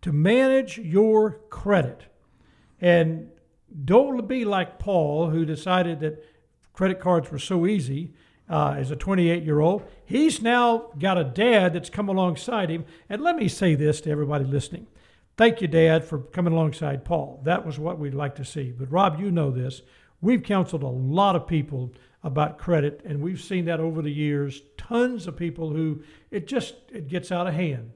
to 0.02 0.12
manage 0.12 0.78
your 0.78 1.40
credit. 1.50 2.04
And 2.80 3.30
don't 3.84 4.28
be 4.28 4.44
like 4.44 4.78
Paul, 4.78 5.30
who 5.30 5.44
decided 5.44 6.00
that 6.00 6.22
credit 6.72 7.00
cards 7.00 7.32
were 7.32 7.38
so 7.38 7.66
easy 7.66 8.12
uh, 8.48 8.74
as 8.78 8.90
a 8.90 8.96
28 8.96 9.42
year 9.42 9.60
old. 9.60 9.82
He's 10.04 10.40
now 10.40 10.90
got 10.98 11.18
a 11.18 11.24
dad 11.24 11.74
that's 11.74 11.90
come 11.90 12.08
alongside 12.08 12.70
him. 12.70 12.84
And 13.08 13.22
let 13.22 13.36
me 13.36 13.48
say 13.48 13.74
this 13.74 14.00
to 14.02 14.10
everybody 14.10 14.44
listening. 14.44 14.86
Thank 15.36 15.60
you, 15.60 15.68
Dad, 15.68 16.04
for 16.04 16.18
coming 16.18 16.54
alongside 16.54 17.04
Paul. 17.04 17.42
That 17.44 17.66
was 17.66 17.78
what 17.78 17.98
we'd 17.98 18.14
like 18.14 18.36
to 18.36 18.44
see. 18.44 18.70
But, 18.70 18.90
Rob, 18.90 19.20
you 19.20 19.30
know 19.30 19.50
this. 19.50 19.82
We've 20.22 20.42
counseled 20.42 20.82
a 20.82 20.88
lot 20.88 21.36
of 21.36 21.46
people 21.46 21.92
about 22.22 22.58
credit, 22.58 23.02
and 23.04 23.20
we've 23.20 23.40
seen 23.40 23.66
that 23.66 23.78
over 23.78 24.00
the 24.00 24.10
years. 24.10 24.62
Tons 24.78 25.26
of 25.26 25.36
people 25.36 25.70
who 25.70 26.02
it 26.30 26.46
just 26.46 26.74
it 26.90 27.08
gets 27.08 27.30
out 27.30 27.46
of 27.46 27.54
hand. 27.54 27.92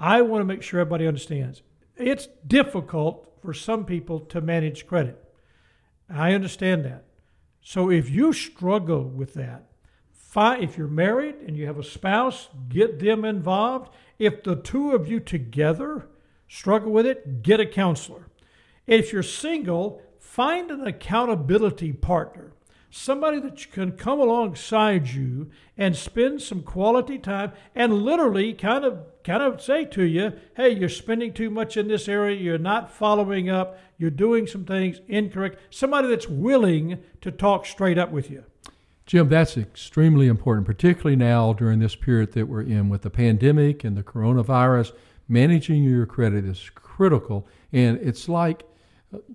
I 0.00 0.22
want 0.22 0.40
to 0.40 0.46
make 0.46 0.62
sure 0.62 0.80
everybody 0.80 1.06
understands. 1.06 1.62
It's 1.96 2.28
difficult 2.46 3.32
for 3.42 3.52
some 3.52 3.84
people 3.84 4.20
to 4.20 4.40
manage 4.40 4.86
credit. 4.86 5.22
I 6.08 6.32
understand 6.32 6.84
that. 6.86 7.04
So 7.64 7.90
if 7.90 8.10
you 8.10 8.32
struggle 8.32 9.02
with 9.02 9.34
that, 9.34 9.64
if 10.36 10.76
you're 10.76 10.86
married 10.86 11.36
and 11.46 11.56
you 11.56 11.66
have 11.66 11.78
a 11.78 11.84
spouse, 11.84 12.48
get 12.68 12.98
them 12.98 13.24
involved. 13.24 13.92
If 14.18 14.42
the 14.42 14.56
two 14.56 14.92
of 14.92 15.08
you 15.08 15.18
together 15.18 16.08
struggle 16.46 16.92
with 16.92 17.06
it, 17.06 17.42
get 17.42 17.60
a 17.60 17.66
counselor. 17.66 18.28
If 18.86 19.12
you're 19.12 19.22
single, 19.22 20.02
find 20.18 20.70
an 20.70 20.86
accountability 20.86 21.92
partner 21.92 22.52
somebody 22.94 23.40
that 23.40 23.72
can 23.72 23.90
come 23.90 24.20
alongside 24.20 25.08
you 25.08 25.50
and 25.76 25.96
spend 25.96 26.40
some 26.40 26.62
quality 26.62 27.18
time 27.18 27.50
and 27.74 27.92
literally 27.92 28.52
kind 28.52 28.84
of 28.84 28.96
kind 29.24 29.42
of 29.42 29.60
say 29.60 29.84
to 29.84 30.04
you 30.04 30.32
hey 30.56 30.70
you're 30.70 30.88
spending 30.88 31.32
too 31.32 31.50
much 31.50 31.76
in 31.76 31.88
this 31.88 32.08
area 32.08 32.40
you're 32.40 32.56
not 32.56 32.88
following 32.88 33.50
up 33.50 33.76
you're 33.98 34.10
doing 34.10 34.46
some 34.46 34.64
things 34.64 35.00
incorrect 35.08 35.58
somebody 35.70 36.06
that's 36.06 36.28
willing 36.28 36.96
to 37.20 37.32
talk 37.32 37.66
straight 37.66 37.98
up 37.98 38.12
with 38.12 38.30
you 38.30 38.44
Jim, 39.06 39.28
that's 39.28 39.58
extremely 39.58 40.28
important, 40.28 40.66
particularly 40.66 41.14
now 41.14 41.52
during 41.52 41.78
this 41.78 41.94
period 41.94 42.32
that 42.32 42.48
we're 42.48 42.62
in 42.62 42.88
with 42.88 43.02
the 43.02 43.10
pandemic 43.10 43.84
and 43.84 43.98
the 43.98 44.02
coronavirus. 44.02 44.92
Managing 45.28 45.84
your 45.84 46.06
credit 46.06 46.46
is 46.46 46.70
critical. 46.74 47.46
And 47.70 47.98
it's 47.98 48.30
like 48.30 48.64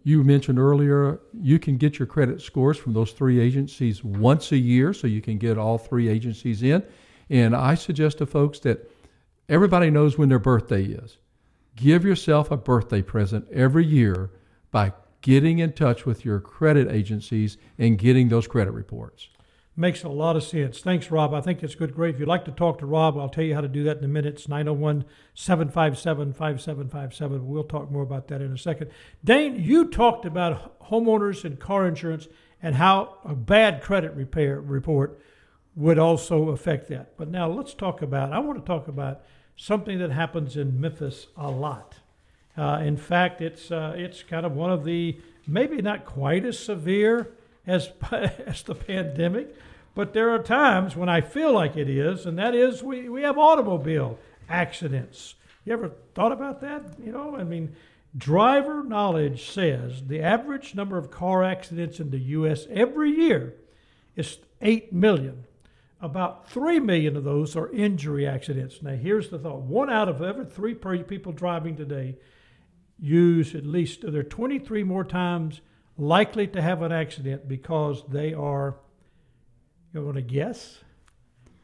you 0.04 0.24
mentioned 0.24 0.60
earlier, 0.60 1.20
you 1.34 1.60
can 1.60 1.78
get 1.78 2.00
your 2.00 2.06
credit 2.06 2.42
scores 2.42 2.78
from 2.78 2.94
those 2.94 3.12
three 3.12 3.40
agencies 3.40 4.04
once 4.04 4.52
a 4.52 4.58
year, 4.58 4.94
so 4.94 5.08
you 5.08 5.22
can 5.22 5.38
get 5.38 5.58
all 5.58 5.78
three 5.78 6.08
agencies 6.08 6.64
in. 6.64 6.84
And 7.30 7.56
I 7.56 7.76
suggest 7.76 8.18
to 8.20 8.26
folks 8.26 8.60
that 8.60 8.90
everybody 9.48 9.90
knows 9.90 10.18
when 10.18 10.30
their 10.30 10.40
birthday 10.40 10.84
is. 10.84 11.18
Give 11.76 12.04
yourself 12.04 12.52
a 12.52 12.58
birthday 12.58 13.02
present 13.02 13.48
every 13.52 13.86
year 13.86 14.32
by 14.72 14.94
getting 15.22 15.60
in 15.60 15.74
touch 15.74 16.06
with 16.06 16.26
your 16.26 16.40
credit 16.40 16.90
agencies 16.90 17.58
and 17.78 17.98
getting 17.98 18.30
those 18.30 18.48
credit 18.48 18.72
reports. 18.72 19.30
Makes 19.80 20.04
a 20.04 20.10
lot 20.10 20.36
of 20.36 20.44
sense. 20.44 20.82
Thanks, 20.82 21.10
Rob. 21.10 21.34
I 21.34 21.40
think 21.40 21.64
it's 21.64 21.74
good, 21.74 21.96
great. 21.96 22.16
If 22.16 22.20
you'd 22.20 22.28
like 22.28 22.44
to 22.44 22.52
talk 22.52 22.80
to 22.80 22.86
Rob, 22.86 23.18
I'll 23.18 23.30
tell 23.30 23.46
you 23.46 23.56
how 23.56 23.62
to 23.62 23.70
do 23.70 23.86
that 23.86 24.00
in 24.00 24.04
a 24.04 24.10
minute. 24.10 24.34
It's 24.34 24.50
901 24.50 25.06
757 25.34 26.34
5757. 26.34 27.48
We'll 27.48 27.64
talk 27.64 27.90
more 27.90 28.04
about 28.04 28.28
that 28.28 28.42
in 28.42 28.52
a 28.52 28.58
second. 28.58 28.92
Dane, 29.24 29.64
you 29.64 29.88
talked 29.88 30.26
about 30.26 30.82
homeowners 30.90 31.46
and 31.46 31.62
car 31.62 31.88
insurance 31.88 32.28
and 32.62 32.76
how 32.76 33.20
a 33.24 33.34
bad 33.34 33.82
credit 33.82 34.14
repair 34.16 34.60
report 34.60 35.22
would 35.78 35.98
also 35.98 36.50
affect 36.50 36.90
that. 36.90 37.16
But 37.16 37.30
now 37.30 37.48
let's 37.48 37.74
talk 37.74 38.02
about, 38.02 38.34
I 38.34 38.40
want 38.40 38.60
to 38.60 38.68
talk 38.68 38.90
about 38.90 39.22
something 39.56 39.98
that 40.00 40.12
happens 40.12 40.58
in 40.58 40.82
Memphis 40.82 41.28
a 41.38 41.50
lot. 41.50 42.00
Uh, 42.58 42.82
in 42.84 42.98
fact, 42.98 43.40
it's, 43.40 43.72
uh, 43.72 43.94
it's 43.96 44.24
kind 44.24 44.46
of 44.46 44.52
one 44.52 44.74
of 44.74 44.84
the, 44.84 45.22
maybe 45.48 45.82
not 45.82 46.04
quite 46.04 46.44
as 46.44 46.60
severe 46.60 47.32
as, 47.66 47.90
as 48.12 48.64
the 48.64 48.76
pandemic, 48.76 49.56
but 49.96 50.14
there 50.14 50.30
are 50.30 50.42
times 50.42 50.96
when 50.96 51.10
I 51.10 51.22
feel 51.22 51.54
like 51.54 51.76
it 51.76 51.90
is, 51.90 52.26
and 52.26 52.38
that 52.38 52.56
is 52.56 52.84
we, 52.84 53.10
we 53.10 53.24
have 53.24 53.38
automobile 53.38 54.18
accidents. 54.48 55.36
You 55.66 55.74
ever 55.74 55.92
thought 56.16 56.32
about 56.32 56.62
that? 56.62 56.96
You 57.04 57.12
know, 57.12 57.36
I 57.36 57.44
mean, 57.44 57.76
driver 58.18 58.84
knowledge 58.84 59.50
says 59.50 60.04
the 60.08 60.22
average 60.22 60.74
number 60.74 60.98
of 60.98 61.12
car 61.12 61.44
accidents 61.44 62.00
in 62.00 62.12
the 62.12 62.20
U.S. 62.20 62.66
every 62.70 63.12
year 63.12 63.56
is 64.16 64.40
8 64.62 64.94
million. 64.94 65.46
About 66.02 66.50
3 66.50 66.80
million 66.80 67.18
of 67.18 67.26
those 67.26 67.56
are 67.56 67.72
injury 67.72 68.26
accidents. 68.26 68.82
Now, 68.82 68.96
here's 68.96 69.30
the 69.30 69.38
thought 69.38 69.62
one 69.62 69.90
out 69.90 70.08
of 70.08 70.22
every 70.22 70.46
three 70.46 71.04
people 71.04 71.34
driving 71.34 71.76
today 71.76 72.16
use 72.98 73.54
at 73.54 73.66
least, 73.66 74.04
they're 74.04 74.24
23 74.24 74.84
more 74.84 75.04
times 75.04 75.62
likely 76.00 76.48
to 76.48 76.62
have 76.62 76.82
an 76.82 76.92
accident 76.92 77.48
because 77.48 78.04
they 78.08 78.34
are, 78.34 78.78
you 79.94 80.04
want 80.04 80.16
to 80.16 80.22
guess? 80.22 80.80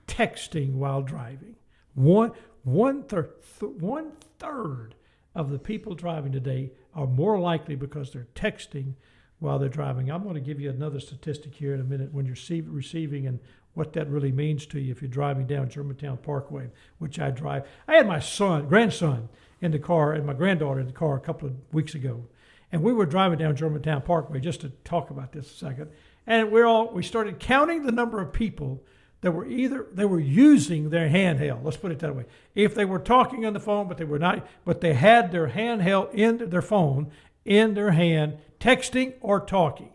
Texting 0.07 0.73
while 0.73 1.01
driving. 1.01 1.55
One, 1.95 2.33
one, 2.63 3.03
third, 3.03 3.31
th- 3.59 3.71
one 3.73 4.11
third 4.39 4.95
of 5.33 5.49
the 5.49 5.59
people 5.59 5.95
driving 5.95 6.31
today 6.31 6.71
are 6.93 7.07
more 7.07 7.39
likely 7.39 7.75
because 7.75 8.11
they're 8.11 8.27
texting 8.35 8.93
while 9.39 9.59
they're 9.59 9.69
driving. 9.69 10.09
I'm 10.11 10.23
going 10.23 10.35
to 10.35 10.41
give 10.41 10.59
you 10.59 10.69
another 10.69 10.99
statistic 10.99 11.55
here 11.55 11.73
in 11.73 11.81
a 11.81 11.85
minute 11.85 12.13
when 12.13 12.25
you're 12.25 12.35
receiving 12.67 13.27
and 13.27 13.39
what 13.73 13.93
that 13.93 14.09
really 14.09 14.31
means 14.31 14.65
to 14.67 14.79
you 14.79 14.91
if 14.91 15.01
you're 15.01 15.09
driving 15.09 15.45
down 15.45 15.69
Germantown 15.69 16.17
Parkway, 16.17 16.69
which 16.97 17.19
I 17.19 17.31
drive. 17.31 17.67
I 17.87 17.95
had 17.95 18.07
my 18.07 18.19
son, 18.19 18.67
grandson, 18.67 19.29
in 19.61 19.71
the 19.71 19.79
car 19.79 20.13
and 20.13 20.25
my 20.25 20.33
granddaughter 20.33 20.79
in 20.79 20.87
the 20.87 20.93
car 20.93 21.15
a 21.15 21.21
couple 21.21 21.49
of 21.49 21.55
weeks 21.73 21.95
ago, 21.95 22.25
and 22.71 22.81
we 22.81 22.93
were 22.93 23.05
driving 23.05 23.39
down 23.39 23.55
Germantown 23.55 24.01
Parkway 24.01 24.39
just 24.39 24.61
to 24.61 24.69
talk 24.83 25.09
about 25.09 25.31
this 25.31 25.51
a 25.51 25.55
second. 25.55 25.89
And 26.27 26.51
we're 26.51 26.65
all 26.65 26.91
we 26.91 27.03
started 27.03 27.39
counting 27.39 27.85
the 27.85 27.91
number 27.91 28.21
of 28.21 28.33
people 28.33 28.83
that 29.21 29.31
were 29.31 29.45
either 29.47 29.87
they 29.91 30.05
were 30.05 30.19
using 30.19 30.89
their 30.89 31.09
handheld. 31.09 31.63
Let's 31.63 31.77
put 31.77 31.91
it 31.91 31.99
that 31.99 32.15
way. 32.15 32.25
If 32.53 32.75
they 32.75 32.85
were 32.85 32.99
talking 32.99 33.45
on 33.45 33.53
the 33.53 33.59
phone, 33.59 33.87
but 33.87 33.97
they 33.97 34.05
were 34.05 34.19
not, 34.19 34.47
but 34.65 34.81
they 34.81 34.93
had 34.93 35.31
their 35.31 35.49
handheld 35.49 36.13
in 36.13 36.49
their 36.49 36.61
phone 36.61 37.11
in 37.45 37.75
their 37.75 37.91
hand, 37.91 38.37
texting 38.59 39.13
or 39.21 39.39
talking. 39.39 39.93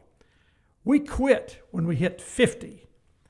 We 0.85 1.01
quit 1.01 1.63
when 1.73 1.87
we 1.87 1.97
hit 1.97 2.21
50, 2.21 2.89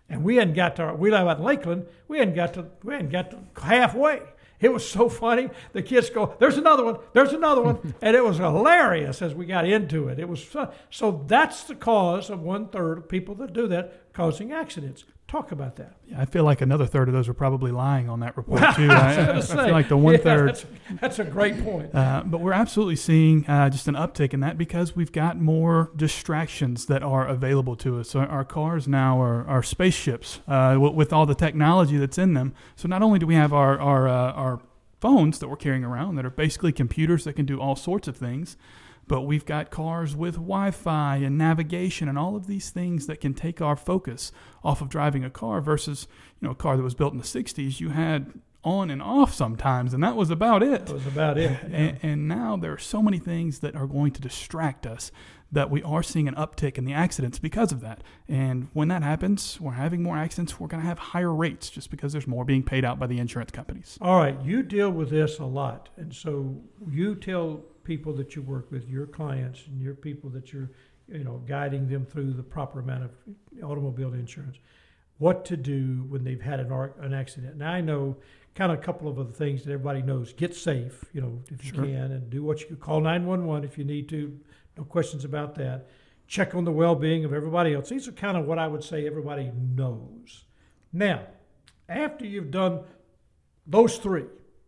and 0.09 0.23
we 0.23 0.37
hadn't 0.37 0.55
got 0.55 0.77
to. 0.77 0.95
We 0.95 1.11
live 1.11 1.27
out 1.27 1.39
in 1.39 1.45
Lakeland. 1.45 1.87
We 2.07 2.19
hadn't 2.19 2.35
got 2.35 2.55
to. 2.55 2.67
We 2.85 2.95
hadn't 2.95 3.11
got 3.11 3.31
to 3.33 3.39
halfway. 3.61 4.23
It 4.61 4.73
was 4.73 4.89
so 4.89 5.09
funny. 5.09 5.49
The 5.73 5.83
kids 5.83 6.11
go, 6.11 6.35
"There's 6.39 6.59
another 6.59 6.85
one. 6.85 6.99
There's 7.13 7.33
another 7.33 7.63
one," 7.63 7.95
and 8.03 8.17
it 8.17 8.25
was 8.25 8.37
hilarious 8.39 9.23
as 9.23 9.35
we 9.35 9.47
got 9.47 9.67
into 9.67 10.09
it. 10.09 10.19
It 10.19 10.29
was 10.29 10.43
fun. 10.43 10.69
so 10.91 11.25
that's 11.27 11.65
the 11.65 11.75
cause 11.75 12.31
of 12.31 12.43
one 12.43 12.69
third 12.69 12.99
of 12.99 13.09
people 13.09 13.35
that 13.37 13.53
do 13.53 13.67
that 13.69 14.13
causing 14.13 14.53
accidents. 14.53 15.05
Talk 15.31 15.53
about 15.53 15.77
that. 15.77 15.95
Yeah, 16.09 16.21
I 16.21 16.25
feel 16.25 16.43
like 16.43 16.61
another 16.61 16.87
third 16.87 17.07
of 17.07 17.15
those 17.15 17.29
were 17.29 17.35
probably 17.35 17.71
lying 17.71 18.09
on 18.09 18.19
that 18.19 18.37
report 18.37 18.63
too. 18.75 18.91
I, 18.91 19.15
I, 19.15 19.37
I, 19.37 19.41
feel 19.41 19.71
like 19.71 19.89
the 19.89 19.97
one 19.97 20.15
yeah, 20.15 20.21
third. 20.21 20.49
That's, 20.49 20.67
that's, 21.01 21.19
a 21.21 21.25
great 21.25 21.63
point. 21.63 21.95
Uh, 21.95 22.25
but 22.27 22.41
we're 22.41 22.53
absolutely 22.53 22.97
seeing 22.97 23.47
uh, 23.47 23.71
just 23.71 23.87
an 23.87 23.95
uptick 23.95 24.35
in 24.35 24.41
that 24.41 24.59
because 24.59 24.97
we've 24.97 25.13
got 25.13 25.39
more 25.39 25.93
distractions 25.95 26.87
that 26.87 27.05
are 27.05 27.29
available 27.29 27.77
to 27.77 28.01
us. 28.01 28.11
So 28.11 28.19
our 28.19 28.45
cars 28.45 28.89
now 28.89 29.23
are, 29.23 29.47
are 29.47 29.63
spaceships 29.63 30.41
uh, 30.49 30.77
with, 30.81 30.95
with, 30.95 31.13
all 31.13 31.27
the 31.27 31.37
technology 31.37 31.97
that's 31.97 32.19
in 32.19 32.35
them. 32.35 32.53
So 32.75 32.89
not 32.89 33.01
only 33.01 33.21
do 33.21 33.27
we 33.29 33.37
have 33.37 33.53
our 33.53 33.79
our 33.79 34.09
uh, 34.09 34.33
our 34.33 34.61
phones 35.01 35.39
that 35.39 35.47
we're 35.47 35.55
carrying 35.55 35.85
around 35.85 36.17
that 36.17 36.27
are 36.27 36.31
basically 36.31 36.73
computers 36.73 37.23
that 37.23 37.35
can 37.35 37.47
do 37.47 37.61
all 37.61 37.77
sorts 37.77 38.09
of 38.09 38.17
things 38.17 38.57
but 39.11 39.23
we've 39.23 39.45
got 39.45 39.73
cars 39.73 40.15
with 40.15 40.35
Wi 40.37 40.71
Fi 40.71 41.17
and 41.17 41.37
navigation 41.37 42.09
and 42.09 42.17
all 42.17 42.37
of 42.37 42.47
these 42.47 42.71
things 42.71 43.09
that 43.09 43.21
can 43.21 43.35
take 43.35 43.61
our 43.61 43.75
focus 43.75 44.31
off 44.63 44.81
of 44.81 44.89
driving 44.89 45.25
a 45.25 45.31
car 45.31 45.61
versus, 45.61 46.07
you 46.41 46.47
know, 46.47 46.53
a 46.53 46.55
car 46.55 46.77
that 46.77 46.85
was 46.85 46.95
built 46.95 47.13
in 47.13 47.19
the 47.19 47.25
60s. 47.25 47.81
You 47.81 47.89
had 47.89 48.33
on 48.63 48.89
and 48.89 49.03
off 49.03 49.35
sometimes, 49.35 49.95
and 49.95 50.05
that 50.05 50.15
was 50.15 50.31
about 50.31 50.63
it. 50.63 50.87
That 50.87 50.95
was 50.95 51.09
about 51.09 51.39
it. 51.39 51.51
Yeah. 51.51 51.77
And, 51.77 51.99
and, 52.03 52.29
now 52.29 52.57
there 52.57 52.73
are 52.73 52.79
so 52.79 53.03
many 53.03 53.19
things 53.19 53.59
that 53.61 53.75
are 53.75 53.89
going 53.89 54.13
to 54.13 54.21
distract 54.21 54.87
us 54.87 55.11
that 55.51 55.71
we 55.71 55.83
are 55.83 56.05
seeing 56.05 56.29
an 56.29 56.37
uptick 56.37 56.79
in 56.79 56.85
the 56.85 56.93
accidents 56.93 57.41
because 57.41 57.73
of 57.73 57.81
that. 57.81 58.05
And 58.29 58.69
when 58.75 58.87
that 58.89 59.03
happens, 59.03 59.61
we're 59.61 59.73
having 59.73 60.05
more 60.05 60.17
accidents, 60.17 60.61
we're 60.61 60.69
going 60.69 60.83
to 60.83 60.87
have 60.87 60.99
higher 60.99 61.35
rates 61.35 61.69
just 61.69 61.91
because 61.91 62.13
there's 62.13 62.29
more 62.29 62.45
being 62.45 62.63
paid 62.63 62.85
out 62.85 63.01
by 63.01 63.09
the 63.09 63.19
insurance 63.19 63.51
companies. 63.51 63.99
All 64.01 64.21
right, 64.21 64.41
you 64.45 64.63
deal 64.63 64.91
with 64.91 65.11
this 65.11 65.41
a 65.41 65.45
lot. 65.45 65.89
And 65.97 66.15
so 66.15 66.55
you 66.89 67.17
tell 67.17 67.65
people 67.91 68.13
that 68.13 68.37
you 68.37 68.43
work 68.43 68.71
with, 68.71 68.89
your 68.89 69.05
clients, 69.05 69.67
and 69.67 69.83
your 69.83 69.97
people 69.97 70.31
that 70.31 70.53
you're, 70.53 70.71
you 71.09 71.25
know, 71.25 71.43
guiding 71.45 71.89
them 71.89 72.07
through 72.07 72.33
the 72.33 72.43
proper 72.43 72.79
amount 72.79 73.03
of 73.03 73.11
automobile 73.65 74.15
insurance, 74.15 74.59
what 75.19 75.45
to 75.45 75.57
do 75.57 76.07
when 76.09 76.23
they've 76.23 76.41
had 76.41 76.61
an, 76.61 76.71
an 77.01 77.13
accident. 77.13 77.57
Now 77.57 77.73
I 77.73 77.81
know 77.81 78.17
kind 78.55 78.71
of 78.71 78.79
a 78.79 78.81
couple 78.81 79.09
of 79.09 79.19
other 79.19 79.33
things 79.33 79.65
that 79.65 79.73
everybody 79.73 80.03
knows. 80.03 80.33
Get 80.33 80.55
safe, 80.55 81.05
you 81.13 81.21
know, 81.21 81.41
if 81.51 81.65
you 81.65 81.73
sure. 81.73 81.85
can, 81.85 82.13
and 82.13 82.31
do 82.31 82.45
what 82.45 82.61
you 82.61 82.77
call 82.77 83.01
911 83.01 83.69
if 83.69 83.77
you 83.77 83.83
need 83.83 84.09
to. 84.11 84.39
No 84.77 84.85
questions 84.85 85.25
about 85.25 85.57
that. 85.57 85.89
Check 86.29 86.55
on 86.55 86.63
the 86.63 86.71
well-being 86.71 87.25
of 87.25 87.33
everybody 87.33 87.75
else. 87.75 87.89
These 87.89 88.07
are 88.07 88.13
kind 88.13 88.37
of 88.37 88.47
what 88.47 88.61
I 88.61 88.69
would 88.69 88.85
say 88.85 89.05
everybody 89.05 89.51
knows. 89.53 90.45
Now, 90.93 91.23
after 91.89 92.25
you've 92.25 92.53
done 92.53 92.83
those 93.67 93.99
three, 93.99 94.27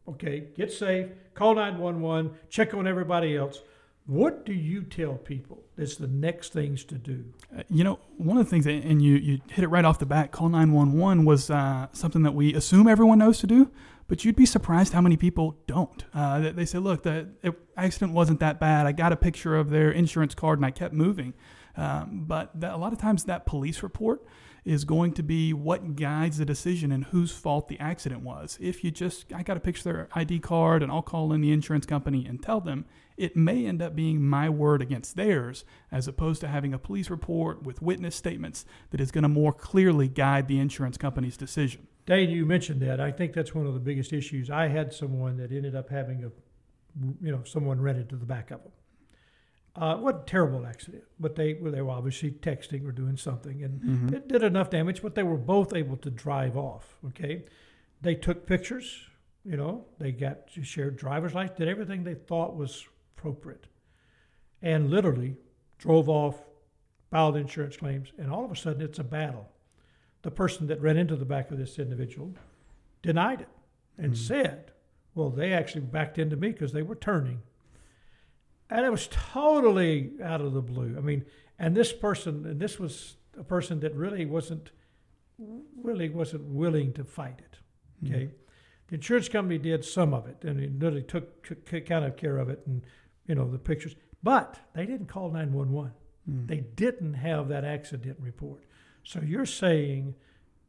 okay, 0.08 0.48
get 0.56 0.72
safe, 0.72 1.06
call 1.34 1.54
911, 1.54 2.32
check 2.48 2.74
on 2.74 2.86
everybody 2.86 3.36
else. 3.36 3.60
What 4.06 4.44
do 4.44 4.52
you 4.52 4.82
tell 4.82 5.14
people 5.14 5.62
that's 5.76 5.94
the 5.94 6.08
next 6.08 6.52
things 6.52 6.84
to 6.84 6.96
do? 6.96 7.24
Uh, 7.56 7.62
you 7.70 7.84
know, 7.84 8.00
one 8.16 8.36
of 8.36 8.44
the 8.44 8.50
things, 8.50 8.66
and 8.66 9.00
you, 9.00 9.14
you 9.14 9.40
hit 9.48 9.62
it 9.64 9.68
right 9.68 9.84
off 9.84 10.00
the 10.00 10.06
bat, 10.06 10.32
call 10.32 10.48
911 10.48 11.24
was 11.24 11.50
uh, 11.50 11.86
something 11.92 12.22
that 12.24 12.34
we 12.34 12.52
assume 12.54 12.88
everyone 12.88 13.18
knows 13.18 13.38
to 13.40 13.46
do, 13.46 13.70
but 14.08 14.24
you'd 14.24 14.34
be 14.34 14.44
surprised 14.44 14.92
how 14.92 15.00
many 15.00 15.16
people 15.16 15.56
don't. 15.68 16.04
Uh, 16.12 16.50
they 16.50 16.64
say, 16.64 16.78
look, 16.78 17.04
the 17.04 17.28
accident 17.76 18.12
wasn't 18.12 18.40
that 18.40 18.58
bad. 18.58 18.86
I 18.86 18.92
got 18.92 19.12
a 19.12 19.16
picture 19.16 19.56
of 19.56 19.70
their 19.70 19.92
insurance 19.92 20.34
card 20.34 20.58
and 20.58 20.66
I 20.66 20.72
kept 20.72 20.92
moving. 20.92 21.32
Um, 21.76 22.24
but 22.26 22.50
that, 22.60 22.74
a 22.74 22.76
lot 22.76 22.92
of 22.92 22.98
times 22.98 23.24
that 23.24 23.46
police 23.46 23.82
report 23.82 24.22
is 24.64 24.84
going 24.84 25.12
to 25.12 25.22
be 25.22 25.52
what 25.52 25.96
guides 25.96 26.38
the 26.38 26.44
decision 26.44 26.92
and 26.92 27.04
whose 27.06 27.32
fault 27.32 27.68
the 27.68 27.78
accident 27.80 28.22
was. 28.22 28.58
If 28.60 28.84
you 28.84 28.90
just, 28.90 29.32
I 29.32 29.42
got 29.42 29.54
to 29.54 29.60
picture 29.60 29.82
their 29.82 30.08
ID 30.14 30.38
card 30.38 30.82
and 30.82 30.92
I'll 30.92 31.02
call 31.02 31.32
in 31.32 31.40
the 31.40 31.52
insurance 31.52 31.84
company 31.84 32.26
and 32.26 32.42
tell 32.42 32.60
them, 32.60 32.84
it 33.16 33.36
may 33.36 33.66
end 33.66 33.82
up 33.82 33.96
being 33.96 34.22
my 34.22 34.48
word 34.48 34.80
against 34.80 35.16
theirs, 35.16 35.64
as 35.90 36.06
opposed 36.06 36.40
to 36.42 36.48
having 36.48 36.72
a 36.72 36.78
police 36.78 37.10
report 37.10 37.62
with 37.62 37.82
witness 37.82 38.14
statements 38.14 38.64
that 38.90 39.00
is 39.00 39.10
going 39.10 39.22
to 39.22 39.28
more 39.28 39.52
clearly 39.52 40.08
guide 40.08 40.48
the 40.48 40.60
insurance 40.60 40.96
company's 40.96 41.36
decision. 41.36 41.86
Dane, 42.06 42.30
you 42.30 42.46
mentioned 42.46 42.80
that. 42.82 43.00
I 43.00 43.10
think 43.12 43.32
that's 43.32 43.54
one 43.54 43.66
of 43.66 43.74
the 43.74 43.80
biggest 43.80 44.12
issues. 44.12 44.50
I 44.50 44.68
had 44.68 44.92
someone 44.92 45.36
that 45.38 45.52
ended 45.52 45.74
up 45.74 45.88
having 45.88 46.24
a, 46.24 46.30
you 47.20 47.32
know, 47.32 47.42
someone 47.44 47.80
rented 47.80 48.08
to 48.10 48.16
the 48.16 48.26
back 48.26 48.50
of 48.50 48.62
them 48.62 48.72
uh, 49.74 49.96
what 49.96 50.14
a 50.14 50.22
terrible 50.26 50.66
accident, 50.66 51.04
but 51.18 51.34
they 51.34 51.54
well, 51.54 51.72
they 51.72 51.80
were 51.80 51.92
obviously 51.92 52.30
texting 52.30 52.86
or 52.86 52.92
doing 52.92 53.16
something, 53.16 53.62
and 53.62 53.80
mm-hmm. 53.80 54.14
it 54.14 54.28
did 54.28 54.42
enough 54.42 54.68
damage. 54.68 55.00
But 55.00 55.14
they 55.14 55.22
were 55.22 55.38
both 55.38 55.74
able 55.74 55.96
to 55.98 56.10
drive 56.10 56.58
off. 56.58 56.96
Okay, 57.08 57.44
they 58.02 58.14
took 58.14 58.46
pictures. 58.46 59.08
You 59.44 59.56
know, 59.56 59.86
they 59.98 60.12
got 60.12 60.48
shared 60.62 60.96
driver's 60.96 61.34
license, 61.34 61.58
did 61.58 61.68
everything 61.68 62.04
they 62.04 62.14
thought 62.14 62.54
was 62.54 62.86
appropriate, 63.16 63.66
and 64.60 64.90
literally 64.90 65.36
drove 65.78 66.08
off, 66.08 66.36
filed 67.10 67.36
insurance 67.36 67.76
claims, 67.76 68.12
and 68.18 68.30
all 68.30 68.44
of 68.44 68.52
a 68.52 68.56
sudden 68.56 68.82
it's 68.82 68.98
a 68.98 69.04
battle. 69.04 69.48
The 70.20 70.30
person 70.30 70.66
that 70.66 70.80
ran 70.82 70.98
into 70.98 71.16
the 71.16 71.24
back 71.24 71.50
of 71.50 71.58
this 71.58 71.78
individual 71.78 72.34
denied 73.00 73.40
it 73.40 73.48
and 73.96 74.12
mm-hmm. 74.12 74.22
said, 74.22 74.72
"Well, 75.14 75.30
they 75.30 75.50
actually 75.50 75.86
backed 75.86 76.18
into 76.18 76.36
me 76.36 76.52
because 76.52 76.74
they 76.74 76.82
were 76.82 76.94
turning." 76.94 77.40
And 78.72 78.86
it 78.86 78.90
was 78.90 79.08
totally 79.08 80.12
out 80.22 80.40
of 80.40 80.52
the 80.52 80.62
blue. 80.62 80.94
I 80.96 81.00
mean, 81.00 81.24
and 81.58 81.76
this 81.76 81.92
person, 81.92 82.46
and 82.46 82.60
this 82.60 82.78
was 82.78 83.16
a 83.38 83.44
person 83.44 83.80
that 83.80 83.94
really 83.94 84.26
wasn't, 84.26 84.70
really 85.82 86.08
wasn't 86.08 86.44
willing 86.44 86.92
to 86.94 87.04
fight 87.04 87.38
it. 87.38 87.58
Okay, 88.04 88.24
mm-hmm. 88.24 88.34
the 88.88 88.94
insurance 88.94 89.28
company 89.28 89.58
did 89.58 89.84
some 89.84 90.12
of 90.12 90.26
it, 90.26 90.42
and 90.42 90.60
it 90.60 90.78
literally 90.78 91.02
took, 91.02 91.44
took 91.44 91.86
kind 91.86 92.04
of 92.04 92.16
care 92.16 92.38
of 92.38 92.48
it, 92.48 92.62
and 92.66 92.82
you 93.26 93.34
know 93.34 93.48
the 93.48 93.58
pictures, 93.58 93.94
but 94.22 94.58
they 94.74 94.86
didn't 94.86 95.06
call 95.06 95.30
nine 95.30 95.52
one 95.52 95.70
one. 95.70 95.92
They 96.24 96.60
didn't 96.60 97.14
have 97.14 97.48
that 97.48 97.64
accident 97.64 98.16
report. 98.20 98.62
So 99.02 99.20
you're 99.20 99.46
saying, 99.46 100.14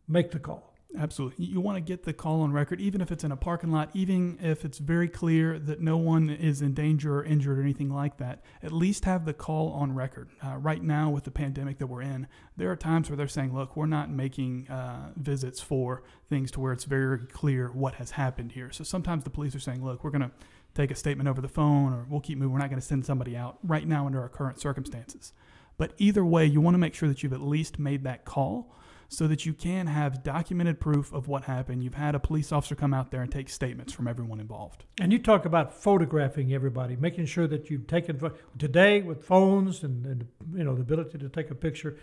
make 0.07 0.31
the 0.31 0.39
call. 0.39 0.72
Absolutely. 0.97 1.45
You 1.45 1.59
want 1.59 1.77
to 1.77 1.81
get 1.81 2.03
the 2.03 2.13
call 2.13 2.41
on 2.41 2.51
record, 2.51 2.79
even 2.79 3.01
if 3.01 3.11
it's 3.11 3.23
in 3.23 3.31
a 3.31 3.37
parking 3.37 3.71
lot, 3.71 3.89
even 3.93 4.37
if 4.41 4.63
it's 4.63 4.77
very 4.77 5.07
clear 5.07 5.57
that 5.57 5.81
no 5.81 5.97
one 5.97 6.29
is 6.29 6.61
in 6.61 6.73
danger 6.75 7.17
or 7.17 7.23
injured 7.23 7.57
or 7.57 7.61
anything 7.61 7.89
like 7.89 8.17
that. 8.17 8.43
At 8.61 8.71
least 8.71 9.05
have 9.05 9.25
the 9.25 9.33
call 9.33 9.71
on 9.71 9.95
record. 9.95 10.29
Uh, 10.45 10.57
right 10.57 10.83
now, 10.83 11.09
with 11.09 11.23
the 11.23 11.31
pandemic 11.31 11.79
that 11.79 11.87
we're 11.87 12.03
in, 12.03 12.27
there 12.57 12.71
are 12.71 12.75
times 12.75 13.09
where 13.09 13.17
they're 13.17 13.27
saying, 13.27 13.55
look, 13.55 13.75
we're 13.75 13.87
not 13.87 14.11
making 14.11 14.67
uh, 14.69 15.09
visits 15.15 15.59
for 15.59 16.03
things 16.29 16.51
to 16.51 16.59
where 16.59 16.73
it's 16.73 16.83
very 16.83 17.25
clear 17.25 17.69
what 17.69 17.95
has 17.95 18.11
happened 18.11 18.51
here. 18.51 18.71
So 18.71 18.83
sometimes 18.83 19.23
the 19.23 19.31
police 19.31 19.55
are 19.55 19.59
saying, 19.59 19.83
look, 19.83 20.03
we're 20.03 20.11
going 20.11 20.21
to 20.21 20.31
take 20.75 20.91
a 20.91 20.95
statement 20.95 21.27
over 21.27 21.41
the 21.41 21.47
phone 21.47 21.93
or 21.93 22.05
we'll 22.07 22.21
keep 22.21 22.37
moving. 22.37 22.53
We're 22.53 22.59
not 22.59 22.69
going 22.69 22.81
to 22.81 22.85
send 22.85 23.05
somebody 23.05 23.35
out 23.35 23.57
right 23.63 23.87
now 23.87 24.05
under 24.05 24.21
our 24.21 24.29
current 24.29 24.59
circumstances. 24.59 25.33
But 25.75 25.93
either 25.97 26.23
way, 26.23 26.45
you 26.45 26.61
want 26.61 26.75
to 26.75 26.79
make 26.79 26.93
sure 26.93 27.09
that 27.09 27.23
you've 27.23 27.33
at 27.33 27.41
least 27.41 27.79
made 27.79 28.03
that 28.03 28.25
call 28.25 28.75
so 29.13 29.27
that 29.27 29.45
you 29.45 29.53
can 29.53 29.87
have 29.87 30.23
documented 30.23 30.79
proof 30.79 31.13
of 31.13 31.27
what 31.27 31.43
happened. 31.43 31.83
You've 31.83 31.93
had 31.93 32.15
a 32.15 32.19
police 32.19 32.51
officer 32.51 32.75
come 32.75 32.93
out 32.93 33.11
there 33.11 33.21
and 33.21 33.31
take 33.31 33.47
statements 33.49 33.93
from 33.93 34.07
everyone 34.07 34.39
involved. 34.39 34.85
And 34.99 35.11
you 35.11 35.19
talk 35.19 35.45
about 35.45 35.73
photographing 35.73 36.53
everybody, 36.53 36.95
making 36.95 37.27
sure 37.27 37.47
that 37.47 37.69
you've 37.69 37.87
taken 37.87 38.19
today 38.57 39.01
with 39.01 39.23
phones 39.23 39.83
and, 39.83 40.05
and 40.05 40.27
you 40.53 40.63
know 40.63 40.75
the 40.75 40.81
ability 40.81 41.19
to 41.19 41.29
take 41.29 41.51
a 41.51 41.55
picture. 41.55 41.97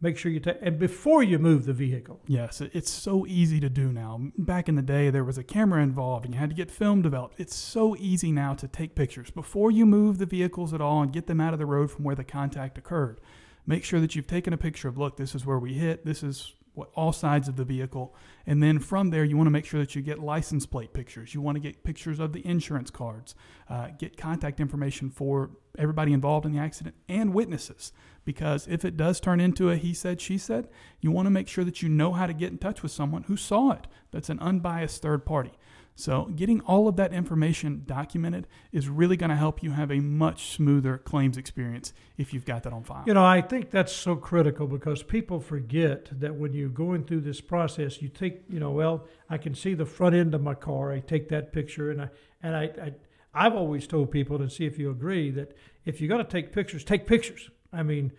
Make 0.00 0.18
sure 0.18 0.32
you 0.32 0.40
take 0.40 0.58
and 0.60 0.80
before 0.80 1.22
you 1.22 1.38
move 1.38 1.64
the 1.64 1.72
vehicle. 1.72 2.20
Yes, 2.26 2.60
it's 2.60 2.90
so 2.90 3.24
easy 3.26 3.60
to 3.60 3.70
do 3.70 3.92
now. 3.92 4.20
Back 4.36 4.68
in 4.68 4.74
the 4.74 4.82
day, 4.82 5.10
there 5.10 5.22
was 5.22 5.38
a 5.38 5.44
camera 5.44 5.80
involved 5.80 6.24
and 6.24 6.34
you 6.34 6.40
had 6.40 6.50
to 6.50 6.56
get 6.56 6.72
film 6.72 7.02
developed. 7.02 7.38
It's 7.38 7.54
so 7.54 7.94
easy 7.96 8.32
now 8.32 8.54
to 8.54 8.66
take 8.66 8.96
pictures 8.96 9.30
before 9.30 9.70
you 9.70 9.86
move 9.86 10.18
the 10.18 10.26
vehicles 10.26 10.74
at 10.74 10.80
all 10.80 11.02
and 11.02 11.12
get 11.12 11.28
them 11.28 11.40
out 11.40 11.52
of 11.52 11.60
the 11.60 11.66
road 11.66 11.92
from 11.92 12.04
where 12.04 12.16
the 12.16 12.24
contact 12.24 12.78
occurred 12.78 13.20
make 13.66 13.84
sure 13.84 14.00
that 14.00 14.14
you've 14.14 14.26
taken 14.26 14.52
a 14.52 14.58
picture 14.58 14.88
of 14.88 14.98
look 14.98 15.16
this 15.16 15.34
is 15.34 15.46
where 15.46 15.58
we 15.58 15.74
hit. 15.74 16.04
This 16.04 16.22
is 16.22 16.54
what 16.74 16.90
all 16.94 17.12
sides 17.12 17.48
of 17.48 17.56
the 17.56 17.64
vehicle. 17.64 18.14
And 18.46 18.62
then 18.62 18.78
from 18.78 19.10
there 19.10 19.24
you 19.24 19.36
want 19.36 19.46
to 19.46 19.52
make 19.52 19.66
sure 19.66 19.80
that 19.80 19.94
you 19.94 20.02
get 20.02 20.18
license 20.18 20.64
plate 20.64 20.92
pictures. 20.94 21.34
You 21.34 21.40
want 21.40 21.56
to 21.56 21.60
get 21.60 21.84
pictures 21.84 22.18
of 22.18 22.32
the 22.32 22.44
insurance 22.46 22.90
cards. 22.90 23.34
Uh, 23.68 23.88
get 23.98 24.16
contact 24.16 24.58
information 24.58 25.10
for 25.10 25.50
everybody 25.78 26.12
involved 26.12 26.46
in 26.46 26.52
the 26.52 26.58
accident 26.58 26.94
and 27.08 27.34
witnesses. 27.34 27.92
Because 28.24 28.66
if 28.68 28.84
it 28.84 28.96
does 28.96 29.20
turn 29.20 29.40
into 29.40 29.70
a 29.70 29.76
he 29.76 29.92
said 29.92 30.20
she 30.20 30.38
said 30.38 30.68
you 31.00 31.10
want 31.10 31.26
to 31.26 31.30
make 31.30 31.48
sure 31.48 31.64
that 31.64 31.82
you 31.82 31.88
know 31.88 32.12
how 32.12 32.26
to 32.26 32.32
get 32.32 32.52
in 32.52 32.58
touch 32.58 32.82
with 32.82 32.92
someone 32.92 33.24
who 33.24 33.36
saw 33.36 33.72
it. 33.72 33.86
That's 34.10 34.30
an 34.30 34.38
unbiased 34.38 35.02
third 35.02 35.26
party 35.26 35.52
so, 35.94 36.24
getting 36.34 36.60
all 36.62 36.88
of 36.88 36.96
that 36.96 37.12
information 37.12 37.82
documented 37.86 38.46
is 38.72 38.88
really 38.88 39.16
going 39.16 39.30
to 39.30 39.36
help 39.36 39.62
you 39.62 39.72
have 39.72 39.90
a 39.90 40.00
much 40.00 40.50
smoother 40.52 40.96
claims 40.96 41.36
experience 41.36 41.92
if 42.16 42.32
you've 42.32 42.46
got 42.46 42.62
that 42.62 42.72
on 42.72 42.82
file. 42.82 43.04
You 43.06 43.14
know, 43.14 43.24
I 43.24 43.42
think 43.42 43.70
that's 43.70 43.92
so 43.92 44.16
critical 44.16 44.66
because 44.66 45.02
people 45.02 45.38
forget 45.38 46.08
that 46.18 46.34
when 46.34 46.54
you're 46.54 46.70
going 46.70 47.04
through 47.04 47.20
this 47.20 47.42
process, 47.42 48.00
you 48.00 48.08
take, 48.08 48.42
you 48.48 48.58
know, 48.58 48.70
well, 48.70 49.06
I 49.28 49.36
can 49.36 49.54
see 49.54 49.74
the 49.74 49.84
front 49.84 50.14
end 50.14 50.34
of 50.34 50.42
my 50.42 50.54
car. 50.54 50.92
I 50.92 51.00
take 51.00 51.28
that 51.28 51.52
picture, 51.52 51.90
and 51.90 52.02
I 52.02 52.08
and 52.42 52.56
I, 52.56 52.62
I 52.62 52.92
I've 53.34 53.54
always 53.54 53.86
told 53.86 54.10
people, 54.10 54.40
and 54.40 54.50
see 54.50 54.64
if 54.64 54.78
you 54.78 54.90
agree, 54.90 55.30
that 55.32 55.56
if 55.84 56.00
you're 56.00 56.08
going 56.08 56.24
to 56.24 56.30
take 56.30 56.52
pictures, 56.52 56.84
take 56.84 57.06
pictures. 57.06 57.50
I 57.72 57.82
mean, 57.82 58.12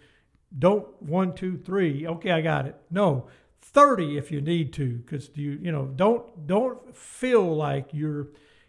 don't 0.58 0.88
one, 1.02 1.34
two, 1.34 1.58
three. 1.58 2.06
Okay, 2.06 2.32
I 2.32 2.42
got 2.42 2.68
it. 2.68 2.76
No, 2.92 3.28
30 3.64 4.18
if 4.18 4.32
you 4.32 4.42
need 4.42 4.74
to 4.74 4.98
because 4.98 5.30
you 5.36 5.58
you 5.62 5.72
know 5.72 5.86
don't 5.86 6.46
don't 6.48 6.96
feel 6.96 7.56
like 7.56 7.88
you're 7.92 8.28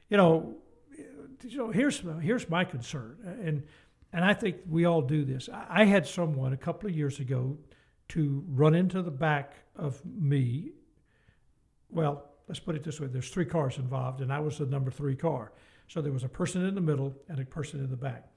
you 0.09 0.17
know 0.17 0.57
you 1.43 1.59
know 1.59 1.71
here's 1.71 2.03
here's 2.21 2.49
my 2.49 2.65
concern 2.65 3.17
and 3.43 3.65
and 4.15 4.25
I 4.25 4.33
think 4.33 4.59
we 4.69 4.85
all 4.85 5.03
do 5.03 5.25
this. 5.25 5.49
I 5.53 5.85
had 5.87 6.07
someone 6.07 6.53
a 6.53 6.57
couple 6.57 6.89
of 6.89 6.95
years 6.95 7.19
ago 7.19 7.59
to 8.11 8.45
run 8.49 8.77
into 8.77 9.03
the 9.03 9.11
back 9.11 9.55
of 9.75 10.01
me. 10.07 10.71
Well, 11.91 12.25
let's 12.47 12.61
put 12.61 12.77
it 12.77 12.85
this 12.85 13.01
way: 13.01 13.09
there's 13.09 13.29
three 13.29 13.45
cars 13.45 13.77
involved, 13.77 14.21
and 14.21 14.33
I 14.33 14.39
was 14.39 14.59
the 14.59 14.67
number 14.67 14.93
three 14.93 15.17
car. 15.17 15.53
So 15.89 16.01
there 16.01 16.13
was 16.13 16.23
a 16.23 16.29
person 16.29 16.65
in 16.65 16.77
the 16.77 16.81
middle 16.81 17.13
and 17.29 17.41
a 17.41 17.45
person 17.45 17.81
in 17.81 17.91
the 17.91 17.97
back, 17.97 18.29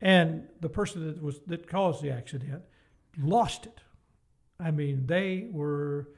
and 0.00 0.48
the 0.60 0.70
person 0.70 1.06
that 1.06 1.22
was 1.22 1.40
that 1.48 1.68
caused 1.68 2.02
the 2.02 2.10
accident 2.10 2.62
lost 3.18 3.66
it 3.66 3.82
I 4.60 4.70
mean, 4.70 5.06
they 5.06 5.48
were, 5.50 6.08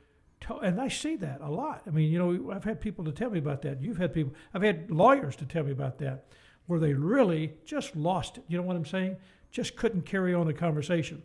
to- 0.42 0.58
and 0.58 0.80
I 0.80 0.88
see 0.88 1.16
that 1.16 1.40
a 1.40 1.50
lot. 1.50 1.82
I 1.86 1.90
mean, 1.90 2.10
you 2.10 2.18
know, 2.18 2.52
I've 2.52 2.64
had 2.64 2.80
people 2.80 3.04
to 3.04 3.12
tell 3.12 3.30
me 3.30 3.38
about 3.38 3.62
that. 3.62 3.82
You've 3.82 3.98
had 3.98 4.12
people, 4.12 4.34
I've 4.54 4.62
had 4.62 4.90
lawyers 4.90 5.36
to 5.36 5.44
tell 5.44 5.64
me 5.64 5.72
about 5.72 5.98
that, 5.98 6.26
where 6.66 6.80
they 6.80 6.94
really 6.94 7.54
just 7.64 7.96
lost 7.96 8.38
it. 8.38 8.44
You 8.48 8.56
know 8.56 8.64
what 8.64 8.76
I'm 8.76 8.86
saying? 8.86 9.16
Just 9.50 9.76
couldn't 9.76 10.02
carry 10.06 10.34
on 10.34 10.46
the 10.46 10.54
conversation. 10.54 11.22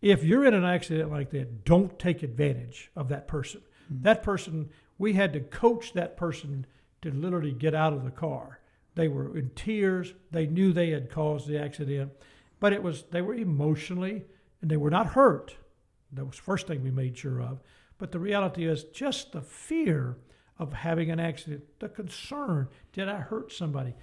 If 0.00 0.24
you're 0.24 0.44
in 0.44 0.54
an 0.54 0.64
accident 0.64 1.10
like 1.10 1.30
that, 1.30 1.64
don't 1.64 1.98
take 1.98 2.22
advantage 2.22 2.90
of 2.96 3.08
that 3.08 3.28
person. 3.28 3.60
Mm-hmm. 3.84 4.02
That 4.02 4.22
person, 4.22 4.70
we 4.98 5.12
had 5.12 5.32
to 5.32 5.40
coach 5.40 5.92
that 5.92 6.16
person 6.16 6.66
to 7.02 7.10
literally 7.10 7.52
get 7.52 7.74
out 7.74 7.92
of 7.92 8.04
the 8.04 8.10
car. 8.10 8.60
They 8.94 9.08
were 9.08 9.36
in 9.36 9.50
tears. 9.54 10.12
They 10.30 10.46
knew 10.46 10.72
they 10.72 10.90
had 10.90 11.10
caused 11.10 11.46
the 11.48 11.58
accident, 11.58 12.12
but 12.60 12.72
it 12.72 12.82
was 12.82 13.04
they 13.10 13.22
were 13.22 13.34
emotionally 13.34 14.24
and 14.60 14.70
they 14.70 14.76
were 14.76 14.90
not 14.90 15.08
hurt 15.08 15.56
that 16.12 16.24
was 16.24 16.36
the 16.36 16.42
first 16.42 16.66
thing 16.66 16.82
we 16.82 16.90
made 16.90 17.16
sure 17.16 17.40
of. 17.40 17.60
But 17.98 18.12
the 18.12 18.18
reality 18.18 18.66
is 18.66 18.84
just 18.84 19.32
the 19.32 19.42
fear 19.42 20.16
of 20.58 20.72
having 20.72 21.10
an 21.10 21.20
accident, 21.20 21.64
the 21.78 21.88
concern, 21.88 22.68
did 22.92 23.08
I 23.08 23.16
hurt 23.16 23.52
somebody? 23.52 23.94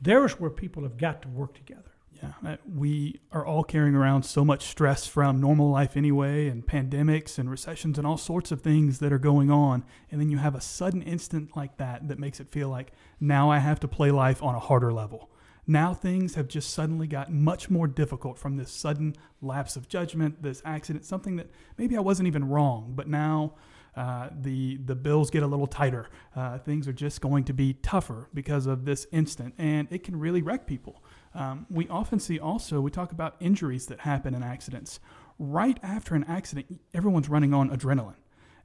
There's 0.00 0.38
where 0.38 0.50
people 0.50 0.82
have 0.82 0.96
got 0.96 1.22
to 1.22 1.28
work 1.28 1.54
together. 1.54 1.90
Yeah, 2.22 2.56
we 2.74 3.20
are 3.30 3.44
all 3.44 3.62
carrying 3.62 3.94
around 3.94 4.22
so 4.22 4.42
much 4.44 4.64
stress 4.64 5.06
from 5.06 5.38
normal 5.38 5.70
life 5.70 5.96
anyway, 5.98 6.48
and 6.48 6.66
pandemics 6.66 7.38
and 7.38 7.50
recessions 7.50 7.98
and 7.98 8.06
all 8.06 8.16
sorts 8.16 8.50
of 8.50 8.62
things 8.62 9.00
that 9.00 9.12
are 9.12 9.18
going 9.18 9.50
on. 9.50 9.84
And 10.10 10.20
then 10.20 10.30
you 10.30 10.38
have 10.38 10.54
a 10.54 10.60
sudden 10.60 11.02
instant 11.02 11.54
like 11.56 11.76
that 11.76 12.08
that 12.08 12.18
makes 12.18 12.40
it 12.40 12.48
feel 12.50 12.70
like 12.70 12.92
now 13.20 13.50
I 13.50 13.58
have 13.58 13.80
to 13.80 13.88
play 13.88 14.10
life 14.10 14.42
on 14.42 14.54
a 14.54 14.60
harder 14.60 14.92
level. 14.94 15.30
Now 15.66 15.94
things 15.94 16.36
have 16.36 16.46
just 16.46 16.70
suddenly 16.70 17.06
gotten 17.06 17.42
much 17.42 17.68
more 17.68 17.88
difficult 17.88 18.38
from 18.38 18.56
this 18.56 18.70
sudden 18.70 19.16
lapse 19.42 19.76
of 19.76 19.88
judgment, 19.88 20.42
this 20.42 20.62
accident, 20.64 21.04
something 21.04 21.36
that 21.36 21.50
maybe 21.76 21.96
I 21.96 22.00
wasn't 22.00 22.28
even 22.28 22.48
wrong, 22.48 22.92
but 22.94 23.08
now 23.08 23.54
uh, 23.96 24.28
the 24.42 24.76
the 24.84 24.94
bills 24.94 25.30
get 25.30 25.42
a 25.42 25.46
little 25.46 25.66
tighter. 25.66 26.08
Uh, 26.36 26.58
things 26.58 26.86
are 26.86 26.92
just 26.92 27.20
going 27.20 27.44
to 27.44 27.52
be 27.52 27.72
tougher 27.72 28.28
because 28.34 28.66
of 28.66 28.84
this 28.84 29.06
instant, 29.10 29.54
and 29.58 29.88
it 29.90 30.04
can 30.04 30.18
really 30.18 30.42
wreck 30.42 30.66
people. 30.66 31.02
Um, 31.34 31.66
we 31.70 31.88
often 31.88 32.20
see 32.20 32.38
also 32.38 32.80
we 32.80 32.90
talk 32.90 33.10
about 33.10 33.36
injuries 33.40 33.86
that 33.86 34.00
happen 34.00 34.34
in 34.34 34.42
accidents. 34.42 35.00
Right 35.38 35.78
after 35.82 36.14
an 36.14 36.24
accident, 36.24 36.80
everyone's 36.94 37.28
running 37.28 37.52
on 37.52 37.70
adrenaline 37.70 38.14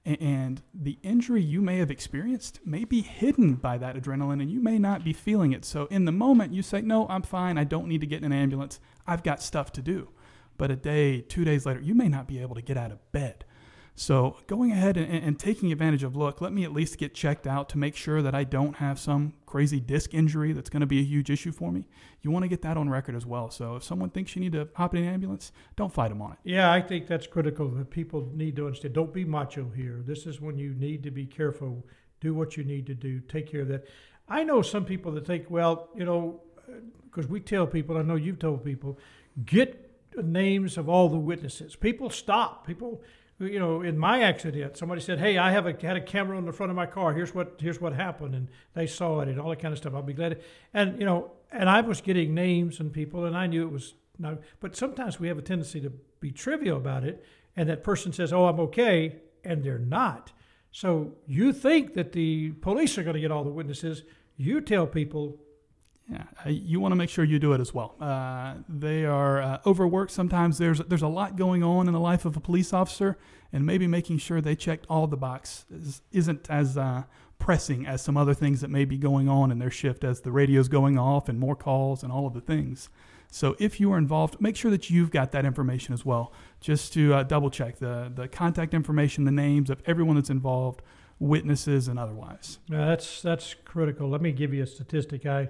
and 0.05 0.61
the 0.73 0.97
injury 1.03 1.41
you 1.41 1.61
may 1.61 1.77
have 1.77 1.91
experienced 1.91 2.59
may 2.65 2.85
be 2.85 3.01
hidden 3.01 3.55
by 3.55 3.77
that 3.77 3.95
adrenaline 3.95 4.41
and 4.41 4.49
you 4.49 4.59
may 4.61 4.79
not 4.79 5.03
be 5.03 5.13
feeling 5.13 5.51
it. 5.51 5.63
So, 5.63 5.85
in 5.87 6.05
the 6.05 6.11
moment, 6.11 6.53
you 6.53 6.63
say, 6.63 6.81
No, 6.81 7.07
I'm 7.07 7.21
fine. 7.21 7.57
I 7.57 7.63
don't 7.63 7.87
need 7.87 8.01
to 8.01 8.07
get 8.07 8.23
in 8.23 8.31
an 8.31 8.37
ambulance. 8.37 8.79
I've 9.05 9.23
got 9.23 9.41
stuff 9.41 9.71
to 9.73 9.81
do. 9.81 10.09
But 10.57 10.71
a 10.71 10.75
day, 10.75 11.21
two 11.21 11.43
days 11.43 11.65
later, 11.65 11.81
you 11.81 11.95
may 11.95 12.07
not 12.07 12.27
be 12.27 12.39
able 12.39 12.55
to 12.55 12.61
get 12.61 12.77
out 12.77 12.91
of 12.91 13.11
bed. 13.11 13.45
So, 13.95 14.37
going 14.47 14.71
ahead 14.71 14.95
and, 14.97 15.11
and, 15.11 15.37
taking 15.37 15.71
advantage 15.71 16.03
of 16.03 16.15
look, 16.15 16.39
let 16.39 16.53
me 16.53 16.63
at 16.63 16.71
least 16.71 16.97
get 16.97 17.13
checked 17.13 17.45
out 17.45 17.67
to 17.69 17.77
make 17.77 17.95
sure 17.95 18.21
that 18.21 18.33
I 18.33 18.43
don't 18.45 18.77
have 18.77 18.97
some 18.97 19.33
crazy 19.45 19.79
disc 19.79 20.13
injury 20.13 20.53
that's 20.53 20.69
going 20.69 20.79
to 20.81 20.87
be 20.87 20.99
a 20.99 21.03
huge 21.03 21.29
issue 21.29 21.51
for 21.51 21.71
me. 21.71 21.85
You 22.21 22.31
want 22.31 22.43
to 22.43 22.49
get 22.49 22.61
that 22.61 22.77
on 22.77 22.89
record 22.89 23.15
as 23.15 23.25
well. 23.25 23.51
So, 23.51 23.75
if 23.75 23.83
someone 23.83 24.09
thinks 24.09 24.35
you 24.35 24.41
need 24.41 24.53
to 24.53 24.69
hop 24.75 24.95
in 24.95 25.03
an 25.03 25.13
ambulance, 25.13 25.51
don't 25.75 25.93
fight 25.93 26.09
them 26.09 26.21
on 26.21 26.31
it. 26.31 26.37
Yeah, 26.43 26.71
I 26.71 26.81
think 26.81 27.05
that's 27.07 27.27
critical 27.27 27.67
that 27.69 27.89
people 27.89 28.29
need 28.33 28.55
to 28.55 28.65
understand. 28.65 28.93
Don't 28.93 29.13
be 29.13 29.25
macho 29.25 29.69
here. 29.75 30.01
This 30.05 30.25
is 30.25 30.39
when 30.39 30.57
you 30.57 30.73
need 30.73 31.03
to 31.03 31.11
be 31.11 31.25
careful. 31.25 31.85
Do 32.21 32.33
what 32.33 32.55
you 32.55 32.63
need 32.63 32.87
to 32.87 32.95
do. 32.95 33.19
Take 33.19 33.51
care 33.51 33.61
of 33.61 33.67
that. 33.67 33.85
I 34.29 34.43
know 34.43 34.61
some 34.61 34.85
people 34.85 35.11
that 35.13 35.27
think, 35.27 35.49
well, 35.49 35.89
you 35.95 36.05
know, 36.05 36.41
uh, 36.67 36.77
because 37.03 37.27
we 37.27 37.41
tell 37.41 37.67
people, 37.67 37.97
I 37.97 38.03
know 38.03 38.15
you've 38.15 38.39
told 38.39 38.63
people, 38.63 38.97
get 39.45 39.91
names 40.15 40.77
of 40.77 40.89
all 40.89 41.09
the 41.09 41.17
witnesses. 41.17 41.75
People 41.75 42.09
stop. 42.09 42.65
People 42.65 43.01
you 43.45 43.59
know, 43.59 43.81
in 43.81 43.97
my 43.97 44.21
accident, 44.21 44.77
somebody 44.77 45.01
said, 45.01 45.19
"Hey, 45.19 45.37
I 45.37 45.51
have 45.51 45.65
a 45.65 45.75
had 45.81 45.97
a 45.97 46.01
camera 46.01 46.37
on 46.37 46.45
the 46.45 46.51
front 46.51 46.69
of 46.69 46.75
my 46.75 46.85
car. 46.85 47.13
Here's 47.13 47.33
what 47.33 47.59
here's 47.59 47.81
what 47.81 47.93
happened," 47.93 48.35
and 48.35 48.49
they 48.73 48.87
saw 48.87 49.21
it 49.21 49.27
and 49.27 49.39
all 49.39 49.49
that 49.49 49.59
kind 49.59 49.71
of 49.71 49.77
stuff. 49.77 49.93
I'll 49.93 50.01
be 50.01 50.13
glad. 50.13 50.41
And 50.73 50.99
you 50.99 51.05
know, 51.05 51.31
and 51.51 51.69
I 51.69 51.81
was 51.81 52.01
getting 52.01 52.33
names 52.33 52.79
and 52.79 52.91
people, 52.91 53.25
and 53.25 53.35
I 53.35 53.47
knew 53.47 53.63
it 53.63 53.71
was 53.71 53.95
no. 54.19 54.37
But 54.59 54.75
sometimes 54.75 55.19
we 55.19 55.27
have 55.27 55.37
a 55.37 55.41
tendency 55.41 55.81
to 55.81 55.91
be 56.19 56.31
trivial 56.31 56.77
about 56.77 57.03
it, 57.03 57.23
and 57.55 57.67
that 57.69 57.83
person 57.83 58.13
says, 58.13 58.31
"Oh, 58.31 58.45
I'm 58.45 58.59
okay," 58.59 59.21
and 59.43 59.63
they're 59.63 59.79
not. 59.79 60.31
So 60.71 61.15
you 61.27 61.51
think 61.51 61.93
that 61.95 62.13
the 62.13 62.51
police 62.51 62.97
are 62.97 63.03
going 63.03 63.15
to 63.15 63.19
get 63.19 63.31
all 63.31 63.43
the 63.43 63.51
witnesses. 63.51 64.03
You 64.37 64.61
tell 64.61 64.87
people 64.87 65.39
yeah, 66.11 66.23
uh, 66.45 66.49
you 66.49 66.81
want 66.81 66.91
to 66.91 66.97
make 66.97 67.09
sure 67.09 67.23
you 67.23 67.39
do 67.39 67.53
it 67.53 67.61
as 67.61 67.73
well. 67.73 67.95
Uh, 68.01 68.55
they 68.67 69.05
are 69.05 69.41
uh, 69.41 69.59
overworked. 69.65 70.11
Sometimes 70.11 70.57
there's 70.57 70.79
there's 70.79 71.01
a 71.01 71.07
lot 71.07 71.37
going 71.37 71.63
on 71.63 71.87
in 71.87 71.93
the 71.93 72.01
life 72.01 72.25
of 72.25 72.35
a 72.35 72.41
police 72.41 72.73
officer, 72.73 73.17
and 73.53 73.65
maybe 73.65 73.87
making 73.87 74.17
sure 74.17 74.41
they 74.41 74.55
checked 74.55 74.85
all 74.89 75.07
the 75.07 75.15
boxes 75.15 76.01
isn't 76.11 76.49
as 76.49 76.77
uh, 76.77 77.03
pressing 77.39 77.87
as 77.87 78.01
some 78.01 78.17
other 78.17 78.33
things 78.33 78.59
that 78.59 78.69
may 78.69 78.83
be 78.83 78.97
going 78.97 79.29
on 79.29 79.51
in 79.51 79.59
their 79.59 79.71
shift 79.71 80.03
as 80.03 80.21
the 80.21 80.31
radio's 80.33 80.67
going 80.67 80.99
off 80.99 81.29
and 81.29 81.39
more 81.39 81.55
calls 81.55 82.03
and 82.03 82.11
all 82.11 82.27
of 82.27 82.33
the 82.33 82.41
things. 82.41 82.89
So 83.31 83.55
if 83.57 83.79
you 83.79 83.93
are 83.93 83.97
involved, 83.97 84.41
make 84.41 84.57
sure 84.57 84.69
that 84.71 84.89
you've 84.89 85.11
got 85.11 85.31
that 85.31 85.45
information 85.45 85.93
as 85.93 86.05
well, 86.05 86.33
just 86.59 86.91
to 86.93 87.13
uh, 87.13 87.23
double 87.23 87.49
check 87.49 87.77
the 87.77 88.11
the 88.13 88.27
contact 88.27 88.73
information, 88.73 89.23
the 89.23 89.31
names 89.31 89.69
of 89.69 89.81
everyone 89.85 90.15
that's 90.15 90.29
involved 90.29 90.81
witnesses 91.19 91.87
and 91.87 91.97
otherwise. 91.97 92.59
Now 92.67 92.87
that's 92.87 93.21
that's 93.21 93.55
critical. 93.63 94.09
Let 94.09 94.21
me 94.21 94.33
give 94.33 94.53
you 94.53 94.63
a 94.63 94.67
statistic. 94.67 95.25
I 95.25 95.49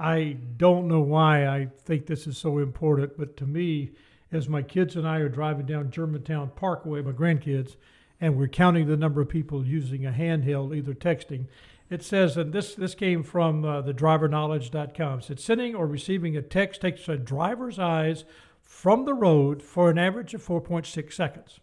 I 0.00 0.38
don't 0.56 0.88
know 0.88 1.02
why 1.02 1.46
I 1.46 1.68
think 1.84 2.06
this 2.06 2.26
is 2.26 2.38
so 2.38 2.56
important, 2.56 3.18
but 3.18 3.36
to 3.36 3.44
me, 3.44 3.90
as 4.32 4.48
my 4.48 4.62
kids 4.62 4.96
and 4.96 5.06
I 5.06 5.18
are 5.18 5.28
driving 5.28 5.66
down 5.66 5.90
Germantown 5.90 6.52
Parkway, 6.56 7.02
my 7.02 7.12
grandkids, 7.12 7.76
and 8.18 8.38
we're 8.38 8.48
counting 8.48 8.86
the 8.86 8.96
number 8.96 9.20
of 9.20 9.28
people 9.28 9.62
using 9.62 10.06
a 10.06 10.10
handheld, 10.10 10.74
either 10.74 10.94
texting. 10.94 11.48
It 11.90 12.02
says, 12.02 12.38
and 12.38 12.50
this 12.50 12.74
this 12.74 12.94
came 12.94 13.22
from 13.22 13.62
uh, 13.62 13.82
the 13.82 13.92
driverknowledge.com. 13.92 15.18
It 15.18 15.24
said 15.24 15.38
sending 15.40 15.74
or 15.74 15.86
receiving 15.86 16.34
a 16.34 16.42
text 16.42 16.80
takes 16.80 17.06
a 17.06 17.18
driver's 17.18 17.78
eyes 17.78 18.24
from 18.62 19.04
the 19.04 19.14
road 19.14 19.62
for 19.62 19.90
an 19.90 19.98
average 19.98 20.32
of 20.32 20.46
4.6 20.46 21.12
seconds. 21.12 21.60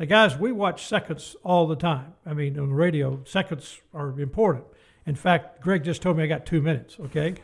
Now, 0.00 0.06
guys, 0.06 0.36
we 0.36 0.50
watch 0.50 0.84
seconds 0.84 1.36
all 1.44 1.68
the 1.68 1.76
time. 1.76 2.14
I 2.26 2.34
mean, 2.34 2.58
on 2.58 2.70
the 2.70 2.74
radio, 2.74 3.22
seconds 3.24 3.80
are 3.94 4.18
important. 4.18 4.64
In 5.06 5.14
fact, 5.14 5.60
Greg 5.60 5.84
just 5.84 6.02
told 6.02 6.16
me 6.16 6.24
I 6.24 6.26
got 6.26 6.44
two 6.44 6.60
minutes, 6.60 6.96
okay? 6.98 7.36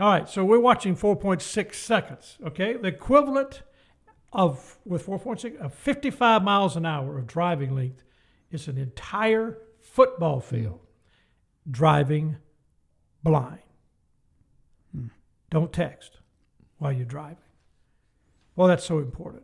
All 0.00 0.08
right, 0.08 0.26
so 0.26 0.46
we're 0.46 0.58
watching 0.58 0.96
4.6 0.96 1.74
seconds, 1.74 2.38
okay? 2.46 2.72
The 2.72 2.88
equivalent 2.88 3.60
of, 4.32 4.78
with 4.86 5.04
4.6, 5.04 5.58
of 5.58 5.74
55 5.74 6.42
miles 6.42 6.74
an 6.74 6.86
hour 6.86 7.18
of 7.18 7.26
driving 7.26 7.74
length 7.74 8.02
is 8.50 8.66
an 8.66 8.78
entire 8.78 9.58
football 9.78 10.40
field 10.40 10.80
driving 11.70 12.36
blind. 13.22 13.58
Hmm. 14.94 15.08
Don't 15.50 15.70
text 15.70 16.20
while 16.78 16.92
you're 16.92 17.04
driving. 17.04 17.36
Well, 18.56 18.68
that's 18.68 18.84
so 18.84 19.00
important. 19.00 19.42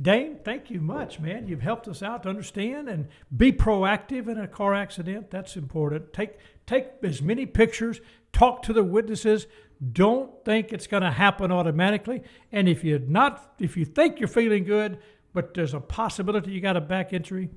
Dane, 0.00 0.38
thank 0.44 0.70
you 0.70 0.80
much, 0.80 1.18
man. 1.20 1.48
You've 1.48 1.62
helped 1.62 1.88
us 1.88 2.02
out 2.02 2.24
to 2.24 2.28
understand 2.28 2.88
and 2.88 3.08
be 3.34 3.50
proactive 3.50 4.28
in 4.28 4.38
a 4.38 4.46
car 4.46 4.74
accident. 4.74 5.30
That's 5.30 5.56
important. 5.56 6.12
Take 6.12 6.38
take 6.66 6.88
as 7.02 7.22
many 7.22 7.46
pictures, 7.46 8.00
talk 8.32 8.62
to 8.64 8.72
the 8.74 8.84
witnesses. 8.84 9.46
Don't 9.92 10.44
think 10.44 10.72
it's 10.72 10.86
going 10.86 11.02
to 11.02 11.10
happen 11.10 11.50
automatically. 11.50 12.22
And 12.52 12.68
if 12.68 12.84
you're 12.84 12.98
not 12.98 13.54
if 13.58 13.76
you 13.76 13.86
think 13.86 14.20
you're 14.20 14.28
feeling 14.28 14.64
good, 14.64 14.98
but 15.32 15.54
there's 15.54 15.72
a 15.72 15.80
possibility 15.80 16.50
you 16.50 16.60
got 16.60 16.76
a 16.76 16.80
back 16.82 17.14
injury, 17.14 17.48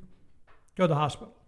go 0.78 0.86
to 0.86 0.88
the 0.88 0.96
hospital 0.96 1.39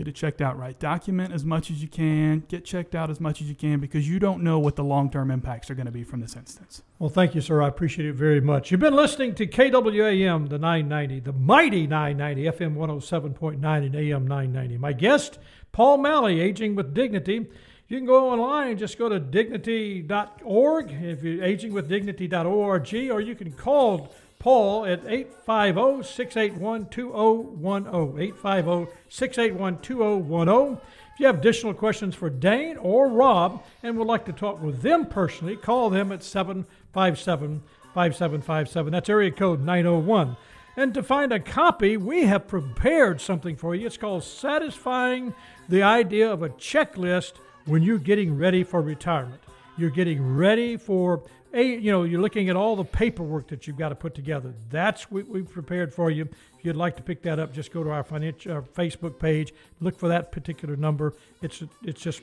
get 0.00 0.08
it 0.08 0.14
checked 0.14 0.40
out 0.40 0.58
right. 0.58 0.78
Document 0.78 1.30
as 1.30 1.44
much 1.44 1.70
as 1.70 1.82
you 1.82 1.88
can, 1.88 2.42
get 2.48 2.64
checked 2.64 2.94
out 2.94 3.10
as 3.10 3.20
much 3.20 3.42
as 3.42 3.50
you 3.50 3.54
can 3.54 3.80
because 3.80 4.08
you 4.08 4.18
don't 4.18 4.42
know 4.42 4.58
what 4.58 4.74
the 4.74 4.82
long 4.82 5.10
term 5.10 5.30
impacts 5.30 5.70
are 5.70 5.74
going 5.74 5.84
to 5.84 5.92
be 5.92 6.02
from 6.02 6.20
this 6.20 6.36
instance. 6.36 6.82
Well, 6.98 7.10
thank 7.10 7.34
you, 7.34 7.42
sir. 7.42 7.60
I 7.60 7.68
appreciate 7.68 8.08
it 8.08 8.14
very 8.14 8.40
much. 8.40 8.70
You've 8.70 8.80
been 8.80 8.96
listening 8.96 9.34
to 9.34 9.46
KWAM, 9.46 10.48
the 10.48 10.58
990, 10.58 11.20
the 11.20 11.34
mighty 11.34 11.86
990, 11.86 12.44
FM 12.44 12.76
107.9 12.76 13.86
and 13.86 13.94
AM 13.94 14.26
990. 14.26 14.78
My 14.78 14.94
guest, 14.94 15.38
Paul 15.70 15.98
Malley, 15.98 16.40
Aging 16.40 16.74
with 16.76 16.94
Dignity. 16.94 17.46
You 17.88 17.98
can 17.98 18.06
go 18.06 18.30
online, 18.30 18.78
just 18.78 18.96
go 18.96 19.10
to 19.10 19.20
dignity.org, 19.20 20.92
if 20.92 21.22
you're 21.22 21.44
agingwithdignity.org, 21.44 23.10
or 23.10 23.20
you 23.20 23.34
can 23.34 23.52
call 23.52 24.14
Paul 24.40 24.86
at 24.86 25.04
850 25.06 26.02
681 26.02 26.86
2010. 26.86 28.20
850 28.20 28.92
681 29.08 29.78
2010. 29.80 30.80
If 31.12 31.20
you 31.20 31.26
have 31.26 31.38
additional 31.38 31.74
questions 31.74 32.14
for 32.14 32.30
Dane 32.30 32.78
or 32.78 33.08
Rob 33.08 33.62
and 33.82 33.96
would 33.98 34.08
like 34.08 34.24
to 34.24 34.32
talk 34.32 34.60
with 34.62 34.80
them 34.80 35.06
personally, 35.06 35.56
call 35.56 35.90
them 35.90 36.10
at 36.10 36.24
757 36.24 37.62
5757. 37.94 38.92
That's 38.92 39.10
area 39.10 39.30
code 39.30 39.60
901. 39.60 40.36
And 40.76 40.94
to 40.94 41.02
find 41.02 41.32
a 41.32 41.38
copy, 41.38 41.98
we 41.98 42.24
have 42.24 42.48
prepared 42.48 43.20
something 43.20 43.56
for 43.56 43.74
you. 43.74 43.86
It's 43.86 43.98
called 43.98 44.24
Satisfying 44.24 45.34
the 45.68 45.82
Idea 45.82 46.32
of 46.32 46.42
a 46.42 46.48
Checklist 46.48 47.34
When 47.66 47.82
You're 47.82 47.98
Getting 47.98 48.38
Ready 48.38 48.64
for 48.64 48.80
Retirement. 48.80 49.42
You're 49.76 49.90
getting 49.90 50.36
ready 50.36 50.76
for 50.78 51.22
a, 51.52 51.62
you 51.62 51.90
know, 51.90 52.04
you're 52.04 52.20
looking 52.20 52.48
at 52.48 52.56
all 52.56 52.76
the 52.76 52.84
paperwork 52.84 53.48
that 53.48 53.66
you've 53.66 53.76
got 53.78 53.90
to 53.90 53.94
put 53.94 54.14
together. 54.14 54.54
That's 54.70 55.10
what 55.10 55.26
we've 55.28 55.50
prepared 55.50 55.92
for 55.92 56.10
you. 56.10 56.28
If 56.58 56.64
you'd 56.64 56.76
like 56.76 56.96
to 56.96 57.02
pick 57.02 57.22
that 57.22 57.38
up, 57.38 57.52
just 57.52 57.72
go 57.72 57.82
to 57.82 57.90
our 57.90 58.04
financial 58.04 58.52
our 58.52 58.62
Facebook 58.62 59.18
page, 59.18 59.52
look 59.80 59.98
for 59.98 60.08
that 60.08 60.32
particular 60.32 60.76
number. 60.76 61.14
It's 61.42 61.62
it's 61.82 62.00
just 62.00 62.22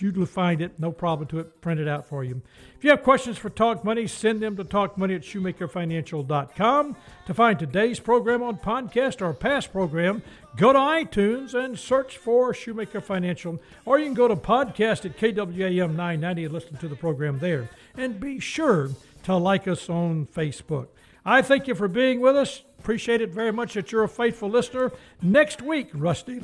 you'll 0.00 0.26
find 0.26 0.60
it, 0.60 0.78
no 0.78 0.92
problem 0.92 1.28
to 1.28 1.38
it. 1.40 1.60
Print 1.60 1.80
it 1.80 1.88
out 1.88 2.06
for 2.06 2.24
you. 2.24 2.40
If 2.76 2.84
you 2.84 2.90
have 2.90 3.02
questions 3.02 3.38
for 3.38 3.50
Talk 3.50 3.84
Money, 3.84 4.06
send 4.06 4.40
them 4.40 4.56
to 4.56 4.64
talkmoney 4.64 5.16
at 5.16 5.22
shoemakerfinancial.com. 5.22 6.96
To 7.26 7.34
find 7.34 7.58
today's 7.58 8.00
program 8.00 8.42
on 8.42 8.58
podcast 8.58 9.20
or 9.20 9.32
past 9.34 9.72
program, 9.72 10.22
go 10.56 10.72
to 10.72 10.78
iTunes 10.78 11.54
and 11.54 11.78
search 11.78 12.16
for 12.16 12.54
Shoemaker 12.54 13.00
Financial, 13.00 13.60
or 13.84 13.98
you 13.98 14.04
can 14.04 14.14
go 14.14 14.28
to 14.28 14.36
podcast 14.36 15.04
at 15.04 15.16
KWAM 15.18 15.96
990 15.96 16.44
and 16.44 16.54
listen 16.54 16.76
to 16.76 16.88
the 16.88 16.96
program 16.96 17.38
there. 17.38 17.68
And 17.96 18.20
be 18.20 18.38
sure 18.38 18.90
to 19.24 19.36
like 19.36 19.66
us 19.66 19.90
on 19.90 20.26
Facebook. 20.26 20.88
I 21.24 21.42
thank 21.42 21.66
you 21.66 21.74
for 21.74 21.88
being 21.88 22.20
with 22.20 22.36
us. 22.36 22.62
Appreciate 22.78 23.20
it 23.20 23.30
very 23.30 23.52
much 23.52 23.74
that 23.74 23.92
you're 23.92 24.04
a 24.04 24.08
faithful 24.08 24.48
listener. 24.48 24.92
Next 25.20 25.60
week, 25.60 25.90
Rusty, 25.92 26.40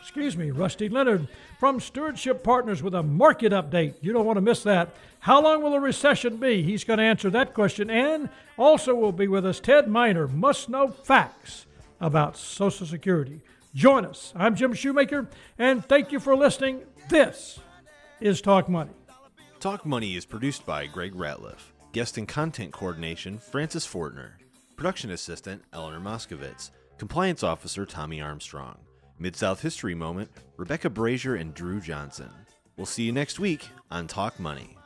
excuse 0.00 0.36
me, 0.36 0.50
Rusty 0.50 0.88
Leonard 0.88 1.28
from 1.58 1.78
Stewardship 1.78 2.42
Partners 2.42 2.82
with 2.82 2.94
a 2.94 3.02
market 3.02 3.52
update. 3.52 3.94
You 4.00 4.12
don't 4.12 4.24
want 4.24 4.38
to 4.38 4.42
miss 4.42 4.62
that. 4.62 4.94
How 5.20 5.42
long 5.42 5.62
will 5.62 5.72
the 5.72 5.80
recession 5.80 6.38
be? 6.38 6.62
He's 6.62 6.84
going 6.84 6.98
to 6.98 7.04
answer 7.04 7.30
that 7.30 7.54
question. 7.54 7.90
And 7.90 8.30
also 8.56 8.94
will 8.94 9.12
be 9.12 9.28
with 9.28 9.44
us 9.44 9.60
Ted 9.60 9.88
Miner, 9.88 10.26
must 10.26 10.68
know 10.68 10.88
facts 10.88 11.66
about 12.00 12.36
Social 12.36 12.86
Security. 12.86 13.42
Join 13.74 14.04
us. 14.04 14.32
I'm 14.34 14.56
Jim 14.56 14.72
Shoemaker, 14.72 15.28
and 15.58 15.84
thank 15.84 16.10
you 16.10 16.18
for 16.18 16.34
listening. 16.34 16.80
This 17.08 17.60
is 18.20 18.40
Talk 18.40 18.68
Money. 18.68 18.90
Talk 19.60 19.84
Money 19.84 20.16
is 20.16 20.24
produced 20.24 20.64
by 20.64 20.86
Greg 20.86 21.14
Ratliff. 21.14 21.72
Guest 21.92 22.18
and 22.18 22.26
content 22.26 22.72
coordination, 22.72 23.38
Francis 23.38 23.86
Fortner. 23.86 24.30
Production 24.76 25.10
assistant, 25.10 25.62
Eleanor 25.72 26.00
Moskowitz. 26.00 26.70
Compliance 26.98 27.42
officer, 27.42 27.84
Tommy 27.84 28.20
Armstrong. 28.20 28.78
Mid 29.20 29.36
South 29.36 29.60
History 29.60 29.94
Moment, 29.94 30.30
Rebecca 30.56 30.88
Brazier 30.88 31.34
and 31.34 31.52
Drew 31.52 31.78
Johnson. 31.78 32.30
We'll 32.78 32.86
see 32.86 33.02
you 33.02 33.12
next 33.12 33.38
week 33.38 33.68
on 33.90 34.06
Talk 34.06 34.40
Money. 34.40 34.78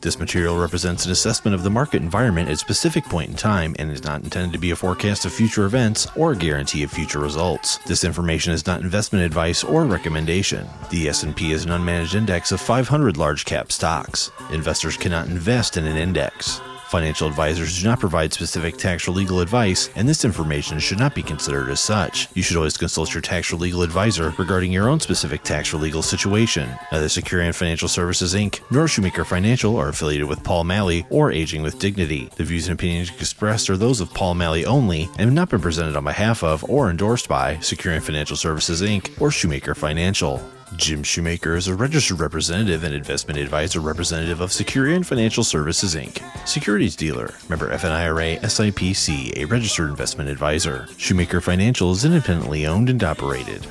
This 0.00 0.18
material 0.18 0.58
represents 0.58 1.04
an 1.04 1.12
assessment 1.12 1.54
of 1.54 1.62
the 1.62 1.68
market 1.68 2.00
environment 2.00 2.48
at 2.48 2.54
a 2.54 2.56
specific 2.56 3.04
point 3.04 3.30
in 3.30 3.36
time 3.36 3.76
and 3.78 3.90
is 3.90 4.02
not 4.02 4.22
intended 4.22 4.54
to 4.54 4.58
be 4.58 4.70
a 4.70 4.76
forecast 4.76 5.26
of 5.26 5.32
future 5.32 5.66
events 5.66 6.06
or 6.16 6.32
a 6.32 6.36
guarantee 6.36 6.82
of 6.82 6.90
future 6.90 7.20
results. 7.20 7.76
This 7.86 8.02
information 8.02 8.54
is 8.54 8.66
not 8.66 8.80
investment 8.80 9.26
advice 9.26 9.62
or 9.62 9.84
recommendation. 9.84 10.66
The 10.90 11.08
S&P 11.08 11.52
is 11.52 11.66
an 11.66 11.70
unmanaged 11.70 12.14
index 12.14 12.50
of 12.50 12.62
500 12.62 13.18
large 13.18 13.44
cap 13.44 13.70
stocks. 13.70 14.30
Investors 14.50 14.96
cannot 14.96 15.28
invest 15.28 15.76
in 15.76 15.84
an 15.84 15.98
index. 15.98 16.62
Financial 16.94 17.26
advisors 17.26 17.82
do 17.82 17.88
not 17.88 17.98
provide 17.98 18.32
specific 18.32 18.76
tax 18.76 19.08
or 19.08 19.10
legal 19.10 19.40
advice, 19.40 19.90
and 19.96 20.08
this 20.08 20.24
information 20.24 20.78
should 20.78 21.00
not 21.00 21.12
be 21.12 21.24
considered 21.24 21.68
as 21.68 21.80
such. 21.80 22.28
You 22.34 22.42
should 22.44 22.56
always 22.56 22.76
consult 22.76 23.12
your 23.12 23.20
tax 23.20 23.52
or 23.52 23.56
legal 23.56 23.82
advisor 23.82 24.32
regarding 24.38 24.70
your 24.70 24.88
own 24.88 25.00
specific 25.00 25.42
tax 25.42 25.74
or 25.74 25.78
legal 25.78 26.02
situation. 26.02 26.70
Neither 26.92 27.06
Securian 27.06 27.52
Financial 27.52 27.88
Services 27.88 28.32
Inc. 28.32 28.60
nor 28.70 28.86
Shoemaker 28.86 29.24
Financial 29.24 29.76
are 29.76 29.88
affiliated 29.88 30.28
with 30.28 30.44
Paul 30.44 30.62
Malley 30.62 31.04
or 31.10 31.32
Aging 31.32 31.62
with 31.62 31.80
Dignity. 31.80 32.30
The 32.36 32.44
views 32.44 32.68
and 32.68 32.78
opinions 32.78 33.10
expressed 33.10 33.68
are 33.70 33.76
those 33.76 34.00
of 34.00 34.14
Paul 34.14 34.34
Malley 34.34 34.64
only 34.64 35.08
and 35.18 35.22
have 35.22 35.32
not 35.32 35.50
been 35.50 35.60
presented 35.60 35.96
on 35.96 36.04
behalf 36.04 36.44
of 36.44 36.62
or 36.70 36.90
endorsed 36.90 37.28
by 37.28 37.56
Securian 37.56 38.02
Financial 38.02 38.36
Services 38.36 38.82
Inc. 38.82 39.20
or 39.20 39.32
Shoemaker 39.32 39.74
Financial. 39.74 40.40
Jim 40.76 41.02
Shoemaker 41.02 41.54
is 41.54 41.68
a 41.68 41.74
registered 41.74 42.20
representative 42.20 42.84
and 42.84 42.94
investment 42.94 43.38
advisor 43.38 43.80
representative 43.80 44.40
of 44.40 44.50
Securian 44.50 45.06
Financial 45.06 45.44
Services 45.44 45.94
Inc., 45.94 46.20
securities 46.48 46.96
dealer, 46.96 47.32
member 47.48 47.70
FINRA 47.70 48.40
SIPC, 48.40 49.36
a 49.36 49.44
registered 49.44 49.88
investment 49.88 50.28
advisor. 50.28 50.88
Shoemaker 50.98 51.40
Financial 51.40 51.92
is 51.92 52.04
independently 52.04 52.66
owned 52.66 52.90
and 52.90 53.02
operated. 53.04 53.66